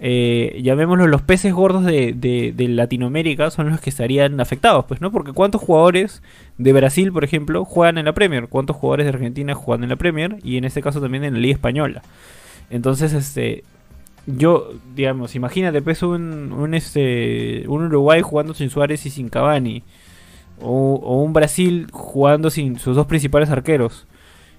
eh, 0.00 0.60
llamémoslo 0.64 1.06
los 1.06 1.22
peces 1.22 1.54
gordos 1.54 1.84
de, 1.84 2.54
Latinoamérica 2.58 3.52
son 3.52 3.70
los 3.70 3.80
que 3.80 3.90
estarían 3.90 4.40
afectados, 4.40 4.84
pues, 4.86 5.00
¿no? 5.00 5.12
Porque 5.12 5.32
cuántos 5.32 5.60
jugadores 5.60 6.24
de 6.58 6.72
Brasil, 6.72 7.12
por 7.12 7.22
ejemplo, 7.22 7.64
juegan 7.64 7.98
en 7.98 8.06
la 8.06 8.14
Premier, 8.14 8.48
cuántos 8.48 8.74
jugadores 8.74 9.06
de 9.06 9.10
Argentina 9.10 9.54
juegan 9.54 9.84
en 9.84 9.90
la 9.90 9.96
Premier 9.96 10.38
y 10.42 10.56
en 10.56 10.64
este 10.64 10.82
caso 10.82 11.00
también 11.00 11.22
en 11.22 11.34
la 11.34 11.40
Liga 11.40 11.54
Española. 11.54 12.02
Entonces, 12.68 13.12
este, 13.12 13.62
yo, 14.26 14.72
digamos, 14.96 15.36
imagínate, 15.36 15.82
pues, 15.82 16.02
un, 16.02 16.52
un, 16.52 16.74
este, 16.74 17.64
Uruguay 17.68 18.22
jugando 18.22 18.54
sin 18.54 18.70
Suárez 18.70 19.06
y 19.06 19.10
sin 19.10 19.28
Cavani, 19.28 19.84
o, 20.62 21.22
un 21.22 21.32
Brasil 21.32 21.86
jugando 21.92 22.50
sin 22.50 22.78
sus 22.78 22.96
dos 22.96 23.06
principales 23.06 23.50
arqueros. 23.50 24.06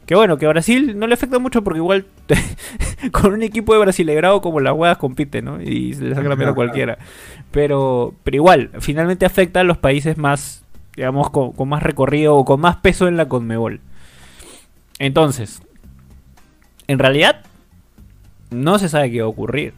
Que 0.05 0.15
bueno, 0.15 0.37
que 0.37 0.45
a 0.45 0.49
Brasil 0.49 0.99
no 0.99 1.07
le 1.07 1.13
afecta 1.13 1.39
mucho 1.39 1.63
porque 1.63 1.79
igual 1.79 2.05
con 3.11 3.33
un 3.33 3.41
equipo 3.41 3.73
de 3.73 3.79
brasilegrado 3.79 4.41
como 4.41 4.59
las 4.59 4.73
huevas 4.73 4.97
compite, 4.97 5.41
¿no? 5.41 5.61
Y 5.61 5.93
se 5.93 6.03
le 6.03 6.15
saca 6.15 6.27
la 6.27 6.35
mierda 6.35 6.51
a 6.51 6.55
cualquiera. 6.55 6.97
Pero, 7.51 8.13
pero 8.23 8.35
igual, 8.35 8.71
finalmente 8.79 9.25
afecta 9.25 9.61
a 9.61 9.63
los 9.63 9.77
países 9.77 10.17
más, 10.17 10.65
digamos, 10.95 11.29
con, 11.29 11.69
más 11.69 11.83
recorrido 11.83 12.35
o 12.35 12.43
con 12.43 12.59
más 12.59 12.77
peso 12.77 13.07
en 13.07 13.15
la 13.15 13.29
Conmebol. 13.29 13.79
Entonces, 14.99 15.61
en 16.87 16.99
realidad, 16.99 17.41
no 18.51 18.79
se 18.79 18.89
sabe 18.89 19.09
qué 19.09 19.21
va 19.21 19.27
a 19.27 19.29
ocurrir. 19.29 19.73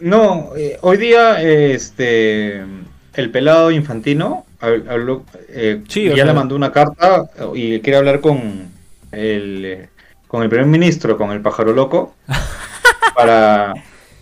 No, 0.00 0.50
eh, 0.56 0.78
hoy 0.82 0.96
día, 0.96 1.42
este, 1.42 2.64
el 3.14 3.30
pelado 3.30 3.70
infantino 3.70 4.46
habló, 4.60 5.24
eh, 5.48 5.82
ya 5.88 6.24
le 6.24 6.32
mandó 6.32 6.54
una 6.54 6.72
carta 6.72 7.28
y 7.54 7.80
quiere 7.80 7.98
hablar 7.98 8.20
con 8.20 8.70
el 9.10 9.88
con 10.32 10.42
el 10.42 10.48
primer 10.48 10.66
ministro, 10.66 11.18
con 11.18 11.30
el 11.30 11.42
pájaro 11.42 11.74
loco, 11.74 12.14
para, 13.14 13.74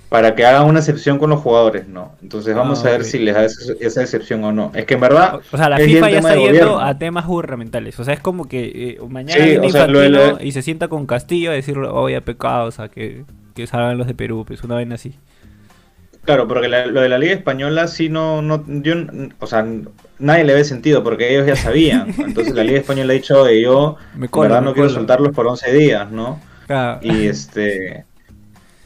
para 0.08 0.34
que 0.34 0.44
haga 0.44 0.64
una 0.64 0.80
excepción 0.80 1.18
con 1.18 1.30
los 1.30 1.38
jugadores, 1.38 1.86
¿no? 1.86 2.16
Entonces 2.20 2.52
vamos 2.52 2.84
ah, 2.84 2.88
a 2.88 2.90
ver 2.90 3.04
si 3.04 3.20
les 3.20 3.32
da 3.32 3.44
esa, 3.44 4.02
excepción 4.02 4.42
o 4.42 4.50
no. 4.50 4.72
Es 4.74 4.86
que 4.86 4.94
en 4.94 5.00
verdad... 5.00 5.40
O, 5.52 5.56
sea, 5.56 5.68
la 5.68 5.78
FIFA 5.78 6.10
ya 6.10 6.18
está 6.18 6.34
yendo 6.34 6.80
a 6.80 6.98
temas 6.98 7.26
gubernamentales. 7.26 8.00
O 8.00 8.04
sea, 8.04 8.12
es 8.12 8.18
como 8.18 8.48
que 8.48 8.72
eh, 8.74 8.98
mañana 9.08 9.44
viene 9.44 9.68
y 10.40 10.50
se 10.50 10.62
sienta 10.62 10.88
con 10.88 11.06
Castillo 11.06 11.52
a 11.52 11.54
decirle, 11.54 11.86
oye, 11.86 12.20
pecado, 12.22 12.66
o 12.66 12.72
sea, 12.72 12.88
que, 12.88 13.22
que 13.54 13.68
salgan 13.68 13.96
los 13.96 14.08
de 14.08 14.14
Perú, 14.14 14.44
pues 14.44 14.64
una 14.64 14.74
vez 14.74 14.90
así. 14.90 15.14
Claro, 16.24 16.46
porque 16.46 16.68
lo 16.68 17.00
de 17.00 17.08
la 17.08 17.18
Liga 17.18 17.32
Española 17.32 17.88
sí 17.88 18.08
no, 18.08 18.42
no 18.42 18.62
yo, 18.66 18.94
o 19.38 19.46
sea, 19.46 19.66
nadie 20.18 20.44
le 20.44 20.54
ve 20.54 20.64
sentido 20.64 21.02
porque 21.02 21.32
ellos 21.32 21.46
ya 21.46 21.56
sabían. 21.56 22.14
Entonces 22.18 22.54
la 22.54 22.62
Liga 22.62 22.80
Española 22.80 23.12
ha 23.12 23.16
dicho 23.16 23.44
de 23.44 23.62
yo, 23.62 23.96
me 24.14 24.28
verdad 24.32 24.62
no 24.62 24.74
quiero 24.74 24.90
soltarlos 24.90 25.34
por 25.34 25.46
11 25.46 25.72
días, 25.72 26.10
¿no? 26.10 26.40
Y 27.00 27.26
este 27.26 28.04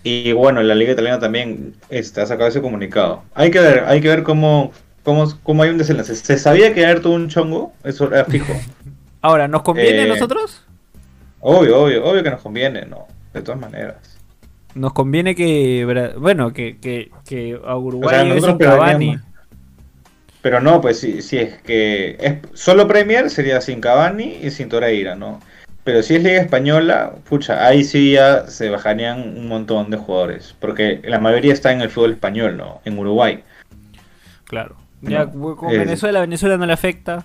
y 0.04 0.32
bueno, 0.32 0.62
la 0.62 0.74
Liga 0.74 0.92
Italiana 0.92 1.18
también 1.18 1.74
este, 1.88 2.20
ha 2.20 2.26
sacado 2.26 2.48
ese 2.48 2.60
comunicado. 2.60 3.22
Hay 3.34 3.50
que 3.50 3.58
ver, 3.58 3.84
hay 3.86 4.00
que 4.00 4.08
ver 4.08 4.22
cómo, 4.22 4.70
cómo, 5.02 5.26
cómo 5.42 5.62
hay 5.62 5.70
un 5.70 5.78
desenlace. 5.78 6.14
¿Se 6.14 6.38
sabía 6.38 6.72
que 6.74 6.84
haber 6.84 7.00
todo 7.00 7.14
un 7.14 7.28
chongo? 7.28 7.72
Eso 7.82 8.06
era 8.12 8.24
fijo. 8.26 8.52
Ahora, 9.22 9.48
¿nos 9.48 9.62
conviene 9.62 10.02
a 10.02 10.04
eh, 10.04 10.08
nosotros? 10.08 10.62
Obvio, 11.40 11.82
obvio, 11.82 12.04
obvio 12.04 12.22
que 12.22 12.30
nos 12.30 12.42
conviene, 12.42 12.84
¿no? 12.84 13.06
De 13.32 13.40
todas 13.40 13.58
maneras 13.58 14.13
nos 14.74 14.92
conviene 14.92 15.34
que 15.34 16.14
bueno 16.18 16.52
que, 16.52 16.78
que, 16.78 17.10
que 17.28 17.58
a 17.64 17.76
Uruguay 17.76 18.30
o 18.30 18.58
Cavani. 18.58 19.18
Pero 20.42 20.60
no 20.60 20.80
pues 20.80 21.00
si, 21.00 21.22
si 21.22 21.38
es 21.38 21.54
que 21.62 22.16
es 22.20 22.38
solo 22.52 22.86
Premier 22.86 23.30
sería 23.30 23.60
sin 23.60 23.80
Cavani 23.80 24.38
y 24.42 24.50
sin 24.50 24.68
Toreira 24.68 25.14
no 25.14 25.40
pero 25.84 26.02
si 26.02 26.16
es 26.16 26.22
Liga 26.22 26.40
Española 26.40 27.14
pucha 27.28 27.66
ahí 27.66 27.84
sí 27.84 28.12
ya 28.12 28.46
se 28.46 28.68
bajarían 28.68 29.38
un 29.38 29.48
montón 29.48 29.90
de 29.90 29.96
jugadores 29.96 30.54
porque 30.60 31.00
la 31.04 31.18
mayoría 31.18 31.52
está 31.52 31.72
en 31.72 31.80
el 31.80 31.90
fútbol 31.90 32.12
español 32.12 32.56
no 32.56 32.80
en 32.84 32.98
Uruguay. 32.98 33.42
Claro. 34.44 34.76
Ya 35.00 35.26
con 35.26 35.68
Venezuela 35.68 36.20
Venezuela 36.20 36.56
no 36.56 36.66
le 36.66 36.72
afecta 36.72 37.24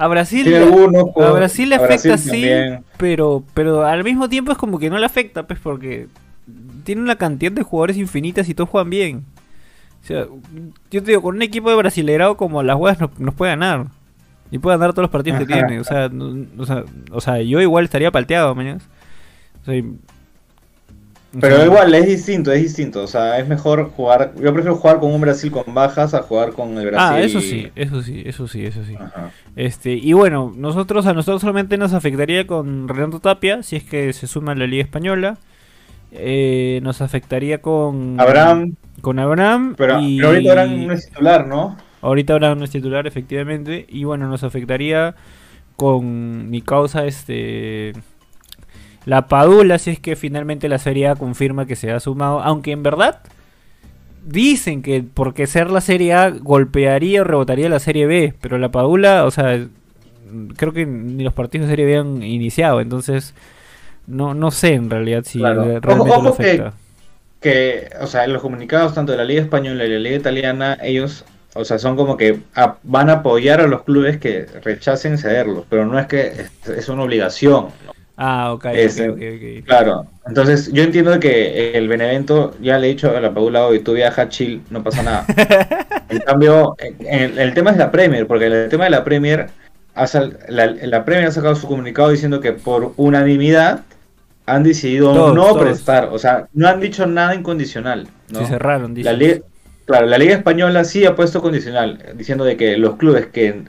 a 0.00 0.08
Brasil, 0.08 0.54
a 0.54 1.30
Brasil 1.32 1.68
le 1.68 1.74
afecta 1.74 2.16
sí, 2.16 2.48
pero, 2.96 3.44
pero 3.52 3.84
al 3.84 4.02
mismo 4.02 4.30
tiempo 4.30 4.50
es 4.50 4.56
como 4.56 4.78
que 4.78 4.88
no 4.88 4.96
le 4.96 5.04
afecta, 5.04 5.46
pues 5.46 5.60
porque 5.60 6.08
tiene 6.84 7.02
una 7.02 7.16
cantidad 7.16 7.52
de 7.52 7.62
jugadores 7.62 7.98
infinitas 7.98 8.48
y 8.48 8.54
todos 8.54 8.70
juegan 8.70 8.88
bien. 8.88 9.24
O 10.02 10.06
sea, 10.06 10.24
yo 10.90 11.02
te 11.02 11.10
digo, 11.10 11.20
con 11.20 11.36
un 11.36 11.42
equipo 11.42 11.68
de 11.68 11.76
brasileirado 11.76 12.38
como 12.38 12.62
las 12.62 12.76
huevas 12.76 12.98
nos, 13.18 13.34
puede 13.34 13.52
ganar. 13.52 13.88
Y 14.50 14.58
puede 14.58 14.78
ganar 14.78 14.94
todos 14.94 15.02
los 15.02 15.10
partidos 15.10 15.40
que 15.40 15.46
tiene. 15.46 15.80
O 15.80 15.84
sea, 15.84 16.10
o 16.58 16.64
sea, 16.64 16.84
o 17.12 17.20
sea, 17.20 17.42
yo 17.42 17.60
igual 17.60 17.84
estaría 17.84 18.10
palteado 18.10 18.54
mañana. 18.54 18.80
O 19.60 19.64
sea, 19.66 19.82
pero 21.38 21.64
igual 21.64 21.94
es 21.94 22.06
distinto, 22.06 22.50
es 22.50 22.62
distinto. 22.62 23.04
O 23.04 23.06
sea, 23.06 23.38
es 23.38 23.46
mejor 23.46 23.90
jugar. 23.90 24.32
Yo 24.36 24.52
prefiero 24.52 24.76
jugar 24.76 24.98
con 24.98 25.12
un 25.12 25.20
Brasil 25.20 25.50
con 25.52 25.72
bajas 25.72 26.12
a 26.14 26.22
jugar 26.22 26.52
con 26.52 26.76
el 26.76 26.86
Brasil. 26.86 27.16
Ah, 27.16 27.20
eso 27.20 27.40
sí, 27.40 27.70
eso 27.76 28.02
sí, 28.02 28.22
eso 28.26 28.48
sí, 28.48 28.64
eso 28.64 28.84
sí. 28.84 28.96
Este, 29.54 29.92
y 29.92 30.12
bueno, 30.12 30.52
nosotros 30.56 31.06
a 31.06 31.14
nosotros 31.14 31.40
solamente 31.40 31.78
nos 31.78 31.92
afectaría 31.92 32.46
con 32.46 32.88
Renato 32.88 33.20
Tapia, 33.20 33.62
si 33.62 33.76
es 33.76 33.84
que 33.84 34.12
se 34.12 34.26
suma 34.26 34.52
a 34.52 34.54
la 34.56 34.66
Liga 34.66 34.82
Española. 34.82 35.38
Eh, 36.12 36.80
nos 36.82 37.00
afectaría 37.00 37.62
con 37.62 38.18
Abraham. 38.18 38.74
Con 39.00 39.20
Abraham. 39.20 39.74
Pero, 39.76 39.94
ahorita 39.94 40.50
Abraham 40.50 40.86
no 40.86 40.92
es 40.92 41.08
titular, 41.08 41.46
¿no? 41.46 41.76
Ahorita 42.02 42.32
Abraham 42.32 42.58
no 42.58 42.64
es 42.64 42.70
titular, 42.70 43.06
efectivamente. 43.06 43.86
Y 43.88 44.02
bueno, 44.02 44.26
nos 44.26 44.42
afectaría 44.42 45.14
con 45.76 46.50
mi 46.50 46.60
causa, 46.60 47.06
este 47.06 47.92
la 49.10 49.26
Padula, 49.26 49.80
si 49.80 49.90
es 49.90 49.98
que 49.98 50.14
finalmente 50.14 50.68
la 50.68 50.78
Serie 50.78 51.08
A 51.08 51.16
confirma 51.16 51.66
que 51.66 51.74
se 51.74 51.90
ha 51.90 51.98
sumado, 51.98 52.42
aunque 52.42 52.70
en 52.70 52.84
verdad 52.84 53.18
dicen 54.24 54.82
que 54.82 55.02
porque 55.02 55.48
ser 55.48 55.68
la 55.68 55.80
Serie 55.80 56.14
A 56.14 56.30
golpearía 56.30 57.22
o 57.22 57.24
rebotaría 57.24 57.68
la 57.68 57.80
Serie 57.80 58.06
B, 58.06 58.34
pero 58.40 58.56
la 58.56 58.70
Padula, 58.70 59.24
o 59.24 59.32
sea, 59.32 59.66
creo 60.56 60.72
que 60.72 60.86
ni 60.86 61.24
los 61.24 61.34
partidos 61.34 61.66
de 61.66 61.72
Serie 61.72 61.86
B 61.86 61.96
han 61.96 62.22
iniciado, 62.22 62.80
entonces 62.80 63.34
no, 64.06 64.32
no 64.32 64.52
sé 64.52 64.74
en 64.74 64.88
realidad 64.88 65.24
si 65.26 65.40
realmente 65.40 65.88
lo 65.88 66.28
afecta. 66.28 66.74
Que, 67.40 67.90
o 68.00 68.06
sea, 68.06 68.22
en 68.26 68.32
los 68.32 68.42
comunicados 68.42 68.94
tanto 68.94 69.10
de 69.10 69.18
la 69.18 69.24
Liga 69.24 69.42
Española 69.42 69.86
y 69.86 69.88
la 69.88 69.98
Liga 69.98 70.18
Italiana, 70.18 70.78
ellos, 70.80 71.24
o 71.54 71.64
sea, 71.64 71.80
son 71.80 71.96
como 71.96 72.16
que 72.16 72.38
van 72.84 73.10
a 73.10 73.14
apoyar 73.14 73.60
a 73.60 73.66
los 73.66 73.82
clubes 73.82 74.18
que 74.18 74.46
rechacen 74.62 75.18
cederlos, 75.18 75.64
pero 75.68 75.84
no 75.84 75.98
es 75.98 76.06
que 76.06 76.28
es, 76.28 76.68
es 76.68 76.88
una 76.88 77.02
obligación. 77.02 77.70
Ah, 78.22 78.52
ok, 78.52 78.66
Claro, 79.64 80.04
entonces 80.26 80.70
yo 80.74 80.82
entiendo 80.82 81.18
que 81.18 81.72
el 81.72 81.88
Benevento, 81.88 82.54
ya 82.60 82.78
le 82.78 82.88
he 82.88 82.90
dicho 82.90 83.16
a 83.16 83.18
la 83.18 83.32
Paula 83.32 83.64
hoy, 83.64 83.80
tú 83.80 83.94
viajas 83.94 84.28
chill, 84.28 84.60
no 84.68 84.82
pasa 84.82 85.02
nada. 85.02 85.24
en 86.10 86.18
cambio, 86.18 86.76
el, 86.78 87.54
tema 87.54 87.70
es 87.70 87.78
la 87.78 87.90
Premier, 87.90 88.26
porque 88.26 88.44
el 88.44 88.68
tema 88.68 88.84
de 88.84 88.90
la 88.90 89.04
Premier, 89.04 89.48
la, 90.48 91.04
Premier 91.06 91.28
ha 91.28 91.32
sacado 91.32 91.54
su 91.54 91.66
comunicado 91.66 92.10
diciendo 92.10 92.40
que 92.40 92.52
por 92.52 92.92
unanimidad 92.98 93.84
han 94.44 94.64
decidido 94.64 95.32
no 95.34 95.58
prestar, 95.58 96.10
o 96.12 96.18
sea, 96.18 96.46
no 96.52 96.68
han 96.68 96.78
dicho 96.78 97.06
nada 97.06 97.34
incondicional. 97.34 98.06
¿no? 98.28 98.40
Se 98.40 98.46
cerraron, 98.48 98.94
La 99.02 99.16
claro, 99.86 100.06
la 100.06 100.18
Liga 100.18 100.34
Española 100.34 100.84
sí 100.84 101.06
ha 101.06 101.16
puesto 101.16 101.40
condicional, 101.40 102.04
diciendo 102.16 102.44
de 102.44 102.58
que 102.58 102.76
los 102.76 102.96
clubes 102.96 103.28
que 103.28 103.62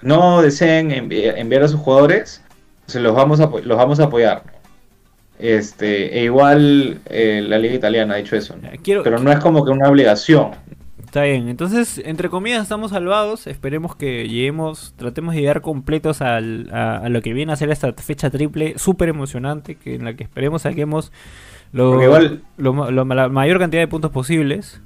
no 0.00 0.40
deseen 0.40 0.92
enviar 0.92 1.62
a 1.62 1.68
sus 1.68 1.80
jugadores 1.80 2.42
se 2.88 3.00
los 3.00 3.14
vamos 3.14 3.38
a, 3.40 3.48
los 3.62 3.78
vamos 3.78 4.00
a 4.00 4.04
apoyar. 4.04 4.42
Este, 5.38 6.18
e 6.18 6.24
igual 6.24 6.98
eh, 7.06 7.44
la 7.46 7.58
liga 7.58 7.74
italiana 7.74 8.14
ha 8.14 8.16
dicho 8.16 8.34
eso, 8.34 8.56
Pero 8.84 9.20
no 9.20 9.30
es 9.30 9.38
como 9.38 9.64
que 9.64 9.70
una 9.70 9.88
obligación. 9.88 10.50
Está 11.04 11.22
bien, 11.22 11.48
entonces, 11.48 12.02
entre 12.04 12.28
comillas, 12.28 12.62
estamos 12.62 12.90
salvados. 12.90 13.46
Esperemos 13.46 13.94
que 13.94 14.28
lleguemos, 14.28 14.94
tratemos 14.96 15.34
de 15.34 15.40
llegar 15.40 15.60
completos 15.60 16.20
a, 16.20 16.40
lo 16.40 17.22
que 17.22 17.32
viene 17.32 17.52
a 17.52 17.56
ser 17.56 17.70
esta 17.70 17.92
fecha 17.92 18.30
triple 18.30 18.74
súper 18.78 19.08
emocionante, 19.08 19.76
que 19.76 19.94
en 19.94 20.04
la 20.04 20.14
que 20.14 20.24
esperemos 20.24 20.62
saquemos 20.62 21.12
lo, 21.72 21.98
la 22.58 23.28
mayor 23.28 23.58
cantidad 23.58 23.80
de 23.80 23.88
puntos 23.88 24.10
posibles. 24.10 24.80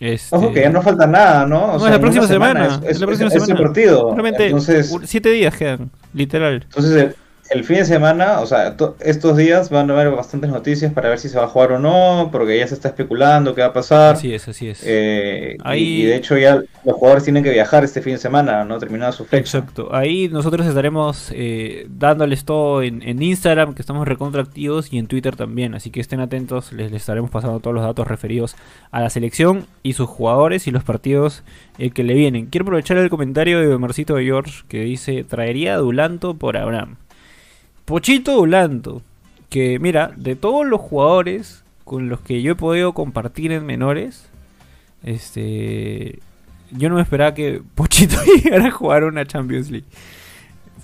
Este... 0.00 0.36
Ojo 0.36 0.52
que 0.52 0.60
ya 0.60 0.70
no 0.70 0.80
falta 0.80 1.06
nada, 1.06 1.44
¿no? 1.44 1.76
no, 1.76 1.86
es 1.86 1.90
la 1.90 2.00
próxima 2.00 2.26
semana. 2.28 2.80
es, 2.86 3.00
la 3.00 3.06
próxima 3.06 3.30
semana. 3.30 3.56
partido. 3.56 4.14
Realmente, 4.14 4.54
siete 5.04 5.30
días 5.30 5.56
quedan, 5.56 5.90
literal. 6.14 6.62
Entonces, 6.62 6.92
el 6.94 7.16
fin 7.64 7.76
de 7.76 7.84
semana, 7.84 8.40
o 8.40 8.46
sea, 8.46 8.76
estos 9.00 9.36
días 9.36 9.70
van 9.70 9.90
a 9.90 9.94
haber 9.94 10.10
bastantes 10.10 10.50
noticias 10.50 10.92
para 10.92 11.08
ver 11.08 11.18
si 11.18 11.28
se 11.28 11.38
va 11.38 11.44
a 11.44 11.48
jugar 11.48 11.72
o 11.72 11.78
no, 11.78 12.28
porque 12.30 12.58
ya 12.58 12.66
se 12.66 12.74
está 12.74 12.88
especulando 12.88 13.54
qué 13.54 13.62
va 13.62 13.68
a 13.68 13.72
pasar. 13.72 14.16
Así 14.16 14.34
es, 14.34 14.48
así 14.48 14.68
es. 14.68 14.82
Eh, 14.84 15.56
y, 15.74 16.04
de 16.04 16.16
hecho 16.16 16.36
ya 16.36 16.62
los 16.84 16.96
jugadores 16.96 17.24
tienen 17.24 17.42
que 17.42 17.50
viajar 17.50 17.84
este 17.84 18.02
fin 18.02 18.14
de 18.14 18.18
semana, 18.18 18.64
¿no? 18.64 18.78
Terminada 18.78 19.12
su 19.12 19.24
fecha. 19.24 19.58
Exacto. 19.58 19.88
Ahí 19.94 20.28
nosotros 20.28 20.66
estaremos 20.66 21.30
eh, 21.34 21.86
dándoles 21.88 22.44
todo 22.44 22.82
en, 22.82 23.22
Instagram, 23.22 23.74
que 23.74 23.82
estamos 23.82 24.06
recontractivos, 24.06 24.92
y 24.92 24.98
en 24.98 25.06
Twitter 25.06 25.34
también. 25.36 25.74
Así 25.74 25.90
que 25.90 26.00
estén 26.00 26.20
atentos, 26.20 26.72
les, 26.72 26.92
estaremos 26.92 27.30
pasando 27.30 27.60
todos 27.60 27.74
los 27.74 27.84
datos 27.84 28.06
referidos 28.06 28.56
a 28.90 29.00
la 29.00 29.10
selección 29.10 29.66
y 29.82 29.94
sus 29.94 30.08
jugadores 30.08 30.66
y 30.66 30.70
los 30.70 30.84
partidos 30.84 31.42
eh, 31.78 31.90
que 31.90 32.04
le 32.04 32.14
vienen. 32.14 32.46
Quiero 32.46 32.64
aprovechar 32.64 32.98
el 32.98 33.10
comentario 33.10 33.60
de 33.60 33.78
Marcito 33.78 34.16
de 34.16 34.24
George 34.24 34.64
que 34.68 34.80
dice, 34.80 35.24
traería 35.24 35.74
a 35.74 35.78
Dulanto 35.78 36.34
por 36.34 36.56
Abraham. 36.56 36.96
Pochito 37.88 38.32
Dulanto, 38.32 39.00
que 39.48 39.78
mira, 39.78 40.12
de 40.14 40.36
todos 40.36 40.66
los 40.66 40.78
jugadores 40.78 41.64
con 41.84 42.10
los 42.10 42.20
que 42.20 42.42
yo 42.42 42.52
he 42.52 42.54
podido 42.54 42.92
compartir 42.92 43.50
en 43.50 43.64
menores, 43.64 44.28
este, 45.02 46.18
yo 46.70 46.90
no 46.90 46.96
me 46.96 47.00
esperaba 47.00 47.32
que 47.32 47.62
Pochito 47.74 48.16
llegara 48.44 48.66
a 48.66 48.70
jugar 48.70 49.04
una 49.04 49.24
Champions 49.24 49.70
League. 49.70 49.86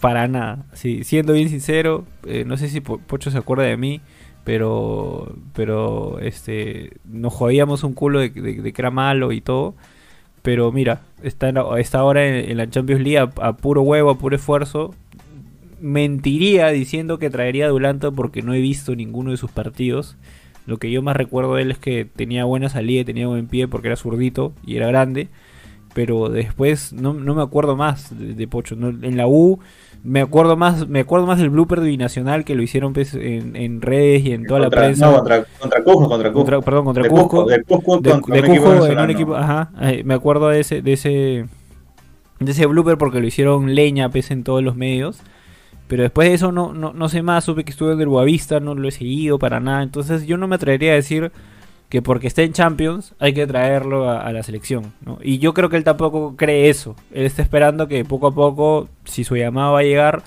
Para 0.01 0.29
nada. 0.29 0.65
Sí, 0.73 1.05
siendo 1.05 1.35
bien 1.35 1.51
sincero, 1.51 2.07
eh, 2.27 2.45
no 2.47 2.57
sé 2.57 2.71
si 2.71 2.81
Pocho 2.81 3.31
se 3.31 3.37
acuerda 3.37 3.65
de 3.65 3.77
mí, 3.77 4.01
pero, 4.45 5.37
pero, 5.53 6.21
este, 6.21 6.93
nos 7.05 7.35
jodíamos 7.35 7.85
un 7.85 7.93
culo 7.93 8.21
de, 8.21 8.33
que 8.33 8.75
era 8.79 8.91
malo 8.91 9.33
y 9.33 9.43
todo. 9.43 9.75
Pero 10.41 10.73
mira, 10.73 11.03
está, 11.23 11.53
está 11.79 11.99
ahora 11.99 12.27
en, 12.27 12.57
la 12.57 12.71
Champions 12.71 13.03
League 13.03 13.19
a, 13.19 13.53
puro 13.53 13.83
huevo, 13.83 14.09
a 14.09 14.17
puro 14.17 14.37
esfuerzo 14.37 14.95
mentiría 15.85 16.69
diciendo 16.69 17.19
que 17.19 17.29
traería 17.29 17.69
a 17.69 18.11
porque 18.11 18.43
no 18.43 18.55
he 18.55 18.61
visto 18.61 18.97
ninguno 18.97 19.31
de 19.31 19.37
sus 19.37 19.51
partidos. 19.51 20.17
Lo 20.67 20.79
que 20.79 20.91
yo 20.91 21.03
más 21.03 21.15
recuerdo 21.15 21.57
de 21.57 21.63
él 21.63 21.71
es 21.71 21.79
que 21.79 22.07
tenía 22.07 22.45
buena 22.45 22.71
salida, 22.71 23.05
tenía 23.05 23.27
buen 23.27 23.49
pie 23.49 23.69
porque 23.69 23.89
era 23.89 23.97
zurdito 23.97 24.55
y 24.65 24.77
era 24.77 24.87
grande. 24.87 25.29
Pero 25.93 26.31
después 26.31 26.93
no, 26.95 27.13
me 27.13 27.43
acuerdo 27.43 27.77
más 27.77 28.09
de, 28.19 28.49
Pocho. 28.49 28.75
en 28.75 29.17
la 29.17 29.27
U 29.27 29.61
me 30.03 30.21
acuerdo 30.21 30.57
más 30.57 30.87
me 30.87 31.01
acuerdo 31.01 31.27
más 31.27 31.39
del 31.39 31.49
blooper 31.49 31.81
de 31.81 31.89
Binacional 31.89 32.45
que 32.45 32.55
lo 32.55 32.63
hicieron 32.63 32.93
pues, 32.93 33.15
en, 33.15 33.81
redes 33.81 34.25
y 34.25 34.33
en 34.33 34.47
toda 34.47 34.61
la 34.61 34.71
prensa. 34.71 35.07
No, 35.07 35.17
contra, 35.19 35.45
contra 35.59 35.85
Cusco, 35.85 36.09
contra 36.09 36.33
Cusco. 36.33 36.61
perdón, 36.63 36.85
contra 36.85 37.09
Cusco. 37.09 37.45
De 37.47 37.63
Cusco, 37.63 38.01
de, 38.01 38.11
en 38.11 38.99
un 38.99 39.11
equipo, 39.11 39.35
ajá, 39.35 39.71
eh, 39.83 40.03
me 40.05 40.15
acuerdo 40.15 40.49
de 40.49 40.61
ese 40.61 40.83
de 40.83 40.93
ese 40.95 41.47
de 42.41 42.53
ese 42.53 42.67
blooper 42.67 42.99
porque 42.99 43.21
lo 43.21 43.27
hicieron 43.27 43.75
leña 43.75 44.09
pues, 44.09 44.31
en 44.31 44.45
todos 44.45 44.63
los 44.63 44.77
medios. 44.77 45.23
Pero 45.89 46.03
después 46.03 46.29
de 46.29 46.35
eso 46.35 46.51
no, 46.51 46.73
no, 46.73 47.09
sé 47.09 47.23
más, 47.23 47.45
supe 47.45 47.65
que 47.65 47.71
estuve 47.71 47.93
en 47.93 48.01
el 48.01 48.09
Boavista, 48.09 48.59
no 48.61 48.75
lo 48.75 48.89
he 48.89 48.93
seguido 48.93 49.39
para 49.39 49.61
nada. 49.61 49.83
Entonces 49.83 50.27
yo 50.27 50.37
no 50.39 50.49
me 50.49 50.57
atrevería 50.57 50.93
a 50.93 50.97
decir 50.97 51.31
que 51.91 52.01
porque 52.01 52.27
esté 52.27 52.45
en 52.45 52.53
Champions 52.53 53.15
hay 53.19 53.35
que 53.35 53.47
traerlo 53.47 54.11
a, 54.11 54.33
la 54.33 54.43
selección. 54.43 54.95
Y 55.23 55.39
yo 55.39 55.53
creo 55.53 55.69
que 55.69 55.77
él 55.77 55.85
tampoco 55.85 56.37
cree 56.37 56.71
eso. 56.71 56.97
Él 57.13 57.27
está 57.27 57.43
esperando 57.43 57.87
que 57.87 58.05
poco 58.05 58.29
a 58.29 58.35
poco, 58.35 58.89
si 59.05 59.25
su 59.25 59.37
llamado 59.37 59.75
va 59.75 59.81
a 59.81 59.85
llegar, 59.85 60.23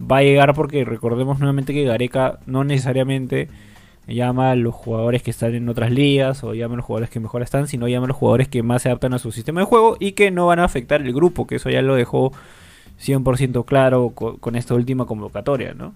va 0.00 0.18
a 0.18 0.22
llegar 0.22 0.54
porque 0.54 0.84
recordemos 0.84 1.38
nuevamente 1.38 1.74
que 1.74 1.84
Gareca 1.84 2.38
no 2.46 2.64
necesariamente 2.64 3.48
llama 4.06 4.50
a 4.50 4.56
los 4.56 4.74
jugadores 4.74 5.22
que 5.22 5.30
están 5.30 5.54
en 5.54 5.68
otras 5.68 5.90
ligas 5.90 6.42
o 6.42 6.54
llama 6.54 6.74
a 6.74 6.76
los 6.78 6.86
jugadores 6.86 7.10
que 7.10 7.20
mejor 7.20 7.42
están, 7.42 7.68
sino 7.68 7.86
llama 7.86 8.06
a 8.06 8.08
los 8.08 8.16
jugadores 8.16 8.48
que 8.48 8.62
más 8.62 8.82
se 8.82 8.88
adaptan 8.88 9.14
a 9.14 9.18
su 9.18 9.30
sistema 9.30 9.60
de 9.60 9.66
juego 9.66 9.96
y 10.00 10.12
que 10.12 10.30
no 10.30 10.46
van 10.46 10.58
a 10.58 10.64
afectar 10.64 11.02
el 11.02 11.12
grupo, 11.12 11.46
que 11.46 11.56
eso 11.56 11.70
ya 11.70 11.82
lo 11.82 11.94
dejó 11.94 12.32
100% 13.00 13.64
claro 13.64 14.10
con, 14.10 14.56
esta 14.56 14.74
última 14.74 15.06
convocatoria, 15.06 15.74
¿no? 15.74 15.94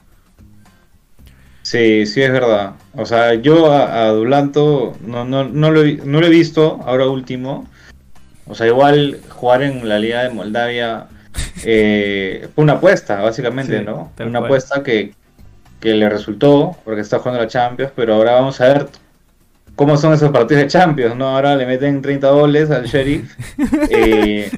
Sí, 1.62 2.06
sí 2.06 2.22
es 2.22 2.30
verdad. 2.30 2.74
O 2.94 3.06
sea, 3.06 3.34
yo 3.34 3.72
a, 3.72 4.08
Dulanto 4.08 4.94
no, 5.04 5.24
no, 5.24 5.44
no, 5.44 5.70
lo, 5.70 5.82
no 5.82 6.20
lo 6.20 6.26
he 6.26 6.30
visto 6.30 6.80
ahora 6.84 7.08
último. 7.08 7.66
O 8.46 8.54
sea, 8.54 8.66
igual 8.66 9.18
jugar 9.28 9.62
en 9.62 9.88
la 9.88 9.98
Liga 9.98 10.22
de 10.22 10.30
Moldavia 10.30 11.06
eh, 11.64 12.48
fue 12.54 12.64
una 12.64 12.74
apuesta, 12.74 13.20
básicamente, 13.20 13.82
¿no? 13.82 14.12
Una 14.20 14.40
apuesta 14.40 14.82
que, 14.82 15.14
que, 15.80 15.94
le 15.94 16.08
resultó, 16.08 16.76
porque 16.84 17.00
está 17.00 17.18
jugando 17.18 17.42
la 17.42 17.48
Champions, 17.48 17.92
pero 17.96 18.14
ahora 18.14 18.34
vamos 18.34 18.60
a 18.60 18.66
ver 18.66 18.86
cómo 19.74 19.96
son 19.96 20.14
esos 20.14 20.30
partidos 20.30 20.62
de 20.62 20.68
Champions, 20.68 21.16
¿no? 21.16 21.28
Ahora 21.28 21.54
le 21.56 21.66
meten 21.66 22.02
30 22.02 22.30
goles 22.30 22.70
al 22.70 22.86
Sheriff. 22.86 23.36
Eh, 23.90 24.50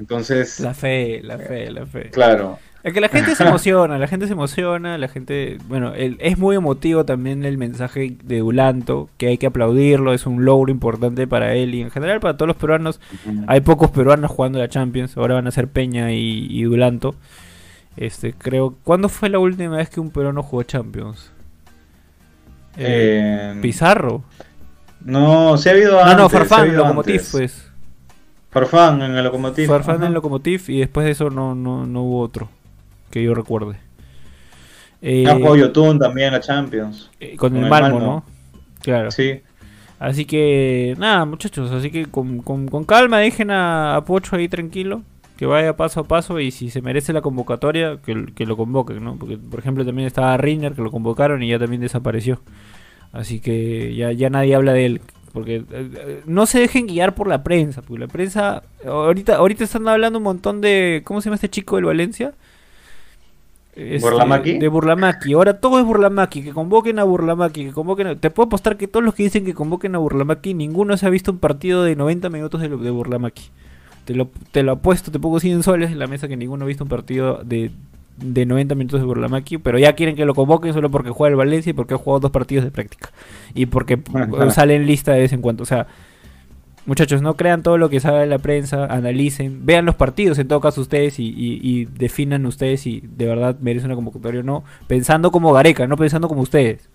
entonces. 0.00 0.60
La 0.60 0.74
fe, 0.74 1.20
la 1.22 1.38
fe, 1.38 1.70
la 1.70 1.86
fe. 1.86 2.10
Claro. 2.10 2.58
Es 2.82 2.94
que 2.94 3.00
la 3.02 3.10
gente 3.10 3.34
se 3.34 3.42
emociona, 3.46 3.98
la 3.98 4.08
gente 4.08 4.26
se 4.26 4.32
emociona, 4.32 4.96
la 4.96 5.08
gente, 5.08 5.58
bueno, 5.68 5.92
es 5.94 6.38
muy 6.38 6.56
emotivo 6.56 7.04
también 7.04 7.44
el 7.44 7.58
mensaje 7.58 8.16
de 8.24 8.38
Dulanto, 8.38 9.10
que 9.18 9.28
hay 9.28 9.38
que 9.38 9.46
aplaudirlo, 9.46 10.14
es 10.14 10.24
un 10.24 10.46
logro 10.46 10.72
importante 10.72 11.26
para 11.26 11.54
él 11.54 11.74
y 11.74 11.82
en 11.82 11.90
general 11.90 12.20
para 12.20 12.36
todos 12.36 12.48
los 12.48 12.56
peruanos. 12.56 12.98
Hay 13.46 13.60
pocos 13.60 13.90
peruanos 13.90 14.30
jugando 14.30 14.58
la 14.58 14.68
Champions, 14.68 15.16
ahora 15.18 15.34
van 15.34 15.46
a 15.46 15.50
ser 15.50 15.68
Peña 15.68 16.12
y, 16.12 16.62
Dulanto. 16.62 17.14
Este, 17.96 18.32
creo, 18.32 18.76
¿cuándo 18.82 19.10
fue 19.10 19.28
la 19.28 19.38
última 19.38 19.76
vez 19.76 19.90
que 19.90 20.00
un 20.00 20.10
peruano 20.10 20.42
jugó 20.42 20.62
Champions? 20.62 21.30
Eh, 22.78 23.58
Pizarro. 23.60 24.24
No, 25.04 25.58
se 25.58 25.68
ha 25.68 25.72
habido 25.72 25.98
antes. 26.00 26.16
No, 26.16 26.22
no, 26.22 26.28
Farfán, 26.30 26.74
Locomotiv, 26.74 27.22
pues. 27.30 27.69
Farfán 28.50 29.02
en 29.02 29.16
el 29.16 29.24
Locomotiv. 29.24 29.68
Farfán 29.68 29.96
en 29.96 30.08
el 30.08 30.12
Locomotiv 30.12 30.64
y 30.68 30.80
después 30.80 31.06
de 31.06 31.12
eso 31.12 31.30
no, 31.30 31.54
no, 31.54 31.86
no 31.86 32.02
hubo 32.02 32.20
otro 32.20 32.48
que 33.10 33.22
yo 33.22 33.34
recuerde. 33.34 33.76
Eh, 35.02 35.24
jugado 35.26 35.56
Yotun 35.56 35.98
también 35.98 36.34
a 36.34 36.40
Champions. 36.40 37.10
Eh, 37.20 37.36
con, 37.36 37.56
el, 37.56 37.68
Malmo, 37.68 38.00
¿no? 38.00 38.24
Claro. 38.82 39.10
Sí. 39.10 39.40
Así 39.98 40.24
que, 40.24 40.94
nada, 40.98 41.24
muchachos, 41.26 41.70
así 41.72 41.90
que 41.90 42.06
con, 42.06 42.40
con, 42.40 42.84
calma 42.84 43.18
dejen 43.18 43.50
a, 43.50 44.02
Pocho 44.06 44.36
ahí 44.36 44.48
tranquilo, 44.48 45.02
que 45.36 45.44
vaya 45.44 45.76
paso 45.76 46.00
a 46.00 46.04
paso 46.04 46.40
y 46.40 46.50
si 46.50 46.70
se 46.70 46.80
merece 46.80 47.12
la 47.12 47.20
convocatoria, 47.20 47.98
que, 48.04 48.26
que 48.34 48.46
lo 48.46 48.56
convoquen, 48.56 49.04
¿no? 49.04 49.16
Porque, 49.16 49.36
por 49.36 49.58
ejemplo, 49.58 49.84
también 49.84 50.06
estaba 50.06 50.36
Riner, 50.38 50.72
que 50.72 50.80
lo 50.82 50.90
convocaron 50.90 51.42
y 51.42 51.48
ya 51.48 51.58
también 51.58 51.82
desapareció. 51.82 52.40
Así 53.12 53.40
que 53.40 53.94
ya, 53.94 54.12
ya 54.12 54.30
nadie 54.30 54.54
habla 54.54 54.72
de 54.72 54.86
él. 54.86 55.00
Porque 55.32 55.56
eh, 55.56 55.64
eh, 55.70 56.22
no 56.26 56.46
se 56.46 56.58
dejen 56.58 56.86
guiar 56.86 57.14
por 57.14 57.28
la 57.28 57.42
prensa, 57.42 57.82
porque 57.82 58.00
la 58.00 58.08
prensa 58.08 58.62
ahorita 58.84 59.36
ahorita 59.36 59.64
están 59.64 59.86
hablando 59.86 60.18
un 60.18 60.24
montón 60.24 60.60
de 60.60 61.02
¿cómo 61.04 61.20
se 61.20 61.26
llama 61.26 61.36
este 61.36 61.48
chico 61.48 61.76
del 61.76 61.84
Valencia? 61.84 62.34
Este, 63.74 64.00
¿Burlamaki? 64.00 64.58
De 64.58 64.68
Burlamaki. 64.68 65.32
Ahora 65.32 65.60
todo 65.60 65.78
es 65.78 65.84
Burlamaki, 65.84 66.42
que 66.42 66.52
convoquen 66.52 66.98
a 66.98 67.04
Burlamaki, 67.04 67.66
que 67.66 67.72
convoquen 67.72 68.18
Te 68.18 68.30
puedo 68.30 68.46
apostar 68.46 68.76
que 68.76 68.88
todos 68.88 69.04
los 69.04 69.14
que 69.14 69.22
dicen 69.22 69.44
que 69.44 69.54
convoquen 69.54 69.94
a 69.94 69.98
Burlamaki, 69.98 70.54
ninguno 70.54 70.96
se 70.96 71.06
ha 71.06 71.10
visto 71.10 71.30
un 71.30 71.38
partido 71.38 71.84
de 71.84 71.94
90 71.94 72.28
minutos 72.30 72.60
de, 72.60 72.68
de 72.68 72.90
Burlamaki. 72.90 73.44
Te 74.04 74.14
lo, 74.14 74.28
te 74.50 74.64
lo 74.64 74.72
apuesto, 74.72 75.12
te 75.12 75.20
pongo 75.20 75.38
100 75.38 75.62
soles 75.62 75.92
en 75.92 75.98
la 75.98 76.08
mesa 76.08 76.26
que 76.26 76.36
ninguno 76.36 76.64
ha 76.64 76.68
visto 76.68 76.84
un 76.84 76.90
partido 76.90 77.42
de 77.44 77.70
de 78.22 78.46
90 78.46 78.74
minutos 78.74 79.00
de 79.00 79.06
Burlamaki, 79.06 79.58
pero 79.58 79.78
ya 79.78 79.94
quieren 79.94 80.16
que 80.16 80.24
lo 80.24 80.34
convoquen 80.34 80.72
solo 80.72 80.90
porque 80.90 81.10
juega 81.10 81.30
el 81.30 81.36
Valencia 81.36 81.70
y 81.70 81.72
porque 81.72 81.94
ha 81.94 81.98
jugado 81.98 82.20
dos 82.20 82.30
partidos 82.30 82.64
de 82.64 82.70
práctica. 82.70 83.10
Y 83.54 83.66
porque 83.66 84.00
sale 84.50 84.76
en 84.76 84.86
lista 84.86 85.12
de 85.12 85.20
vez 85.20 85.32
en 85.32 85.40
cuando. 85.40 85.62
O 85.62 85.66
sea, 85.66 85.86
muchachos, 86.86 87.22
no 87.22 87.34
crean 87.34 87.62
todo 87.62 87.78
lo 87.78 87.88
que 87.88 88.00
sabe 88.00 88.26
la 88.26 88.38
prensa, 88.38 88.86
analicen, 88.86 89.64
vean 89.64 89.86
los 89.86 89.94
partidos 89.94 90.38
en 90.38 90.48
todo 90.48 90.60
caso 90.60 90.80
ustedes 90.80 91.14
y, 91.18 91.84
definan 91.86 92.46
ustedes 92.46 92.82
si 92.82 93.00
de 93.00 93.26
verdad 93.26 93.56
merece 93.60 93.86
una 93.86 93.94
convocatoria 93.94 94.40
o 94.40 94.44
no, 94.44 94.64
pensando 94.86 95.30
como 95.30 95.52
Gareca, 95.52 95.86
no 95.86 95.96
pensando 95.96 96.28
como 96.28 96.42
ustedes. 96.42 96.88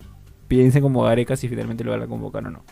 Piensen 0.48 0.84
como 0.84 1.04
Gareca 1.04 1.36
si 1.36 1.48
finalmente 1.48 1.84
lo 1.84 1.92
van 1.92 2.04
a 2.04 2.08
convocar 2.08 2.46
o 2.46 2.52
no. 2.52 2.64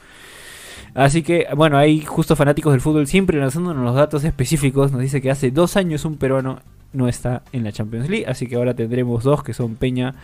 Así 0.94 1.24
que, 1.24 1.48
bueno, 1.56 1.78
hay 1.78 2.02
justo 2.02 2.36
fanáticos 2.36 2.72
del 2.72 2.82
fútbol 2.82 3.08
siempre 3.08 3.40
lanzándonos 3.40 3.84
los 3.84 3.96
datos 3.96 4.24
específicos. 4.24 4.92
Nos 4.92 5.02
dice 5.02 5.22
que 5.22 5.32
hace 5.32 5.50
dos 5.50 5.76
años 5.76 6.06
un 6.06 6.18
peruano 6.18 6.60
no 6.94 7.08
está 7.08 7.44
en 7.52 7.64
la 7.64 7.72
Champions 7.72 8.10
League. 8.10 8.26
Así 8.28 8.48
que 8.48 8.56
ahora 8.56 8.74
tendremos 8.74 9.24
dos 9.24 9.44
que 9.44 9.54
son 9.54 9.76
Peña 9.76 10.16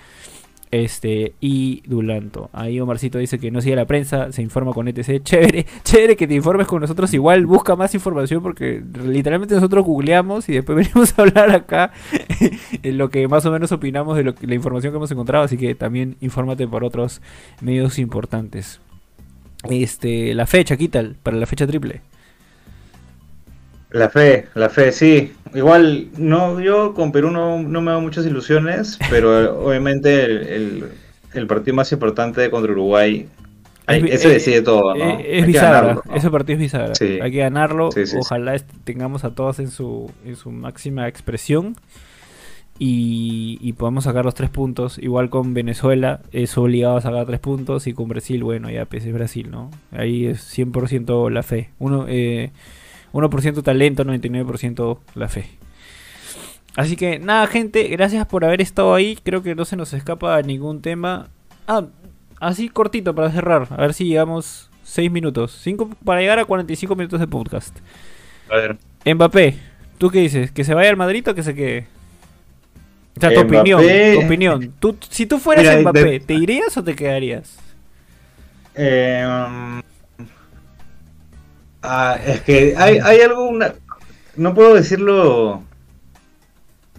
este 0.71 1.33
y 1.39 1.81
Dulanto. 1.87 2.49
Ahí 2.53 2.79
Omarcito 2.79 3.17
dice 3.17 3.39
que 3.39 3.51
no 3.51 3.61
sigue 3.61 3.75
la 3.75 3.85
prensa, 3.85 4.31
se 4.31 4.41
informa 4.41 4.73
con 4.73 4.87
ETC. 4.87 5.23
Chévere, 5.23 5.65
chévere 5.83 6.15
que 6.15 6.27
te 6.27 6.35
informes 6.35 6.67
con 6.67 6.81
nosotros. 6.81 7.13
Igual 7.13 7.45
busca 7.45 7.75
más 7.75 7.93
información 7.95 8.43
porque 8.43 8.83
literalmente 9.05 9.55
nosotros 9.55 9.85
googleamos 9.85 10.47
y 10.49 10.53
después 10.53 10.75
venimos 10.93 11.17
a 11.17 11.23
hablar 11.23 11.51
acá 11.51 11.91
en 12.83 12.97
lo 12.97 13.09
que 13.09 13.27
más 13.27 13.45
o 13.45 13.51
menos 13.51 13.71
opinamos 13.71 14.17
de 14.17 14.23
la 14.23 14.55
información 14.55 14.93
que 14.93 14.97
hemos 14.97 15.11
encontrado. 15.11 15.43
Así 15.43 15.57
que 15.57 15.75
también 15.75 16.17
infórmate 16.21 16.67
por 16.67 16.83
otros 16.83 17.21
medios 17.61 17.99
importantes. 17.99 18.79
Este, 19.69 20.33
la 20.35 20.45
fecha, 20.45 20.77
¿qué 20.77 20.87
tal? 20.87 21.17
Para 21.21 21.37
la 21.37 21.45
fecha 21.45 21.67
triple. 21.67 22.01
La 23.91 24.09
fe, 24.09 24.47
la 24.53 24.69
fe, 24.69 24.91
sí. 24.91 25.33
Igual, 25.53 26.09
no, 26.17 26.59
yo 26.59 26.93
con 26.93 27.11
Perú 27.11 27.31
no, 27.31 27.57
me 27.59 27.91
hago 27.91 28.01
muchas 28.01 28.25
ilusiones, 28.25 28.99
pero 29.09 29.59
obviamente 29.59 30.55
el, 30.55 31.47
partido 31.47 31.75
más 31.75 31.91
importante 31.91 32.49
contra 32.51 32.71
Uruguay, 32.71 33.27
ese 33.87 34.27
eh, 34.27 34.33
decide 34.33 34.61
todo, 34.61 34.93
¿no? 34.93 35.03
Eh, 35.03 35.39
es 35.39 35.47
bisagra, 35.47 35.99
ese 36.13 36.29
partido 36.29 36.57
es 36.57 36.59
bisagra. 36.59 36.93
Hay 37.23 37.31
que 37.31 37.39
ganarlo, 37.39 37.89
ojalá 38.19 38.55
tengamos 38.83 39.23
a 39.23 39.31
todos 39.31 39.57
en 39.57 39.71
su, 39.71 40.11
en 40.23 40.35
su 40.35 40.51
máxima 40.51 41.07
expresión 41.07 41.75
y, 42.77 43.57
y, 43.61 43.73
podamos 43.73 44.03
sacar 44.03 44.23
los 44.23 44.35
tres 44.35 44.51
puntos. 44.51 44.99
Igual 44.99 45.31
con 45.31 45.55
Venezuela 45.55 46.21
es 46.31 46.55
obligado 46.57 46.97
a 46.97 47.01
sacar 47.01 47.25
tres 47.25 47.39
puntos 47.39 47.87
y 47.87 47.93
con 47.93 48.07
Brasil, 48.07 48.43
bueno, 48.43 48.69
ya 48.69 48.85
pues 48.85 49.03
es 49.05 49.13
Brasil, 49.13 49.49
¿no? 49.49 49.71
Ahí 49.91 50.27
es 50.27 50.55
100% 50.55 51.31
la 51.31 51.41
fe. 51.41 51.71
Uno, 51.79 52.05
eh, 52.07 52.51
1% 53.13 53.63
talento, 53.63 54.03
99% 54.03 54.99
la 55.15 55.27
fe. 55.27 55.49
Así 56.75 56.95
que 56.95 57.19
nada, 57.19 57.47
gente, 57.47 57.87
gracias 57.87 58.25
por 58.25 58.45
haber 58.45 58.61
estado 58.61 58.93
ahí. 58.93 59.17
Creo 59.23 59.43
que 59.43 59.55
no 59.55 59.65
se 59.65 59.75
nos 59.75 59.93
escapa 59.93 60.41
ningún 60.41 60.81
tema. 60.81 61.27
Ah, 61.67 61.85
así 62.39 62.69
cortito 62.69 63.13
para 63.15 63.31
cerrar. 63.31 63.67
A 63.71 63.81
ver 63.81 63.93
si 63.93 64.05
llegamos 64.05 64.69
6 64.83 65.11
minutos. 65.11 65.59
5 65.63 65.89
para 66.05 66.21
llegar 66.21 66.39
a 66.39 66.45
45 66.45 66.95
minutos 66.95 67.19
de 67.19 67.27
podcast. 67.27 67.77
A 68.49 68.55
ver. 68.55 68.77
Mbappé, 69.05 69.55
¿tú 69.97 70.09
qué 70.09 70.19
dices? 70.19 70.51
¿Que 70.51 70.63
se 70.63 70.73
vaya 70.73 70.89
al 70.89 70.97
Madrid 70.97 71.27
o 71.27 71.35
que 71.35 71.43
se 71.43 71.55
quede? 71.55 71.87
O 73.17 73.19
sea, 73.19 73.33
tu 73.33 73.41
opinión, 73.41 73.81
tu 74.13 74.25
opinión. 74.25 74.73
Tú, 74.79 74.95
si 75.09 75.25
tú 75.25 75.39
fueras 75.39 75.81
Mbappé, 75.81 76.21
¿te 76.21 76.33
irías 76.35 76.77
o 76.77 76.83
te 76.83 76.95
quedarías? 76.95 77.57
Eh, 78.75 79.81
Ah, 81.81 82.17
es 82.25 82.41
que 82.41 82.75
hay, 82.77 82.99
hay 82.99 83.21
algo, 83.21 83.51
no 84.35 84.53
puedo 84.53 84.73
decirlo. 84.73 85.63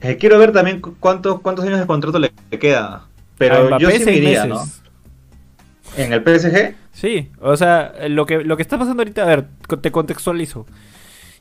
Eh, 0.01 0.17
quiero 0.17 0.39
ver 0.39 0.53
también 0.53 0.81
cuántos, 0.81 1.41
cuántos 1.41 1.65
años 1.67 1.79
de 1.79 1.87
contrato 1.87 2.19
le, 2.19 2.31
queda. 2.59 3.07
Pero 3.37 3.79
yo 3.79 3.91
sí 3.91 4.35
¿no? 4.49 4.63
¿En 5.97 6.13
el 6.13 6.23
PSG? 6.23 6.75
Sí, 6.93 7.31
o 7.41 7.57
sea, 7.57 7.95
lo 8.09 8.27
que, 8.27 8.45
lo 8.45 8.57
que 8.57 8.63
está 8.63 8.79
pasando 8.79 9.03
ahorita, 9.03 9.23
a 9.23 9.27
ver, 9.27 9.45
te 9.81 9.91
contextualizo. 9.91 10.67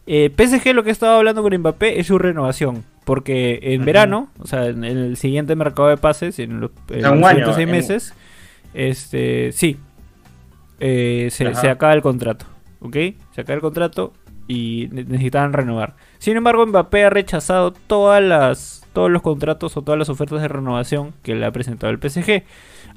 Eh, 0.08 0.32
PSG 0.36 0.74
lo 0.74 0.84
que 0.84 0.92
estaba 0.92 1.18
hablando 1.18 1.44
con 1.44 1.56
Mbappé 1.56 2.00
es 2.00 2.08
su 2.08 2.18
renovación. 2.18 2.84
Porque 3.06 3.60
en 3.62 3.86
verano, 3.86 4.30
o 4.40 4.46
sea, 4.46 4.68
en 4.68 4.84
el 4.84 5.18
siguiente 5.18 5.56
mercado 5.56 5.90
de 5.90 5.98
pases, 5.98 6.38
en 6.40 6.60
los, 6.60 6.72
siguientes 6.88 7.56
seis 7.56 7.68
meses, 7.68 8.14
este, 8.74 9.52
sí, 9.52 9.78
eh, 10.80 11.30
se, 11.32 11.56
se 11.56 11.70
acaba 11.70 11.94
el 11.94 12.02
contrato. 12.02 12.46
¿Ok? 12.82 12.96
Se 13.34 13.42
acaba 13.42 13.56
el 13.56 13.62
contrato 13.62 14.14
y 14.48 14.90
necesitaban 14.92 15.54
renovar. 15.54 15.96
Sin 16.18 16.36
embargo, 16.36 16.66
Mbappé 16.66 17.06
ha 17.06 17.10
rechazado 17.10 17.72
todas 17.72 18.22
las, 18.22 18.88
todos 18.94 19.12
los 19.12 19.22
contratos 19.22 19.78
o 19.78 19.84
todas 19.84 20.00
las 20.00 20.10
ofertas 20.10 20.42
de 20.42 20.48
renovación 20.48 21.14
que 21.22 21.36
le 21.36 21.46
ha 21.46 21.52
presentado 21.52 21.94
el 21.94 22.00
PSG. 22.00 22.44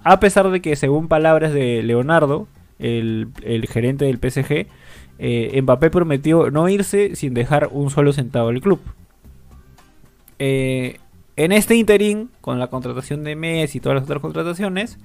A 0.03 0.19
pesar 0.19 0.51
de 0.51 0.63
que, 0.63 0.77
según 0.77 1.09
palabras 1.09 1.53
de 1.53 1.83
Leonardo, 1.83 2.49
el, 2.79 3.29
gerente 3.69 4.07
del 4.07 4.19
PSG, 4.19 4.67
eh, 5.19 5.61
Mbappé 5.63 5.91
prometió 5.91 6.51
no 6.51 6.69
irse 6.69 7.15
sin 7.17 7.35
dejar 7.35 7.69
un 7.71 7.91
solo 7.91 8.13
centavo 8.13 8.49
al 8.49 8.61
club. 8.61 8.81
Eh, 10.39 10.99
en 11.37 11.53
este 11.53 11.77
interín, 11.77 12.31
con 12.41 12.59
la 12.59 12.69
contratación 12.69 13.25
de 13.25 13.37
Messi 13.37 13.79
y 13.79 13.81
todas 13.81 13.97
las 13.97 14.05
otras 14.05 14.21
contrataciones, 14.21 14.99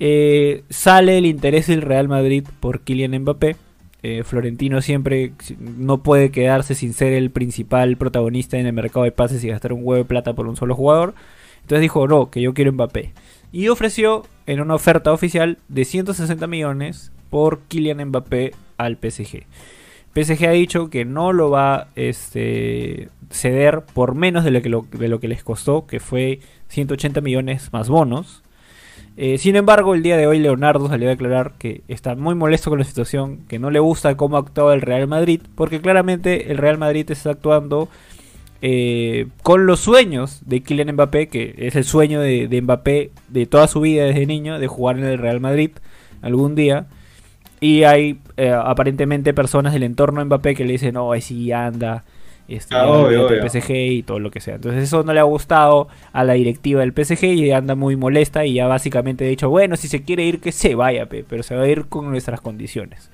eh, 0.00 0.64
sale 0.70 1.18
el 1.18 1.26
interés 1.26 1.68
del 1.68 1.82
Real 1.82 2.08
Madrid 2.08 2.44
por 2.60 2.80
Kylian 2.80 3.20
Mbappé 3.20 3.56
eh, 4.02 4.24
Florentino 4.24 4.82
siempre 4.82 5.32
no 5.58 6.02
puede 6.02 6.30
quedarse 6.30 6.74
sin 6.74 6.92
ser 6.92 7.12
el 7.12 7.30
principal 7.30 7.96
protagonista 7.96 8.58
en 8.58 8.66
el 8.66 8.72
mercado 8.72 9.04
de 9.04 9.12
pases 9.12 9.44
y 9.44 9.48
gastar 9.48 9.72
un 9.72 9.80
huevo 9.82 10.02
de 10.02 10.08
plata 10.08 10.34
por 10.34 10.48
un 10.48 10.56
solo 10.56 10.74
jugador. 10.74 11.14
Entonces 11.62 11.82
dijo, 11.82 12.08
no, 12.08 12.30
que 12.30 12.40
yo 12.40 12.54
quiero 12.54 12.72
Mbappé. 12.72 13.12
Y 13.52 13.68
ofreció 13.68 14.24
en 14.46 14.60
una 14.60 14.74
oferta 14.74 15.12
oficial 15.12 15.58
de 15.68 15.84
160 15.84 16.46
millones 16.46 17.12
por 17.30 17.60
Kylian 17.68 18.08
Mbappé 18.08 18.52
al 18.76 18.96
PSG. 18.96 19.44
PSG 20.14 20.46
ha 20.46 20.50
dicho 20.50 20.90
que 20.90 21.04
no 21.04 21.32
lo 21.32 21.50
va 21.50 21.88
este, 21.94 23.08
ceder 23.30 23.82
por 23.94 24.14
menos 24.14 24.44
de 24.44 24.50
lo, 24.50 24.60
que 24.62 24.98
de 24.98 25.08
lo 25.08 25.20
que 25.20 25.28
les 25.28 25.44
costó, 25.44 25.86
que 25.86 26.00
fue 26.00 26.40
180 26.68 27.20
millones 27.20 27.72
más 27.72 27.88
bonos. 27.88 28.42
Eh, 29.16 29.36
sin 29.38 29.56
embargo, 29.56 29.94
el 29.94 30.02
día 30.02 30.16
de 30.16 30.26
hoy 30.26 30.38
Leonardo 30.38 30.88
salió 30.88 31.08
a 31.08 31.10
declarar 31.10 31.52
que 31.58 31.82
está 31.88 32.14
muy 32.14 32.34
molesto 32.34 32.70
con 32.70 32.78
la 32.78 32.84
situación, 32.84 33.40
que 33.48 33.58
no 33.58 33.70
le 33.70 33.78
gusta 33.78 34.16
cómo 34.16 34.36
ha 34.36 34.40
actuado 34.40 34.72
el 34.72 34.80
Real 34.80 35.06
Madrid, 35.06 35.42
porque 35.54 35.80
claramente 35.80 36.50
el 36.50 36.58
Real 36.58 36.78
Madrid 36.78 37.10
está 37.10 37.30
actuando 37.30 37.88
eh, 38.62 39.26
con 39.42 39.66
los 39.66 39.80
sueños 39.80 40.40
de 40.46 40.62
Kylian 40.62 40.92
Mbappé, 40.92 41.28
que 41.28 41.54
es 41.58 41.76
el 41.76 41.84
sueño 41.84 42.20
de, 42.20 42.60
Mbappé 42.62 43.10
de 43.28 43.46
toda 43.46 43.66
su 43.66 43.80
vida 43.80 44.04
desde 44.04 44.24
niño, 44.24 44.58
de 44.58 44.66
jugar 44.66 44.98
en 44.98 45.04
el 45.04 45.18
Real 45.18 45.40
Madrid 45.40 45.72
algún 46.22 46.54
día. 46.54 46.86
Y 47.60 47.84
hay 47.84 48.18
eh, 48.36 48.50
aparentemente 48.50 49.34
personas 49.34 49.72
del 49.72 49.82
entorno 49.82 50.20
de 50.20 50.26
Mbappé 50.26 50.54
que 50.54 50.64
le 50.64 50.72
dicen, 50.72 50.94
no, 50.94 51.12
ahí 51.12 51.20
sí 51.20 51.52
anda, 51.52 52.04
este, 52.54 52.74
ah, 52.74 53.08
PSG 53.48 53.70
y 53.70 54.02
todo 54.02 54.18
lo 54.18 54.30
que 54.30 54.40
sea. 54.40 54.56
Entonces 54.56 54.84
eso 54.84 55.02
no 55.02 55.12
le 55.12 55.20
ha 55.20 55.24
gustado 55.24 55.88
a 56.12 56.24
la 56.24 56.34
directiva 56.34 56.80
del 56.80 56.92
PSG 56.92 57.24
y 57.24 57.50
anda 57.52 57.74
muy 57.74 57.96
molesta 57.96 58.44
y 58.44 58.54
ya 58.54 58.66
básicamente 58.66 59.24
ha 59.24 59.28
dicho, 59.28 59.50
bueno, 59.50 59.76
si 59.76 59.88
se 59.88 60.02
quiere 60.02 60.24
ir 60.24 60.40
que 60.40 60.52
se 60.52 60.74
vaya, 60.74 61.06
pero 61.06 61.42
se 61.42 61.54
va 61.54 61.62
a 61.62 61.68
ir 61.68 61.86
con 61.86 62.10
nuestras 62.10 62.40
condiciones. 62.40 63.10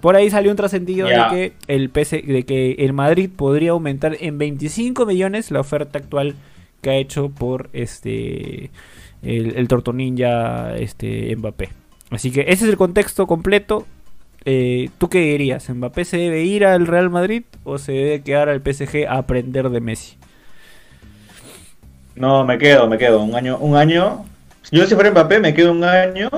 Por 0.00 0.14
ahí 0.14 0.30
salió 0.30 0.50
un 0.50 0.56
trascendido 0.56 1.08
de 1.08 1.22
que 1.30 1.52
el 1.68 1.90
de 1.92 2.44
que 2.44 2.72
el 2.78 2.92
Madrid 2.92 3.30
podría 3.34 3.70
aumentar 3.70 4.16
en 4.20 4.38
25 4.38 5.06
millones 5.06 5.50
la 5.50 5.60
oferta 5.60 5.98
actual 5.98 6.34
que 6.82 6.90
ha 6.90 6.96
hecho 6.96 7.30
por 7.30 7.70
este 7.72 8.70
el, 9.22 9.56
el 9.56 9.68
Tortoninja 9.68 10.76
este 10.76 11.34
Mbappé. 11.36 11.70
Así 12.10 12.30
que 12.30 12.42
ese 12.42 12.64
es 12.64 12.70
el 12.70 12.76
contexto 12.76 13.26
completo. 13.26 13.86
Eh, 14.48 14.90
¿Tú 14.98 15.08
qué 15.08 15.18
dirías? 15.18 15.68
¿Mbappé 15.68 16.04
se 16.04 16.18
debe 16.18 16.44
ir 16.44 16.64
al 16.64 16.86
Real 16.86 17.10
Madrid 17.10 17.42
o 17.64 17.78
se 17.78 17.90
debe 17.90 18.22
quedar 18.22 18.48
al 18.48 18.62
PSG 18.62 19.04
a 19.08 19.18
aprender 19.18 19.70
de 19.70 19.80
Messi? 19.80 20.16
No, 22.14 22.44
me 22.44 22.56
quedo, 22.56 22.86
me 22.88 22.96
quedo. 22.96 23.22
Un 23.22 23.34
año, 23.34 23.58
un 23.58 23.76
año. 23.76 24.24
Yo 24.70 24.86
si 24.86 24.94
fuera 24.94 25.10
Mbappé 25.10 25.40
me 25.40 25.52
quedo 25.52 25.72
un 25.72 25.82
año 25.82 26.30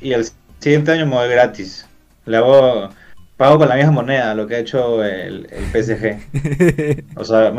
y 0.00 0.12
el 0.12 0.26
siguiente 0.60 0.92
año 0.92 1.06
me 1.06 1.16
voy 1.16 1.28
gratis. 1.28 1.88
Le 2.24 2.36
hago, 2.36 2.88
pago 3.36 3.58
con 3.58 3.68
la 3.68 3.74
misma 3.74 3.90
moneda 3.90 4.32
lo 4.36 4.46
que 4.46 4.54
ha 4.54 4.58
hecho 4.60 5.02
el, 5.04 5.48
PSG. 5.72 7.08
o 7.16 7.24
sea, 7.24 7.52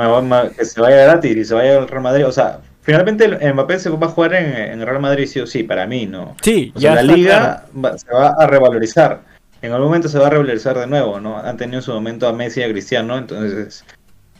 que 0.57 0.65
se 0.65 0.79
vaya 0.79 1.03
gratis 1.03 1.35
y 1.35 1.43
se 1.43 1.53
vaya 1.53 1.77
al 1.77 1.89
Real 1.89 2.03
Madrid. 2.03 2.25
O 2.25 2.31
sea, 2.31 2.61
finalmente 2.81 3.25
el 3.25 3.53
Mbappé 3.53 3.77
se 3.77 3.89
va 3.89 4.07
a 4.07 4.09
jugar 4.09 4.35
en, 4.35 4.79
el 4.79 4.87
Real 4.87 5.01
Madrid 5.01 5.25
sí 5.25 5.41
o 5.41 5.45
sí, 5.45 5.63
para 5.63 5.85
mí, 5.85 6.05
¿no? 6.05 6.37
Sí, 6.41 6.71
ya 6.75 6.95
la 6.95 7.03
liga 7.03 7.65
se 7.97 8.13
va 8.13 8.29
a 8.39 8.47
revalorizar 8.47 9.29
en 9.61 9.71
algún 9.71 9.87
momento 9.87 10.09
se 10.09 10.17
va 10.17 10.27
a 10.27 10.29
revalorizar 10.31 10.77
de 10.77 10.87
nuevo, 10.87 11.19
¿no? 11.19 11.37
Han 11.37 11.57
tenido 11.57 11.79
en 11.79 11.83
su 11.83 11.93
momento 11.93 12.27
a 12.27 12.33
Messi 12.33 12.61
y 12.61 12.63
a 12.63 12.69
Cristiano, 12.69 13.17
entonces 13.17 13.85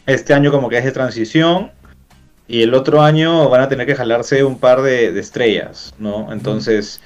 este 0.06 0.34
año 0.34 0.50
como 0.50 0.68
que 0.68 0.78
es 0.78 0.84
de 0.84 0.92
transición 0.92 1.70
y 2.48 2.62
el 2.62 2.74
otro 2.74 3.02
año 3.02 3.48
van 3.48 3.60
a 3.60 3.68
tener 3.68 3.86
que 3.86 3.94
jalarse 3.94 4.42
un 4.44 4.58
par 4.58 4.82
de, 4.82 5.18
estrellas, 5.18 5.94
¿no? 5.98 6.32
Entonces, 6.32 7.00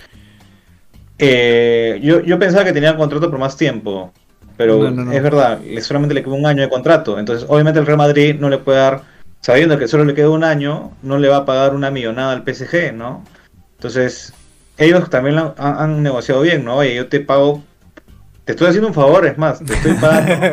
eh, 1.18 2.00
yo, 2.02 2.20
yo 2.22 2.38
pensaba 2.38 2.64
que 2.64 2.72
tenía 2.72 2.96
contrato 2.96 3.30
por 3.30 3.38
más 3.38 3.56
tiempo, 3.56 4.12
pero 4.56 4.88
es 4.88 5.22
verdad, 5.22 5.60
solamente 5.82 6.14
le 6.14 6.22
queda 6.22 6.34
un 6.34 6.46
año 6.46 6.62
de 6.62 6.70
contrato, 6.70 7.18
entonces 7.18 7.46
obviamente 7.48 7.78
el 7.78 7.86
Real 7.86 7.98
Madrid 7.98 8.36
no 8.40 8.48
le 8.48 8.58
puede 8.58 8.78
dar, 8.78 9.02
sabiendo 9.40 9.78
que 9.78 9.88
solo 9.88 10.04
le 10.06 10.14
queda 10.14 10.30
un 10.30 10.44
año, 10.44 10.92
no 11.02 11.18
le 11.18 11.28
va 11.28 11.38
a 11.38 11.44
pagar 11.44 11.74
una 11.74 11.90
millonada 11.90 12.32
al 12.32 12.42
PSG, 12.42 12.94
¿no? 12.94 13.22
Entonces, 13.76 14.32
ellos 14.78 15.10
también 15.10 15.36
han, 15.38 15.52
han 15.58 16.02
negociado 16.02 16.40
bien, 16.40 16.64
¿no? 16.64 16.76
Oye, 16.76 16.94
yo 16.94 17.08
te 17.08 17.20
pago 17.20 17.62
te 18.46 18.52
estoy 18.52 18.68
haciendo 18.68 18.86
un 18.86 18.94
favor, 18.94 19.26
es 19.26 19.36
más, 19.36 19.58
te 19.58 19.74
estoy 19.74 19.94
pagando 19.94 20.46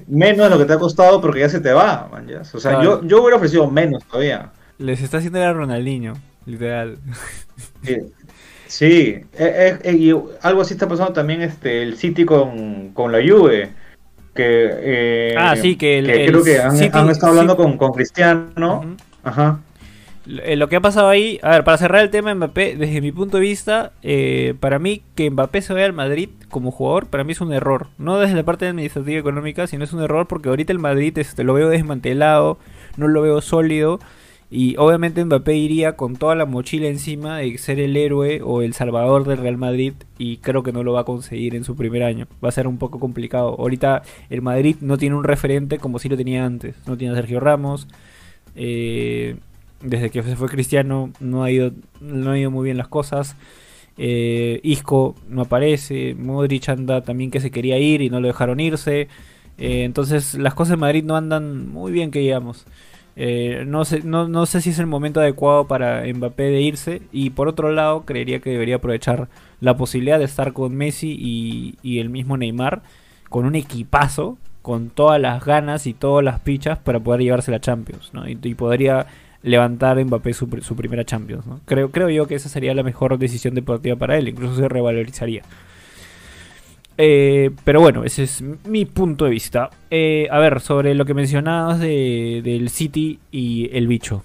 menos 0.06 0.44
de 0.44 0.50
lo 0.50 0.58
que 0.58 0.64
te 0.64 0.74
ha 0.74 0.78
costado 0.78 1.20
porque 1.20 1.40
ya 1.40 1.48
se 1.48 1.58
te 1.58 1.72
va, 1.72 2.08
man, 2.10 2.28
O 2.54 2.60
sea, 2.60 2.80
yo, 2.80 3.02
yo 3.04 3.20
hubiera 3.20 3.36
ofrecido 3.36 3.68
menos 3.68 4.04
todavía. 4.04 4.52
Les 4.78 5.02
está 5.02 5.18
haciendo 5.18 5.42
a 5.42 5.52
Ronaldinho, 5.52 6.12
literal. 6.46 6.98
Sí, 8.68 8.86
eh, 8.86 9.26
eh, 9.34 9.78
eh, 9.82 9.92
y 9.92 10.10
algo 10.40 10.60
así 10.62 10.74
está 10.74 10.88
pasando 10.88 11.12
también 11.12 11.42
este 11.42 11.82
el 11.82 11.96
City 11.96 12.24
con, 12.24 12.92
la 12.94 13.18
Juve. 13.18 13.72
Que, 14.34 15.34
ah, 15.36 15.56
sí, 15.56 15.76
que, 15.76 15.98
el, 15.98 16.06
creo 16.06 16.44
que 16.44 16.60
han, 16.60 16.76
estado 17.10 17.32
hablando 17.32 17.56
con, 17.56 17.76
con, 17.76 17.92
Cristiano. 17.92 18.96
Ajá. 19.24 19.58
Eh, 20.26 20.56
lo 20.56 20.68
que 20.68 20.76
ha 20.76 20.80
pasado 20.80 21.08
ahí, 21.08 21.38
a 21.42 21.50
ver, 21.50 21.64
para 21.64 21.78
cerrar 21.78 22.02
el 22.02 22.10
tema 22.10 22.28
de 22.28 22.36
Mbappé, 22.36 22.76
desde 22.76 23.00
mi 23.00 23.10
punto 23.10 23.38
de 23.38 23.42
vista, 23.42 23.92
eh, 24.02 24.54
para 24.60 24.78
mí 24.78 25.02
que 25.14 25.30
Mbappé 25.30 25.62
se 25.62 25.72
vaya 25.72 25.86
al 25.86 25.92
Madrid 25.92 26.28
como 26.48 26.70
jugador, 26.70 27.06
para 27.06 27.24
mí 27.24 27.32
es 27.32 27.40
un 27.40 27.52
error. 27.52 27.88
No 27.98 28.18
desde 28.18 28.36
la 28.36 28.44
parte 28.44 28.66
administrativa 28.66 29.18
económica, 29.18 29.66
sino 29.66 29.84
es 29.84 29.92
un 29.92 30.02
error 30.02 30.28
porque 30.28 30.48
ahorita 30.48 30.72
el 30.72 30.78
Madrid 30.78 31.16
este, 31.18 31.44
lo 31.44 31.54
veo 31.54 31.68
desmantelado, 31.68 32.58
no 32.96 33.08
lo 33.08 33.22
veo 33.22 33.40
sólido. 33.40 33.98
Y 34.54 34.76
obviamente 34.76 35.24
Mbappé 35.24 35.56
iría 35.56 35.96
con 35.96 36.16
toda 36.16 36.34
la 36.34 36.44
mochila 36.44 36.86
encima 36.86 37.38
de 37.38 37.56
ser 37.56 37.80
el 37.80 37.96
héroe 37.96 38.42
o 38.44 38.60
el 38.60 38.74
salvador 38.74 39.24
del 39.24 39.38
Real 39.38 39.56
Madrid 39.56 39.94
y 40.18 40.36
creo 40.36 40.62
que 40.62 40.72
no 40.72 40.82
lo 40.82 40.92
va 40.92 41.00
a 41.00 41.04
conseguir 41.04 41.54
en 41.54 41.64
su 41.64 41.74
primer 41.74 42.02
año. 42.02 42.26
Va 42.44 42.50
a 42.50 42.52
ser 42.52 42.66
un 42.66 42.76
poco 42.76 43.00
complicado. 43.00 43.56
Ahorita 43.58 44.02
el 44.28 44.42
Madrid 44.42 44.76
no 44.82 44.98
tiene 44.98 45.16
un 45.16 45.24
referente 45.24 45.78
como 45.78 45.98
si 45.98 46.10
lo 46.10 46.18
tenía 46.18 46.44
antes. 46.44 46.76
No 46.86 46.98
tiene 46.98 47.14
a 47.14 47.16
Sergio 47.16 47.40
Ramos. 47.40 47.88
Eh, 48.54 49.36
desde 49.82 50.10
que 50.10 50.22
se 50.22 50.36
fue 50.36 50.48
Cristiano 50.48 51.12
no 51.20 51.44
ha 51.44 51.50
ido, 51.50 51.72
no 52.00 52.30
ha 52.30 52.38
ido 52.38 52.50
muy 52.50 52.64
bien 52.64 52.76
las 52.76 52.88
cosas. 52.88 53.36
Eh, 53.98 54.60
Isco 54.62 55.14
no 55.28 55.42
aparece. 55.42 56.14
Modric 56.14 56.68
anda 56.68 57.02
también 57.02 57.30
que 57.30 57.40
se 57.40 57.50
quería 57.50 57.78
ir 57.78 58.02
y 58.02 58.10
no 58.10 58.20
lo 58.20 58.28
dejaron 58.28 58.60
irse. 58.60 59.08
Eh, 59.58 59.84
entonces 59.84 60.34
las 60.34 60.54
cosas 60.54 60.74
en 60.74 60.80
Madrid 60.80 61.04
no 61.04 61.16
andan 61.16 61.68
muy 61.70 61.92
bien 61.92 62.10
que 62.10 62.20
digamos. 62.20 62.64
Eh, 63.14 63.64
no, 63.66 63.84
sé, 63.84 64.02
no, 64.02 64.46
sé 64.46 64.62
si 64.62 64.70
es 64.70 64.78
el 64.78 64.86
momento 64.86 65.20
adecuado 65.20 65.66
para 65.66 66.04
Mbappé 66.06 66.44
de 66.44 66.60
irse. 66.62 67.02
Y 67.12 67.30
por 67.30 67.48
otro 67.48 67.72
lado, 67.72 68.04
creería 68.04 68.40
que 68.40 68.50
debería 68.50 68.76
aprovechar 68.76 69.28
la 69.60 69.76
posibilidad 69.76 70.18
de 70.18 70.24
estar 70.24 70.52
con 70.52 70.74
Messi 70.74 71.16
y, 71.82 71.98
el 71.98 72.10
mismo 72.10 72.36
Neymar. 72.36 72.82
Con 73.28 73.46
un 73.46 73.54
equipazo, 73.54 74.36
con 74.60 74.90
todas 74.90 75.20
las 75.20 75.44
ganas 75.44 75.86
y 75.86 75.94
todas 75.94 76.24
las 76.24 76.40
pichas 76.40 76.78
para 76.78 77.00
poder 77.00 77.22
llevarse 77.22 77.50
la 77.50 77.60
Champions. 77.60 78.12
Y, 78.26 78.54
podría 78.54 79.06
levantar 79.42 80.02
Mbappé 80.04 80.32
su, 80.32 80.48
primera 80.48 81.04
Champions. 81.04 81.44
Creo, 81.64 81.90
creo 81.90 82.10
yo 82.10 82.26
que 82.26 82.34
esa 82.34 82.48
sería 82.48 82.74
la 82.74 82.82
mejor 82.82 83.18
decisión 83.18 83.54
deportiva 83.54 83.96
para 83.96 84.16
él. 84.16 84.28
Incluso 84.28 84.56
se 84.56 84.68
revalorizaría. 84.68 85.42
Eh, 86.98 87.50
pero 87.64 87.80
bueno, 87.80 88.04
ese 88.04 88.24
es 88.24 88.42
mi 88.66 88.84
punto 88.84 89.24
de 89.24 89.30
vista. 89.30 89.70
Eh, 89.90 90.28
a 90.30 90.38
ver, 90.38 90.60
sobre 90.60 90.94
lo 90.94 91.04
que 91.04 91.14
mencionabas 91.14 91.80
de, 91.80 92.42
del 92.44 92.68
City 92.68 93.18
y 93.30 93.70
el 93.72 93.86
bicho. 93.86 94.22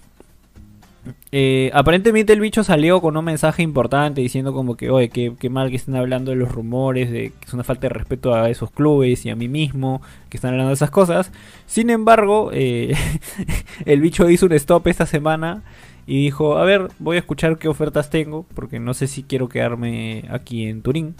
Eh, 1.31 1.71
aparentemente 1.73 2.33
el 2.33 2.39
bicho 2.39 2.63
salió 2.63 3.01
con 3.01 3.17
un 3.17 3.25
mensaje 3.25 3.63
importante 3.63 4.21
diciendo 4.21 4.53
como 4.53 4.75
que, 4.75 4.89
oye, 4.89 5.09
qué, 5.09 5.49
mal 5.49 5.69
que 5.69 5.75
estén 5.75 5.95
hablando 5.95 6.31
de 6.31 6.37
los 6.37 6.51
rumores, 6.51 7.11
de 7.11 7.31
que 7.39 7.45
es 7.45 7.53
una 7.53 7.63
falta 7.63 7.87
de 7.87 7.93
respeto 7.93 8.33
a 8.33 8.49
esos 8.49 8.71
clubes 8.71 9.25
y 9.25 9.29
a 9.29 9.35
mí 9.35 9.47
mismo, 9.47 10.01
que 10.29 10.37
están 10.37 10.51
hablando 10.51 10.69
de 10.69 10.75
esas 10.75 10.91
cosas. 10.91 11.31
Sin 11.65 11.89
embargo, 11.89 12.51
el 12.53 14.01
bicho 14.01 14.29
hizo 14.29 14.45
un 14.45 14.53
stop 14.53 14.87
esta 14.87 15.05
semana 15.05 15.63
y 16.07 16.23
dijo, 16.23 16.57
a 16.57 16.63
ver, 16.63 16.87
voy 16.99 17.17
a 17.17 17.19
escuchar 17.19 17.57
qué 17.57 17.67
ofertas 17.67 18.09
tengo, 18.09 18.45
porque 18.55 18.79
no 18.79 18.93
sé 18.93 19.07
si 19.07 19.23
quiero 19.23 19.49
quedarme 19.49 20.23
aquí 20.29 20.65
en 20.65 20.81
Turín. 20.81 21.15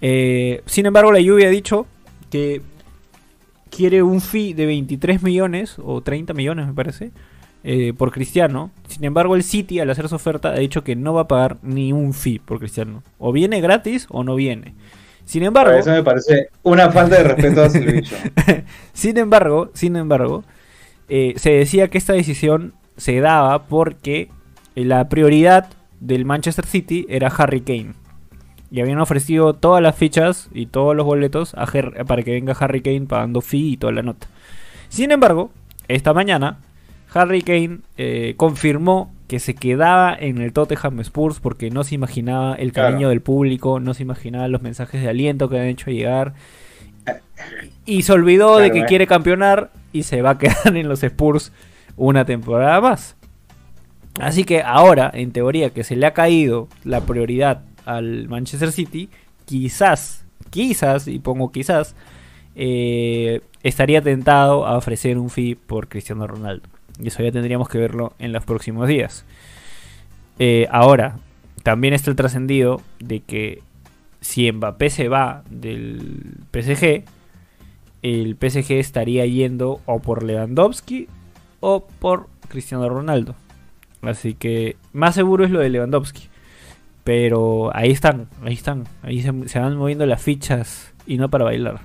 Eh, 0.00 0.62
sin 0.66 0.86
embargo, 0.86 1.10
la 1.10 1.20
lluvia 1.20 1.48
ha 1.48 1.50
dicho 1.50 1.86
que 2.30 2.62
quiere 3.70 4.04
un 4.04 4.20
fee 4.20 4.54
de 4.54 4.66
23 4.66 5.22
millones 5.24 5.76
o 5.82 6.02
30 6.02 6.34
millones, 6.34 6.68
me 6.68 6.72
parece, 6.72 7.10
eh, 7.64 7.94
por 7.96 8.12
Cristiano. 8.12 8.70
Sin 8.88 9.04
embargo, 9.04 9.34
el 9.34 9.42
City, 9.42 9.80
al 9.80 9.88
hacer 9.88 10.08
su 10.08 10.14
oferta, 10.14 10.50
ha 10.50 10.58
dicho 10.58 10.84
que 10.84 10.96
no 10.96 11.14
va 11.14 11.22
a 11.22 11.28
pagar 11.28 11.56
ni 11.62 11.92
un 11.92 12.12
fee 12.12 12.38
por 12.38 12.58
Cristiano. 12.58 13.02
O 13.18 13.32
viene 13.32 13.62
gratis 13.62 14.06
o 14.10 14.22
no 14.22 14.34
viene. 14.34 14.74
Sin 15.24 15.42
embargo. 15.42 15.72
Eso 15.72 15.90
me 15.90 16.02
parece 16.02 16.50
una 16.62 16.92
falta 16.92 17.16
de 17.16 17.24
respeto 17.24 17.62
a 17.62 17.70
servicio. 17.70 18.18
sin 18.92 19.16
embargo, 19.16 19.70
sin 19.72 19.96
embargo, 19.96 20.44
eh, 21.08 21.32
se 21.36 21.52
decía 21.52 21.88
que 21.88 21.96
esta 21.96 22.12
decisión 22.12 22.74
se 22.98 23.18
daba 23.20 23.64
porque 23.64 24.28
la 24.74 25.08
prioridad 25.08 25.70
del 26.00 26.26
Manchester 26.26 26.66
City 26.66 27.06
era 27.08 27.28
Harry 27.28 27.62
Kane 27.62 27.94
y 28.70 28.80
habían 28.80 28.98
ofrecido 28.98 29.54
todas 29.54 29.82
las 29.82 29.96
fichas 29.96 30.50
y 30.52 30.66
todos 30.66 30.94
los 30.94 31.06
boletos 31.06 31.54
a 31.54 31.66
para 32.04 32.22
que 32.22 32.32
venga 32.32 32.56
Harry 32.58 32.82
Kane 32.82 33.06
pagando 33.06 33.40
fee 33.40 33.72
y 33.72 33.76
toda 33.78 33.92
la 33.92 34.02
nota. 34.02 34.26
Sin 34.90 35.12
embargo, 35.12 35.50
esta 35.88 36.12
mañana 36.12 36.58
Harry 37.14 37.42
Kane 37.42 37.78
eh, 37.96 38.34
confirmó 38.36 39.12
que 39.28 39.38
se 39.38 39.54
quedaba 39.54 40.14
en 40.14 40.38
el 40.38 40.52
Tottenham 40.52 41.00
Spurs 41.00 41.40
porque 41.40 41.70
no 41.70 41.84
se 41.84 41.94
imaginaba 41.94 42.54
el 42.56 42.72
cariño 42.72 43.08
del 43.08 43.22
público, 43.22 43.80
no 43.80 43.94
se 43.94 44.02
imaginaba 44.02 44.48
los 44.48 44.62
mensajes 44.62 45.00
de 45.00 45.08
aliento 45.08 45.48
que 45.48 45.58
han 45.58 45.66
hecho 45.66 45.90
llegar. 45.90 46.34
Y 47.86 48.02
se 48.02 48.12
olvidó 48.12 48.58
de 48.58 48.70
que 48.70 48.80
eh. 48.80 48.84
quiere 48.86 49.06
campeonar 49.06 49.70
y 49.92 50.02
se 50.02 50.22
va 50.22 50.30
a 50.30 50.38
quedar 50.38 50.76
en 50.76 50.88
los 50.88 51.02
Spurs 51.02 51.52
una 51.96 52.24
temporada 52.24 52.80
más. 52.80 53.16
Así 54.20 54.44
que 54.44 54.62
ahora, 54.62 55.10
en 55.12 55.32
teoría, 55.32 55.70
que 55.70 55.84
se 55.84 55.96
le 55.96 56.06
ha 56.06 56.14
caído 56.14 56.68
la 56.84 57.00
prioridad 57.00 57.62
al 57.84 58.28
Manchester 58.28 58.70
City, 58.72 59.08
quizás, 59.44 60.24
quizás, 60.50 61.08
y 61.08 61.18
pongo 61.18 61.50
quizás, 61.50 61.96
eh, 62.54 63.40
estaría 63.62 64.02
tentado 64.02 64.66
a 64.66 64.76
ofrecer 64.76 65.18
un 65.18 65.30
fee 65.30 65.56
por 65.56 65.88
Cristiano 65.88 66.26
Ronaldo. 66.26 66.68
Y 67.00 67.08
eso 67.08 67.22
ya 67.22 67.32
tendríamos 67.32 67.68
que 67.68 67.78
verlo 67.78 68.12
en 68.18 68.32
los 68.32 68.44
próximos 68.44 68.88
días. 68.88 69.24
Eh, 70.38 70.66
ahora, 70.70 71.18
también 71.62 71.94
está 71.94 72.10
el 72.10 72.16
trascendido 72.16 72.80
de 72.98 73.20
que 73.20 73.62
si 74.20 74.50
Mbappé 74.50 74.90
se 74.90 75.08
va 75.08 75.42
del 75.50 76.36
PSG, 76.52 77.04
el 78.02 78.36
PSG 78.36 78.72
estaría 78.72 79.26
yendo 79.26 79.80
o 79.86 80.00
por 80.00 80.22
Lewandowski 80.22 81.08
o 81.60 81.86
por 81.86 82.28
Cristiano 82.48 82.88
Ronaldo. 82.88 83.34
Así 84.02 84.34
que 84.34 84.76
más 84.92 85.14
seguro 85.14 85.44
es 85.44 85.50
lo 85.50 85.60
de 85.60 85.70
Lewandowski. 85.70 86.28
Pero 87.04 87.74
ahí 87.74 87.90
están, 87.90 88.28
ahí 88.42 88.54
están, 88.54 88.84
ahí 89.02 89.20
se, 89.20 89.58
van 89.58 89.76
moviendo 89.76 90.06
las 90.06 90.22
fichas 90.22 90.92
y 91.06 91.18
no 91.18 91.28
para 91.28 91.44
bailar. 91.44 91.80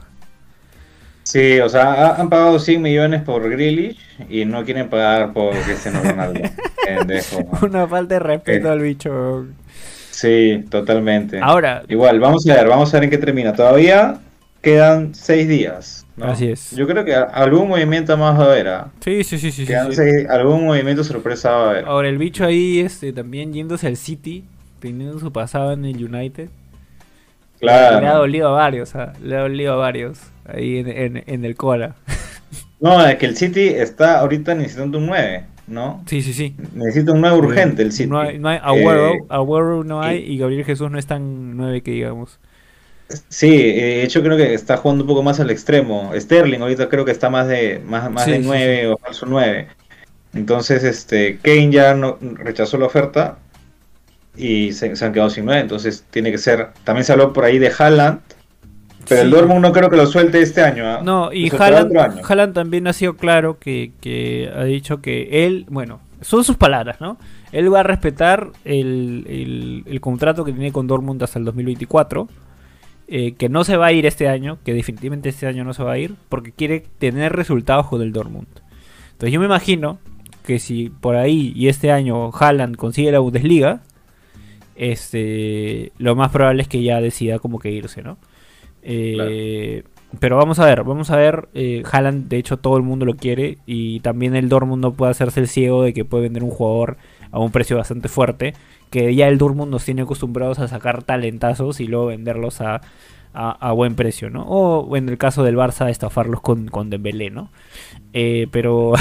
Sí, 1.23 1.59
o 1.59 1.69
sea, 1.69 2.15
han 2.15 2.29
pagado 2.29 2.59
100 2.59 2.81
millones 2.81 3.21
por 3.21 3.47
Grealish 3.49 3.97
y 4.29 4.45
no 4.45 4.65
quieren 4.65 4.89
pagar 4.89 5.31
por 5.33 5.53
Cristiano 5.61 6.01
Ronaldo. 6.03 6.41
Una 7.61 7.87
falta 7.87 8.15
de 8.15 8.19
respeto 8.19 8.67
eh, 8.67 8.71
al 8.71 8.79
bicho. 8.79 9.45
Sí, 10.09 10.65
totalmente. 10.69 11.39
Ahora. 11.41 11.83
Igual, 11.87 12.19
vamos 12.19 12.47
a 12.49 12.55
ver, 12.55 12.67
vamos 12.67 12.93
a 12.93 12.97
ver 12.97 13.03
en 13.05 13.09
qué 13.11 13.17
termina. 13.17 13.53
Todavía 13.53 14.19
quedan 14.61 15.13
6 15.13 15.47
días. 15.47 16.05
Así 16.19 16.51
es. 16.51 16.71
Yo 16.71 16.87
creo 16.87 17.05
que 17.05 17.13
algún 17.13 17.69
movimiento 17.69 18.17
más 18.17 18.37
va 18.37 18.43
a 18.43 18.51
haber. 18.51 18.67
¿ah? 18.67 18.87
Sí, 18.99 19.23
sí, 19.23 19.37
sí, 19.37 19.51
sí, 19.51 19.67
algún 20.29 20.65
movimiento 20.65 21.03
sorpresa 21.03 21.51
va 21.51 21.65
a 21.65 21.69
haber. 21.69 21.85
Ahora, 21.85 22.09
el 22.09 22.17
bicho 22.17 22.43
ahí 22.43 22.79
este, 22.79 23.13
también 23.13 23.53
yéndose 23.53 23.87
al 23.87 23.95
City 23.95 24.43
teniendo 24.79 25.19
su 25.19 25.31
pasado 25.31 25.73
en 25.73 25.85
el 25.85 26.03
United. 26.03 26.49
Claro. 27.59 27.99
Le 27.99 28.07
ha 28.07 28.13
dolido 28.13 28.47
a 28.49 28.51
varios, 28.51 28.95
¿ah? 28.95 29.13
le 29.21 29.35
ha 29.35 29.41
dolido 29.41 29.73
a 29.73 29.75
varios 29.75 30.19
ahí 30.53 30.77
en, 30.77 31.45
el 31.45 31.55
Cora. 31.55 31.95
No, 32.81 33.05
es 33.05 33.17
que 33.17 33.25
el 33.25 33.35
City 33.35 33.67
está 33.67 34.19
ahorita 34.19 34.55
necesitando 34.55 34.99
un 34.99 35.07
9, 35.07 35.43
¿no? 35.67 36.01
Sí, 36.07 36.21
sí, 36.21 36.31
sí. 36.31 36.55
Necesita 36.73 37.11
un 37.11 37.19
9 37.19 37.37
urgente 37.37 37.81
el 37.81 37.91
City. 37.91 38.09
No 38.09 38.21
hay, 38.21 38.39
no 38.39 38.47
hay 38.47 38.57
eh, 38.57 39.83
no 39.85 40.01
hay 40.01 40.19
y 40.19 40.37
Gabriel 40.37 40.63
Jesús 40.63 40.89
no 40.89 40.97
es 40.97 41.05
tan 41.05 41.57
9 41.57 41.81
que 41.81 41.91
digamos. 41.91 42.39
Sí, 43.27 43.49
de 43.49 44.03
hecho 44.03 44.23
creo 44.23 44.37
que 44.37 44.53
está 44.53 44.77
jugando 44.77 45.03
un 45.03 45.09
poco 45.09 45.23
más 45.23 45.41
al 45.41 45.49
extremo. 45.49 46.13
Sterling 46.15 46.61
ahorita 46.61 46.87
creo 46.87 47.03
que 47.03 47.11
está 47.11 47.29
más 47.29 47.49
de 47.49 47.81
más, 47.85 48.09
más 48.09 48.25
de 48.25 48.39
9 48.39 48.87
o 48.87 48.97
falso 48.97 49.25
9. 49.25 49.67
Entonces, 50.33 50.83
este, 50.83 51.37
Kane 51.41 51.71
ya 51.71 51.93
no, 51.93 52.17
rechazó 52.21 52.77
la 52.77 52.85
oferta 52.85 53.39
y 54.35 54.71
se, 54.73 54.93
han 55.03 55.13
quedado 55.13 55.29
sin 55.29 55.45
nueve, 55.45 55.61
entonces 55.61 56.05
tiene 56.11 56.31
que 56.31 56.37
ser. 56.37 56.69
También 56.83 57.03
se 57.03 57.11
habló 57.11 57.33
por 57.33 57.45
ahí 57.45 57.59
de 57.59 57.71
Haaland, 57.77 58.21
pero 59.09 59.21
el 59.21 59.31
Dortmund 59.31 59.61
no 59.61 59.71
creo 59.71 59.89
que 59.89 59.97
lo 59.97 60.05
suelte 60.05 60.41
este 60.41 60.61
año. 60.61 60.85
¿ah? 60.85 61.01
No, 61.03 61.33
y 61.33 61.49
Haaland, 61.49 62.53
también 62.53 62.87
ha 62.87 62.93
sido 62.93 63.15
claro 63.15 63.57
que, 63.59 63.91
ha 64.55 64.63
dicho 64.63 65.01
que 65.01 65.45
él, 65.45 65.65
bueno, 65.69 65.99
son 66.21 66.43
sus 66.43 66.55
palabras, 66.55 67.01
¿no? 67.01 67.17
Él 67.51 67.73
va 67.73 67.79
a 67.79 67.83
respetar 67.83 68.51
el, 68.63 69.83
el, 69.87 70.01
contrato 70.01 70.45
que 70.45 70.53
tiene 70.53 70.71
con 70.71 70.87
Dortmund 70.87 71.21
hasta 71.23 71.39
el 71.39 71.45
2024. 71.45 72.27
Eh, 73.11 73.33
que 73.33 73.49
no 73.49 73.63
se 73.63 73.75
va 73.75 73.87
a 73.87 73.91
ir 73.91 74.05
este 74.05 74.29
año, 74.29 74.59
que 74.63 74.71
definitivamente 74.71 75.29
este 75.29 75.47
año 75.47 75.63
no 75.63 75.73
se 75.73 75.81
va 75.81 75.93
a 75.93 75.97
ir, 75.97 76.13
porque 76.29 76.51
quiere 76.51 76.85
tener 76.99 77.33
resultados 77.33 77.87
con 77.87 78.03
el 78.03 78.13
Dortmund. 78.13 78.45
Entonces 79.13 79.33
yo 79.33 79.39
me 79.39 79.47
imagino 79.47 79.97
que 80.43 80.59
si 80.59 80.89
por 80.89 81.15
ahí 81.15 81.51
y 81.55 81.69
este 81.69 81.91
año 81.91 82.29
Haaland 82.31 82.75
consigue 82.75 83.11
la 83.11 83.17
Bundesliga, 83.17 83.81
este, 84.75 85.91
lo 85.97 86.15
más 86.15 86.31
probable 86.31 86.61
es 86.61 86.67
que 86.67 86.83
ya 86.83 87.01
decida 87.01 87.39
como 87.39 87.57
que 87.57 87.71
irse, 87.71 88.03
¿no? 88.03 88.17
Eh, 88.81 89.83
pero 90.19 90.37
vamos 90.37 90.59
a 90.59 90.65
ver, 90.65 90.83
vamos 90.83 91.11
a 91.11 91.17
ver. 91.17 91.49
Eh, 91.53 91.83
de 92.13 92.37
hecho, 92.37 92.57
todo 92.57 92.77
el 92.77 92.83
mundo 92.83 93.05
lo 93.05 93.15
quiere. 93.15 93.57
Y 93.65 93.99
también 94.01 94.35
el 94.35 94.49
Dortmund 94.49 94.81
no 94.81 94.93
puede 94.93 95.11
hacerse 95.11 95.39
el 95.39 95.47
ciego 95.47 95.83
de 95.83 95.93
que 95.93 96.05
puede 96.05 96.23
vender 96.23 96.43
un 96.43 96.51
jugador 96.51 96.97
a 97.31 97.39
un 97.39 97.51
precio 97.51 97.77
bastante 97.77 98.09
fuerte. 98.09 98.53
Que 98.89 99.13
ya 99.13 99.27
el 99.27 99.37
Dortmund 99.37 99.71
nos 99.71 99.85
tiene 99.85 100.01
acostumbrados 100.01 100.59
a 100.59 100.67
sacar 100.67 101.03
talentazos 101.03 101.79
y 101.79 101.87
luego 101.87 102.07
venderlos 102.07 102.61
a, 102.61 102.81
a, 103.33 103.71
buen 103.71 103.95
precio, 103.95 104.29
¿no? 104.29 104.43
O 104.43 104.95
en 104.95 105.09
el 105.09 105.17
caso 105.17 105.43
del 105.43 105.55
Barça, 105.55 105.89
estafarlos 105.89 106.41
con, 106.41 106.67
con 106.67 106.89
Dembélé, 106.89 107.29
¿no? 107.29 107.51
Eh, 108.13 108.47
pero, 108.51 108.93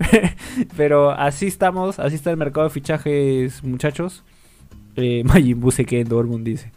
pero 0.76 1.10
así 1.10 1.46
estamos, 1.46 1.98
así 1.98 2.14
está 2.14 2.30
el 2.30 2.36
mercado 2.36 2.64
de 2.64 2.70
fichajes, 2.70 3.64
muchachos. 3.64 4.24
Eh, 4.96 5.22
Majin 5.26 5.60
Buu 5.60 5.70
se 5.70 5.84
queda 5.84 6.02
en 6.02 6.08
Dortmund, 6.08 6.44
dice. 6.44 6.70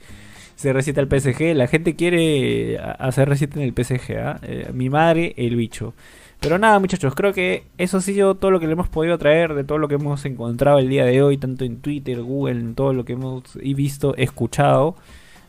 Se 0.60 0.74
recita 0.74 1.00
el 1.00 1.08
PSG. 1.08 1.56
La 1.56 1.68
gente 1.68 1.96
quiere 1.96 2.78
hacer 2.80 3.30
recita 3.30 3.62
en 3.62 3.64
el 3.64 3.72
PSG. 3.74 4.18
¿ah? 4.18 4.40
Eh, 4.42 4.70
mi 4.74 4.90
madre, 4.90 5.34
el 5.38 5.56
bicho. 5.56 5.94
Pero 6.42 6.58
nada, 6.58 6.80
muchachos, 6.80 7.16
creo 7.16 7.32
que 7.32 7.64
eso 7.78 7.96
ha 7.96 8.02
sido 8.02 8.36
todo 8.36 8.52
lo 8.52 8.60
que 8.60 8.68
le 8.68 8.74
hemos 8.74 8.90
podido 8.90 9.18
traer 9.18 9.54
de 9.54 9.64
todo 9.64 9.78
lo 9.78 9.88
que 9.88 9.96
hemos 9.96 10.26
encontrado 10.26 10.80
el 10.80 10.90
día 10.90 11.06
de 11.06 11.24
hoy, 11.24 11.38
tanto 11.38 11.64
en 11.64 11.78
Twitter, 11.78 12.22
Google, 12.22 12.60
en 12.60 12.76
todo 12.76 12.92
lo 12.92 13.06
que 13.06 13.14
hemos 13.14 13.44
visto, 13.56 14.18
escuchado. 14.18 14.98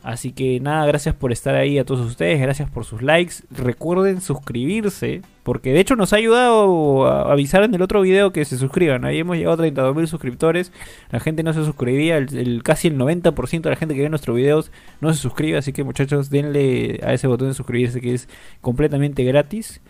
Así 0.03 0.31
que 0.31 0.59
nada, 0.59 0.85
gracias 0.87 1.13
por 1.13 1.31
estar 1.31 1.53
ahí 1.53 1.77
a 1.77 1.85
todos 1.85 2.05
ustedes, 2.05 2.41
gracias 2.41 2.69
por 2.69 2.85
sus 2.85 3.03
likes. 3.03 3.35
Recuerden 3.51 4.19
suscribirse, 4.19 5.21
porque 5.43 5.73
de 5.73 5.79
hecho 5.79 5.95
nos 5.95 6.11
ha 6.11 6.15
ayudado 6.15 7.05
a 7.05 7.31
avisar 7.31 7.63
en 7.63 7.75
el 7.75 7.83
otro 7.83 8.01
video 8.01 8.33
que 8.33 8.43
se 8.45 8.57
suscriban. 8.57 9.05
Ahí 9.05 9.19
hemos 9.19 9.37
llegado 9.37 9.53
a 9.53 9.57
32 9.57 9.95
mil 9.95 10.07
suscriptores. 10.07 10.71
La 11.11 11.19
gente 11.19 11.43
no 11.43 11.53
se 11.53 11.63
suscribía, 11.63 12.17
el, 12.17 12.61
casi 12.63 12.87
el 12.87 12.97
90% 12.97 13.61
de 13.61 13.69
la 13.69 13.75
gente 13.75 13.93
que 13.93 14.01
ve 14.01 14.09
nuestros 14.09 14.35
videos 14.35 14.71
no 15.01 15.13
se 15.13 15.19
suscribe. 15.19 15.59
Así 15.59 15.71
que 15.71 15.83
muchachos, 15.83 16.31
denle 16.31 16.99
a 17.03 17.13
ese 17.13 17.27
botón 17.27 17.49
de 17.49 17.53
suscribirse 17.53 18.01
que 18.01 18.15
es 18.15 18.27
completamente 18.59 19.23
gratis. 19.23 19.81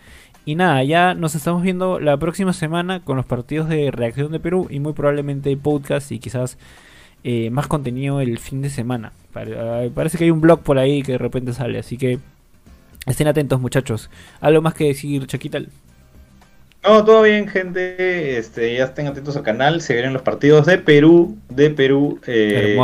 Y 0.44 0.56
nada, 0.56 0.82
ya 0.84 1.14
nos 1.14 1.34
estamos 1.36 1.62
viendo 1.62 2.00
la 2.00 2.18
próxima 2.18 2.52
semana 2.52 3.00
con 3.02 3.16
los 3.16 3.24
partidos 3.24 3.68
de 3.68 3.90
reacción 3.92 4.32
de 4.32 4.40
Perú 4.40 4.66
y 4.68 4.80
muy 4.80 4.92
probablemente 4.92 5.56
podcast 5.56 6.10
y 6.10 6.18
quizás 6.18 6.58
eh, 7.24 7.50
más 7.50 7.66
contenido 7.66 8.20
el 8.20 8.38
fin 8.38 8.62
de 8.62 8.70
semana. 8.70 9.12
Ah, 9.34 9.84
parece 9.94 10.18
que 10.18 10.24
hay 10.24 10.30
un 10.30 10.40
blog 10.40 10.62
por 10.62 10.78
ahí 10.78 11.02
que 11.02 11.12
de 11.12 11.18
repente 11.18 11.52
sale, 11.52 11.78
así 11.78 11.96
que 11.96 12.18
estén 13.06 13.26
atentos 13.26 13.60
muchachos. 13.60 14.10
¿Algo 14.40 14.62
más 14.62 14.74
que 14.74 14.84
decir, 14.84 15.26
Chaquita? 15.26 15.60
No, 16.84 17.04
todo 17.04 17.22
bien, 17.22 17.46
gente. 17.46 18.38
Este, 18.38 18.76
ya 18.76 18.84
estén 18.84 19.06
atentos 19.06 19.36
al 19.36 19.44
canal. 19.44 19.80
Se 19.80 19.94
vienen 19.94 20.12
los 20.12 20.22
partidos 20.22 20.66
de 20.66 20.78
Perú, 20.78 21.38
de 21.48 21.70
Perú. 21.70 22.20
Eh, 22.26 22.76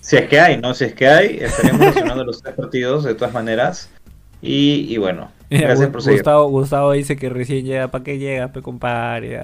si 0.00 0.16
es 0.16 0.28
que 0.28 0.40
hay, 0.40 0.56
¿no? 0.56 0.74
Si 0.74 0.84
es 0.84 0.94
que 0.94 1.06
hay, 1.06 1.38
estaremos 1.40 1.80
mencionando 1.86 2.24
los 2.24 2.42
tres 2.42 2.56
partidos 2.56 3.04
de 3.04 3.14
todas 3.14 3.32
maneras. 3.32 3.88
Y, 4.44 4.96
bueno, 4.96 5.30
gracias 5.60 5.90
por 5.90 6.02
Gustavo, 6.02 6.48
Gustavo 6.48 6.92
dice 6.92 7.16
que 7.16 7.28
recién 7.28 7.64
llega, 7.64 7.88
¿para 7.88 8.04
qué 8.04 8.18
llega, 8.18 8.52
pe 8.52 8.62
compadre? 8.62 9.38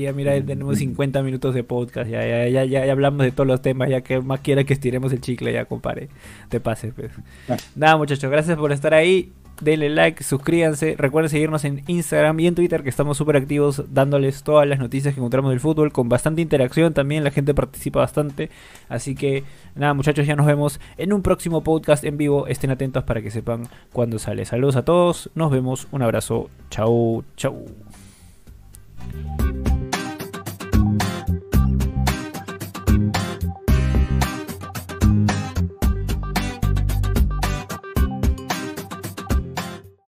Ya, 0.00 0.12
mira, 0.12 0.40
tenemos 0.44 0.78
50 0.78 1.22
minutos 1.22 1.54
de 1.54 1.64
podcast, 1.64 2.10
ya, 2.10 2.26
ya, 2.26 2.48
ya, 2.48 2.64
ya, 2.64 2.92
hablamos 2.92 3.24
de 3.24 3.32
todos 3.32 3.46
los 3.46 3.62
temas, 3.62 3.88
ya 3.88 4.02
que 4.02 4.20
más 4.20 4.40
quiera 4.40 4.64
que 4.64 4.72
estiremos 4.72 5.12
el 5.12 5.20
chicle, 5.20 5.52
ya 5.52 5.64
compadre, 5.64 6.08
te 6.48 6.60
pases. 6.60 6.92
Pues. 6.94 7.10
Ah. 7.48 7.56
Nada 7.76 7.96
muchachos, 7.96 8.30
gracias 8.30 8.56
por 8.56 8.72
estar 8.72 8.94
ahí 8.94 9.32
denle 9.60 9.88
like, 9.90 10.22
suscríbanse, 10.22 10.94
recuerden 10.98 11.30
seguirnos 11.30 11.64
en 11.64 11.82
Instagram 11.86 12.38
y 12.40 12.46
en 12.46 12.54
Twitter 12.54 12.82
que 12.82 12.88
estamos 12.88 13.16
súper 13.16 13.36
activos 13.36 13.84
dándoles 13.92 14.42
todas 14.42 14.66
las 14.66 14.78
noticias 14.78 15.14
que 15.14 15.20
encontramos 15.20 15.50
del 15.50 15.60
fútbol 15.60 15.92
con 15.92 16.08
bastante 16.08 16.42
interacción 16.42 16.94
también, 16.94 17.24
la 17.24 17.30
gente 17.30 17.54
participa 17.54 18.00
bastante, 18.00 18.50
así 18.88 19.14
que 19.14 19.44
nada 19.74 19.94
muchachos, 19.94 20.26
ya 20.26 20.36
nos 20.36 20.46
vemos 20.46 20.80
en 20.96 21.12
un 21.12 21.22
próximo 21.22 21.62
podcast 21.62 22.04
en 22.04 22.16
vivo, 22.16 22.46
estén 22.46 22.70
atentos 22.70 23.04
para 23.04 23.22
que 23.22 23.30
sepan 23.30 23.68
cuándo 23.92 24.18
sale. 24.18 24.44
Saludos 24.44 24.76
a 24.76 24.84
todos, 24.84 25.30
nos 25.34 25.50
vemos, 25.50 25.88
un 25.92 26.02
abrazo, 26.02 26.50
chau, 26.70 27.24
chau. 27.36 27.64